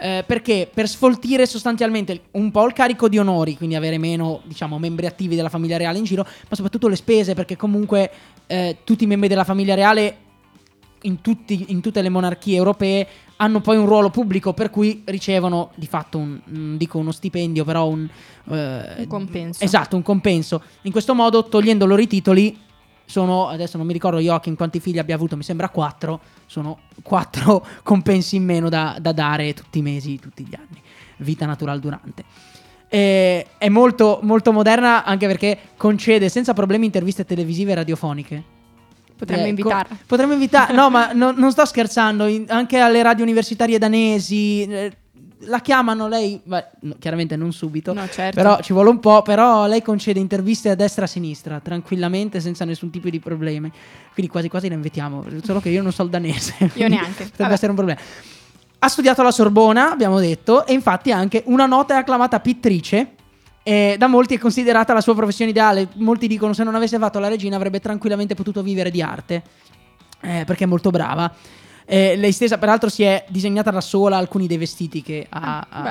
eh, 0.00 0.22
perché 0.24 0.70
per 0.72 0.86
sfoltire 0.88 1.44
sostanzialmente 1.44 2.20
un 2.32 2.52
po' 2.52 2.64
il 2.66 2.72
carico 2.72 3.08
di 3.08 3.18
onori, 3.18 3.56
quindi 3.56 3.74
avere 3.74 3.98
meno 3.98 4.42
diciamo, 4.44 4.78
membri 4.78 5.06
attivi 5.06 5.34
della 5.34 5.48
famiglia 5.48 5.76
reale 5.76 5.98
in 5.98 6.04
giro, 6.04 6.22
ma 6.22 6.54
soprattutto 6.54 6.86
le 6.86 6.94
spese, 6.94 7.34
perché 7.34 7.56
comunque 7.56 8.08
eh, 8.46 8.76
tutti 8.84 9.02
i 9.02 9.06
membri 9.08 9.26
della 9.26 9.42
famiglia 9.42 9.74
reale 9.74 10.16
in, 11.02 11.20
tutti- 11.20 11.64
in 11.70 11.80
tutte 11.80 12.00
le 12.00 12.10
monarchie 12.10 12.54
europee 12.56 13.08
hanno 13.38 13.60
poi 13.60 13.76
un 13.76 13.86
ruolo 13.86 14.10
pubblico 14.10 14.52
per 14.52 14.70
cui 14.70 15.02
ricevono 15.04 15.70
di 15.74 15.86
fatto 15.88 16.18
un, 16.18 16.40
non 16.44 16.76
dico 16.76 16.98
uno 16.98 17.10
stipendio 17.10 17.64
però 17.64 17.88
un, 17.88 18.08
eh, 18.50 18.94
Un 18.98 19.06
compenso. 19.08 19.64
esatto 19.64 19.96
un 19.96 20.02
compenso 20.02 20.62
in 20.82 20.92
questo 20.92 21.14
modo 21.14 21.44
togliendo 21.44 21.86
loro 21.86 22.02
i 22.02 22.06
titoli 22.08 22.56
sono 23.08 23.48
adesso 23.48 23.78
non 23.78 23.86
mi 23.86 23.94
ricordo 23.94 24.18
Joachim 24.20 24.54
quanti 24.54 24.80
figli 24.80 24.98
abbia 24.98 25.14
avuto 25.14 25.34
mi 25.34 25.42
sembra 25.42 25.70
quattro 25.70 26.20
sono 26.44 26.78
quattro 27.02 27.64
compensi 27.82 28.36
in 28.36 28.44
meno 28.44 28.68
da, 28.68 28.98
da 29.00 29.12
dare 29.12 29.54
tutti 29.54 29.78
i 29.78 29.82
mesi 29.82 30.18
tutti 30.18 30.44
gli 30.44 30.54
anni 30.54 30.80
vita 31.18 31.46
natural 31.46 31.80
durante 31.80 32.24
Eh, 32.90 33.44
è 33.58 33.68
molto, 33.68 34.20
molto 34.22 34.50
moderna 34.52 35.04
anche 35.04 35.26
perché 35.26 35.58
concede 35.76 36.28
senza 36.28 36.52
problemi 36.54 36.86
interviste 36.86 37.24
televisive 37.24 37.72
e 37.72 37.74
radiofoniche 37.74 38.42
Potremmo 39.18 39.44
eh, 39.44 39.48
invitarla. 39.48 39.96
co- 39.96 40.02
potremmo 40.06 40.32
invitare. 40.32 40.72
No, 40.74 40.90
ma 40.90 41.12
no- 41.12 41.32
non 41.32 41.50
sto 41.50 41.64
scherzando. 41.66 42.26
in- 42.26 42.44
anche 42.48 42.78
alle 42.78 43.02
radio 43.02 43.24
universitarie 43.24 43.76
danesi. 43.76 44.62
eh, 44.62 44.92
la 45.40 45.60
chiamano 45.60 46.08
lei. 46.08 46.40
beh, 46.42 46.66
no, 46.80 46.96
chiaramente 46.98 47.36
non 47.36 47.52
subito. 47.52 47.92
No, 47.92 48.08
certo. 48.08 48.34
Però 48.34 48.60
ci 48.60 48.72
vuole 48.72 48.88
un 48.90 48.98
po'. 49.00 49.22
Però 49.22 49.66
lei 49.66 49.82
concede 49.82 50.18
interviste 50.18 50.70
a 50.70 50.74
destra 50.74 51.02
e 51.02 51.04
a 51.04 51.08
sinistra. 51.08 51.60
Tranquillamente, 51.60 52.40
senza 52.40 52.64
nessun 52.64 52.90
tipo 52.90 53.08
di 53.08 53.20
problemi. 53.20 53.70
Quindi 54.12 54.30
quasi 54.30 54.48
quasi 54.48 54.68
la 54.68 54.74
invitiamo. 54.74 55.24
Solo 55.44 55.60
che 55.60 55.68
io 55.68 55.82
non 55.82 55.92
so 55.92 56.02
il 56.02 56.10
danese. 56.10 56.54
quindi 56.58 56.94
neanche. 56.94 57.24
Potrebbe 57.24 57.32
Vabbè. 57.36 57.52
essere 57.52 57.70
un 57.70 57.76
problema. 57.76 58.00
Ha 58.80 58.88
studiato 58.88 59.20
alla 59.20 59.30
Sorbona, 59.30 59.90
abbiamo 59.90 60.18
detto. 60.18 60.66
E 60.66 60.72
infatti 60.72 61.10
è 61.10 61.12
anche 61.12 61.42
una 61.46 61.66
nota 61.66 61.94
e 61.94 61.98
acclamata 61.98 62.40
pittrice. 62.40 63.14
E 63.62 63.96
da 63.98 64.06
molti 64.06 64.34
è 64.34 64.38
considerata 64.38 64.92
la 64.92 65.00
sua 65.00 65.14
professione 65.14 65.50
ideale. 65.50 65.88
Molti 65.94 66.26
dicono 66.26 66.52
se 66.52 66.64
non 66.64 66.74
avesse 66.74 66.98
fatto 66.98 67.18
la 67.18 67.28
regina 67.28 67.56
avrebbe 67.56 67.80
tranquillamente 67.80 68.34
potuto 68.34 68.62
vivere 68.62 68.90
di 68.90 69.02
arte. 69.02 69.42
Eh, 70.20 70.44
perché 70.44 70.64
è 70.64 70.66
molto 70.66 70.90
brava. 70.90 71.32
Eh, 71.90 72.16
lei 72.16 72.32
stessa, 72.32 72.58
peraltro, 72.58 72.90
si 72.90 73.02
è 73.02 73.24
disegnata 73.28 73.70
da 73.70 73.80
sola 73.80 74.18
alcuni 74.18 74.46
dei 74.46 74.58
vestiti 74.58 75.00
che 75.00 75.26
ha, 75.28 75.66
Ah, 75.70 75.82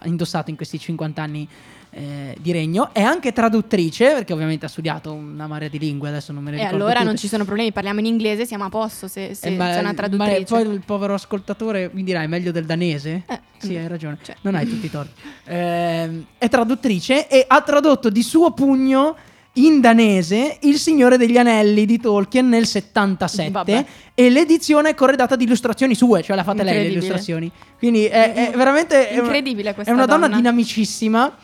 ha 0.00 0.06
indossato 0.06 0.48
in 0.48 0.56
questi 0.56 0.78
50 0.78 1.20
anni 1.22 1.46
eh, 1.90 2.34
di 2.40 2.52
regno. 2.52 2.88
È 2.94 3.02
anche 3.02 3.32
traduttrice, 3.34 4.12
perché 4.14 4.32
ovviamente 4.32 4.64
ha 4.64 4.68
studiato 4.70 5.12
una 5.12 5.46
marea 5.46 5.68
di 5.68 5.78
lingue. 5.78 6.08
Adesso 6.08 6.32
non 6.32 6.42
me 6.42 6.52
ne 6.52 6.56
E 6.56 6.60
ricordo. 6.60 6.84
allora 6.84 7.00
non 7.00 7.08
tutte. 7.08 7.18
ci 7.20 7.28
sono 7.28 7.44
problemi, 7.44 7.70
parliamo 7.70 7.98
in 8.00 8.06
inglese, 8.06 8.46
siamo 8.46 8.64
a 8.64 8.70
posto 8.70 9.08
se, 9.08 9.34
se 9.34 9.48
Eh, 9.48 9.56
ma- 9.56 9.66
c'è 9.66 9.80
una 9.80 9.88
ma 9.88 9.94
traduttrice. 9.94 10.44
poi 10.46 10.62
il 10.72 10.80
povero 10.86 11.12
ascoltatore 11.12 11.90
mi 11.92 12.02
dirà: 12.02 12.22
è 12.22 12.26
meglio 12.26 12.50
del 12.50 12.64
danese? 12.64 13.24
Eh, 13.26 13.40
sì, 13.58 13.76
hai 13.76 13.88
ragione. 13.88 14.16
cioè. 14.22 14.34
Non 14.40 14.54
hai 14.54 14.66
tutti 14.66 14.86
i 14.86 14.90
torti. 14.90 15.20
Ehm, 15.44 16.24
è 16.38 16.48
traduttrice 16.48 17.28
e 17.28 17.44
ha 17.46 17.60
tradotto 17.60 18.08
di 18.08 18.22
suo 18.22 18.52
pugno 18.52 19.16
in 19.54 19.80
danese 19.80 20.58
Il 20.62 20.78
Signore 20.78 21.18
degli 21.18 21.36
Anelli 21.36 21.84
di 21.84 21.98
Tolkien 21.98 22.48
nel 22.48 22.66
77 22.66 23.50
Vabbè. 23.50 23.84
e 24.14 24.30
l'edizione 24.30 24.90
è 24.90 24.94
corredata 24.94 25.36
di 25.36 25.44
illustrazioni 25.44 25.94
sue, 25.94 26.22
cioè 26.22 26.34
le 26.36 26.42
ha 26.42 26.44
fatte 26.44 26.62
lei 26.62 26.84
le 26.84 26.88
illustrazioni. 26.88 27.50
Quindi 27.78 28.06
è, 28.06 28.32
è 28.32 28.56
veramente 28.56 29.10
è 29.10 29.18
Incredibile 29.18 29.74
questa 29.74 29.90
È 29.92 29.94
una 29.94 30.06
donna, 30.06 30.26
donna. 30.26 30.36
dinamicissima, 30.36 31.36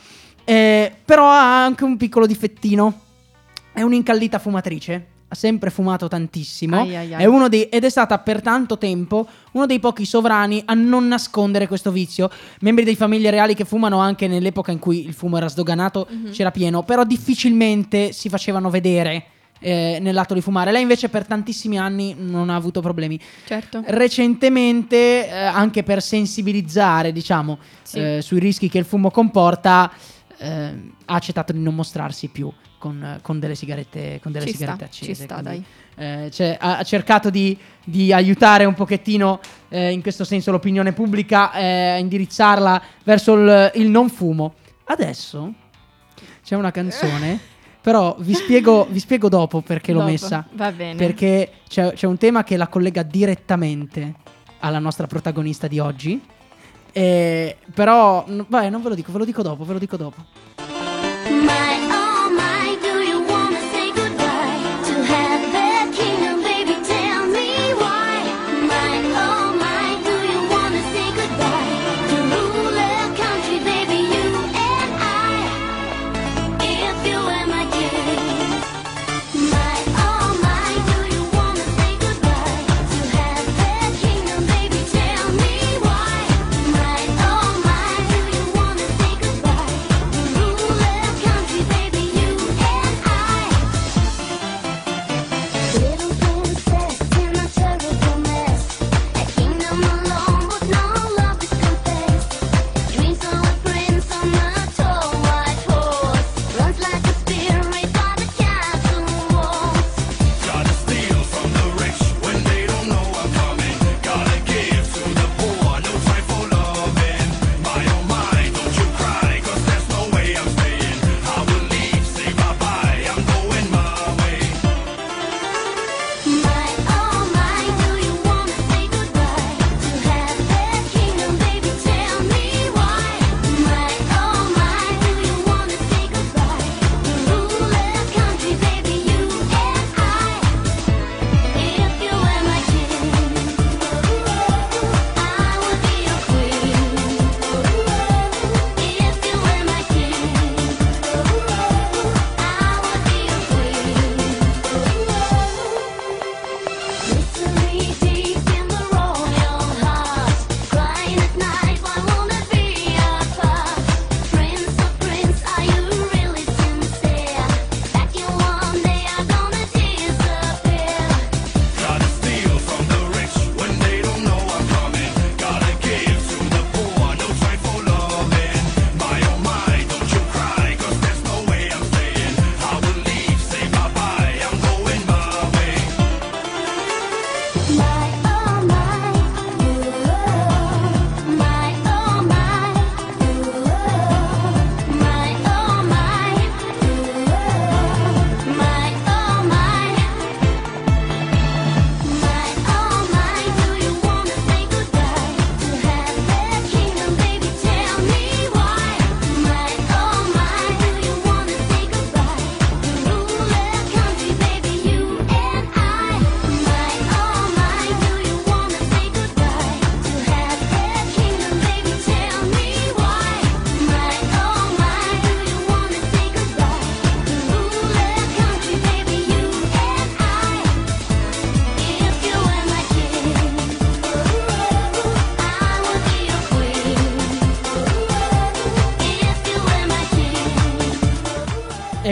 eh, 0.44 0.92
però 1.04 1.28
ha 1.28 1.64
anche 1.64 1.84
un 1.84 1.96
piccolo 1.96 2.26
difettino. 2.26 3.00
È 3.72 3.82
un'incallita 3.82 4.38
fumatrice. 4.38 5.06
Ha 5.30 5.34
sempre 5.34 5.68
fumato 5.68 6.08
tantissimo. 6.08 6.80
Ai, 6.80 6.96
ai, 6.96 7.14
ai. 7.14 7.22
È 7.22 7.26
uno 7.26 7.48
dei- 7.48 7.64
ed 7.68 7.84
è 7.84 7.90
stata 7.90 8.18
per 8.18 8.40
tanto 8.40 8.78
tempo 8.78 9.26
uno 9.52 9.66
dei 9.66 9.78
pochi 9.78 10.06
sovrani 10.06 10.62
a 10.64 10.72
non 10.72 11.06
nascondere 11.06 11.66
questo 11.68 11.90
vizio. 11.90 12.30
Membri 12.60 12.82
di 12.84 12.96
famiglie 12.96 13.28
reali 13.30 13.54
che 13.54 13.66
fumano 13.66 13.98
anche 13.98 14.26
nell'epoca 14.26 14.72
in 14.72 14.78
cui 14.78 15.04
il 15.06 15.12
fumo 15.12 15.36
era 15.36 15.48
sdoganato 15.48 16.06
Mhm. 16.10 16.30
c'era 16.30 16.50
pieno, 16.50 16.82
però 16.82 17.04
difficilmente 17.04 18.12
si 18.12 18.28
facevano 18.30 18.70
vedere 18.70 19.24
eh, 19.60 19.98
nell'atto 20.00 20.34
di 20.34 20.40
fumare. 20.40 20.70
Lei 20.70 20.82
invece 20.82 21.08
per 21.08 21.26
tantissimi 21.26 21.78
anni 21.78 22.14
non 22.16 22.48
ha 22.48 22.54
avuto 22.54 22.80
problemi. 22.80 23.18
Certo. 23.44 23.82
Recentemente, 23.86 25.28
eh, 25.28 25.34
anche 25.36 25.82
per 25.82 26.00
sensibilizzare, 26.00 27.12
diciamo, 27.12 27.58
Sì. 27.82 27.98
eh, 27.98 28.22
sui 28.22 28.38
rischi 28.38 28.68
che 28.68 28.78
il 28.78 28.84
fumo 28.84 29.10
comporta, 29.10 29.90
eh, 30.38 30.48
ha 31.06 31.14
accettato 31.14 31.52
di 31.52 31.58
non 31.60 31.74
mostrarsi 31.74 32.28
più 32.28 32.50
con, 32.78 33.18
con 33.22 33.38
delle 33.38 33.54
sigarette, 33.54 34.20
con 34.22 34.32
delle 34.32 34.46
Ci 34.46 34.52
sigarette 34.52 34.86
sta, 34.86 34.86
accese. 34.86 35.14
ci 35.14 35.22
sta, 35.22 35.40
quindi, 35.42 35.64
eh, 35.96 36.30
cioè, 36.32 36.56
ha, 36.58 36.78
ha 36.78 36.82
cercato 36.84 37.28
di, 37.28 37.58
di 37.84 38.12
aiutare 38.12 38.64
un 38.64 38.74
pochettino, 38.74 39.40
eh, 39.68 39.90
in 39.90 40.00
questo 40.00 40.24
senso, 40.24 40.50
l'opinione 40.50 40.92
pubblica, 40.92 41.52
eh, 41.52 41.88
a 41.90 41.98
indirizzarla 41.98 42.82
verso 43.04 43.34
il, 43.34 43.72
il 43.74 43.90
non 43.90 44.08
fumo. 44.08 44.54
Adesso 44.84 45.52
c'è 46.42 46.54
una 46.54 46.70
canzone, 46.70 47.38
però 47.82 48.16
vi 48.20 48.34
spiego, 48.34 48.86
vi 48.88 49.00
spiego 49.00 49.28
dopo 49.28 49.60
perché 49.60 49.92
l'ho 49.92 49.98
Dopo, 49.98 50.10
messa. 50.10 50.46
Va 50.52 50.72
bene. 50.72 50.94
Perché 50.96 51.52
c'è, 51.68 51.92
c'è 51.92 52.06
un 52.06 52.16
tema 52.16 52.44
che 52.44 52.56
la 52.56 52.68
collega 52.68 53.02
direttamente 53.02 54.14
alla 54.60 54.78
nostra 54.78 55.06
protagonista 55.06 55.66
di 55.66 55.78
oggi. 55.78 56.20
Eh, 56.90 57.56
però, 57.74 58.24
vabbè, 58.26 58.70
non 58.70 58.82
ve 58.82 58.88
lo 58.88 58.94
dico, 58.94 59.12
ve 59.12 59.18
lo 59.18 59.24
dico 59.24 59.42
dopo, 59.42 59.64
ve 59.64 59.74
lo 59.74 59.78
dico 59.78 59.96
dopo. 59.96 60.24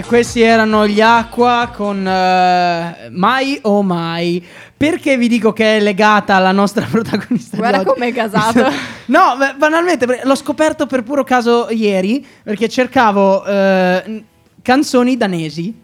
Questi 0.07 0.41
erano 0.41 0.87
gli 0.87 1.01
Acqua 1.01 1.71
con 1.75 2.07
eh, 2.07 3.09
Mai 3.11 3.59
o 3.63 3.83
Mai. 3.83 4.45
Perché 4.77 5.17
vi 5.17 5.29
dico 5.29 5.53
che 5.53 5.77
è 5.77 5.81
legata 5.81 6.35
alla 6.35 6.53
nostra 6.53 6.87
protagonista? 6.91 7.57
Guarda 7.57 7.85
com'è 7.85 8.13
gasato. 8.13 8.65
no, 9.07 9.37
banalmente, 9.57 10.21
l'ho 10.23 10.35
scoperto 10.35 10.87
per 10.87 11.03
puro 11.03 11.25
caso 11.25 11.69
ieri, 11.71 12.25
perché 12.43 12.69
cercavo 12.69 13.43
n- 13.47 14.25
canzoni 14.63 15.17
danesi. 15.17 15.75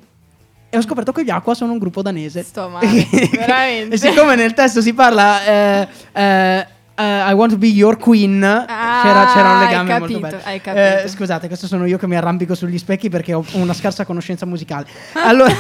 E 0.75 0.77
ho 0.79 0.81
scoperto 0.81 1.13
che 1.13 1.23
gli 1.25 1.31
Acqua 1.31 1.55
sono 1.55 1.73
un 1.73 1.79
gruppo 1.79 2.01
danese. 2.01 2.43
Sto 2.43 2.69
male, 2.69 2.87
veramente. 3.31 3.95
e 3.95 3.99
siccome 3.99 4.37
nel 4.37 4.55
testo 4.55 4.81
si 4.81 4.95
parla 4.95 5.45
eh, 5.45 5.89
eh, 6.13 6.67
eh, 6.95 7.03
I 7.03 7.33
want 7.33 7.53
to 7.53 7.59
be 7.59 7.69
your 7.69 7.97
queen, 7.99 8.41
c'era, 8.41 9.27
c'era 9.33 9.51
un 9.51 9.57
hai 9.59 9.67
legame 9.67 9.99
molto 9.99 10.07
capito, 10.07 10.21
bello. 10.21 10.41
hai 10.45 10.61
capito. 10.61 11.05
Eh, 11.05 11.09
scusate, 11.09 11.47
questo 11.47 11.67
sono 11.67 11.87
io 11.87 11.99
che 11.99 12.07
mi 12.07 12.17
arrampico 12.17 12.55
sugli 12.55 12.79
specchi 12.79 13.09
perché 13.09 13.33
ho 13.35 13.45
una 13.53 13.73
scarsa 13.75 14.05
conoscenza 14.05 14.47
musicale. 14.47 14.87
Allora, 15.25 15.55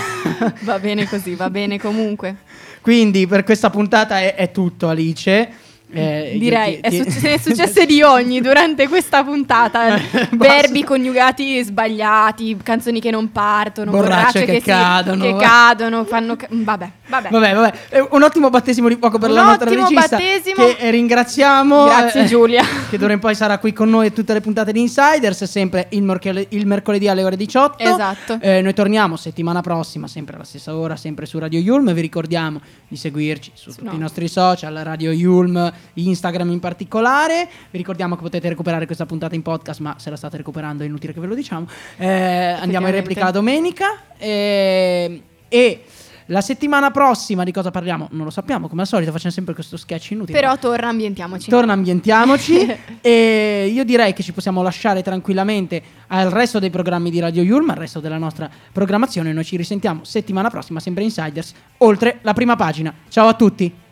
Va 0.60 0.78
bene 0.78 1.08
così, 1.08 1.34
va 1.34 1.48
bene 1.50 1.78
comunque. 1.78 2.36
quindi 2.80 3.26
per 3.26 3.44
questa 3.44 3.70
puntata 3.70 4.20
è, 4.20 4.34
è 4.34 4.50
tutto, 4.50 4.88
Alice. 4.88 5.48
Eh, 5.94 6.36
Direi, 6.38 6.78
è 6.80 6.88
ti- 6.88 6.96
succe- 6.98 7.10
se 7.10 7.28
ne 7.28 7.34
è 7.34 7.38
successe 7.38 7.86
di 7.86 8.02
ogni 8.02 8.40
durante 8.40 8.88
questa 8.88 9.22
puntata. 9.22 9.98
Verbi 10.32 10.84
coniugati 10.84 11.62
sbagliati, 11.62 12.56
canzoni 12.62 13.00
che 13.00 13.10
non 13.10 13.30
partono, 13.32 13.90
Borracce 13.90 14.40
borracce, 14.40 14.44
che 14.44 14.52
che, 14.52 14.60
cadono, 14.70 15.22
che 15.22 15.36
cadono, 15.36 16.04
fanno... 16.04 16.36
ca- 16.36 16.46
vabbè, 16.50 16.90
vabbè. 17.08 17.28
Vabbè, 17.30 17.54
vabbè, 17.54 17.72
Eh, 17.90 18.06
un 18.10 18.22
ottimo 18.22 18.48
battesimo 18.50 18.88
di 18.88 18.96
fuoco 18.96 19.18
per 19.18 19.28
Un 19.28 19.34
la 19.34 19.42
nostra 19.44 19.68
regista 19.68 20.16
battesimo. 20.16 20.64
che 20.64 20.76
eh, 20.78 20.90
ringraziamo. 20.90 21.84
Grazie, 21.84 22.24
Giulia. 22.26 22.64
Che 22.92 22.98
d'ora 22.98 23.12
in 23.14 23.20
poi 23.20 23.34
sarà 23.34 23.58
qui 23.58 23.72
con 23.72 23.88
noi 23.88 24.12
tutte 24.12 24.32
le 24.34 24.40
puntate 24.40 24.70
di 24.72 24.80
Insiders, 24.80 25.44
sempre 25.44 25.86
il, 25.90 26.02
mercole- 26.02 26.46
il 26.50 26.66
mercoledì 26.66 27.08
alle 27.08 27.24
ore 27.24 27.36
18. 27.36 27.82
Esatto. 27.82 28.38
Eh, 28.40 28.60
noi 28.60 28.74
torniamo 28.74 29.16
settimana 29.16 29.60
prossima, 29.62 30.06
sempre 30.06 30.34
alla 30.34 30.44
stessa 30.44 30.74
ora, 30.76 30.96
sempre 30.96 31.24
su 31.26 31.38
Radio 31.38 31.58
Yulm. 31.60 31.92
Vi 31.92 32.00
ricordiamo 32.00 32.60
di 32.88 32.96
seguirci 32.96 33.52
su 33.54 33.70
tutti 33.70 33.84
No. 33.84 33.92
i 33.94 33.98
nostri 33.98 34.28
social, 34.28 34.74
Radio 34.82 35.10
Yulm, 35.10 35.72
Instagram 35.94 36.50
in 36.50 36.60
particolare. 36.60 37.48
Vi 37.70 37.78
ricordiamo 37.78 38.16
che 38.16 38.22
potete 38.22 38.48
recuperare 38.48 38.86
questa 38.86 39.06
puntata 39.06 39.34
in 39.34 39.42
podcast, 39.42 39.80
ma 39.80 39.94
se 39.98 40.10
la 40.10 40.16
state 40.16 40.36
recuperando 40.36 40.82
è 40.82 40.86
inutile 40.86 41.12
che 41.12 41.20
ve 41.20 41.26
lo 41.26 41.34
diciamo. 41.34 41.66
Eh, 41.96 42.08
andiamo 42.08 42.86
in 42.86 42.92
replica 42.92 43.24
la 43.24 43.30
domenica. 43.30 43.86
eh, 44.18 45.22
e 45.48 45.84
la 46.26 46.40
settimana 46.40 46.90
prossima 46.90 47.44
di 47.44 47.52
cosa 47.52 47.70
parliamo? 47.70 48.08
Non 48.12 48.24
lo 48.24 48.30
sappiamo, 48.30 48.68
come 48.68 48.82
al 48.82 48.86
solito 48.86 49.10
facciamo 49.10 49.32
sempre 49.32 49.52
questo 49.52 49.76
sketch 49.76 50.12
inutile. 50.12 50.38
Però 50.38 50.56
torna, 50.56 50.88
ambientiamoci. 50.88 51.50
Torna, 51.50 51.72
ambientiamoci. 51.72 52.74
e 53.02 53.70
io 53.72 53.84
direi 53.84 54.12
che 54.12 54.22
ci 54.22 54.32
possiamo 54.32 54.62
lasciare 54.62 55.02
tranquillamente 55.02 55.82
al 56.08 56.30
resto 56.30 56.58
dei 56.58 56.70
programmi 56.70 57.10
di 57.10 57.20
Radio 57.20 57.42
Yulm, 57.42 57.70
al 57.70 57.76
resto 57.76 58.00
della 58.00 58.18
nostra 58.18 58.48
programmazione. 58.72 59.32
Noi 59.32 59.44
ci 59.44 59.56
risentiamo 59.56 60.04
settimana 60.04 60.48
prossima, 60.48 60.80
sempre 60.80 61.02
Insiders, 61.02 61.52
oltre 61.78 62.18
la 62.22 62.32
prima 62.32 62.56
pagina. 62.56 62.94
Ciao 63.08 63.28
a 63.28 63.34
tutti. 63.34 63.91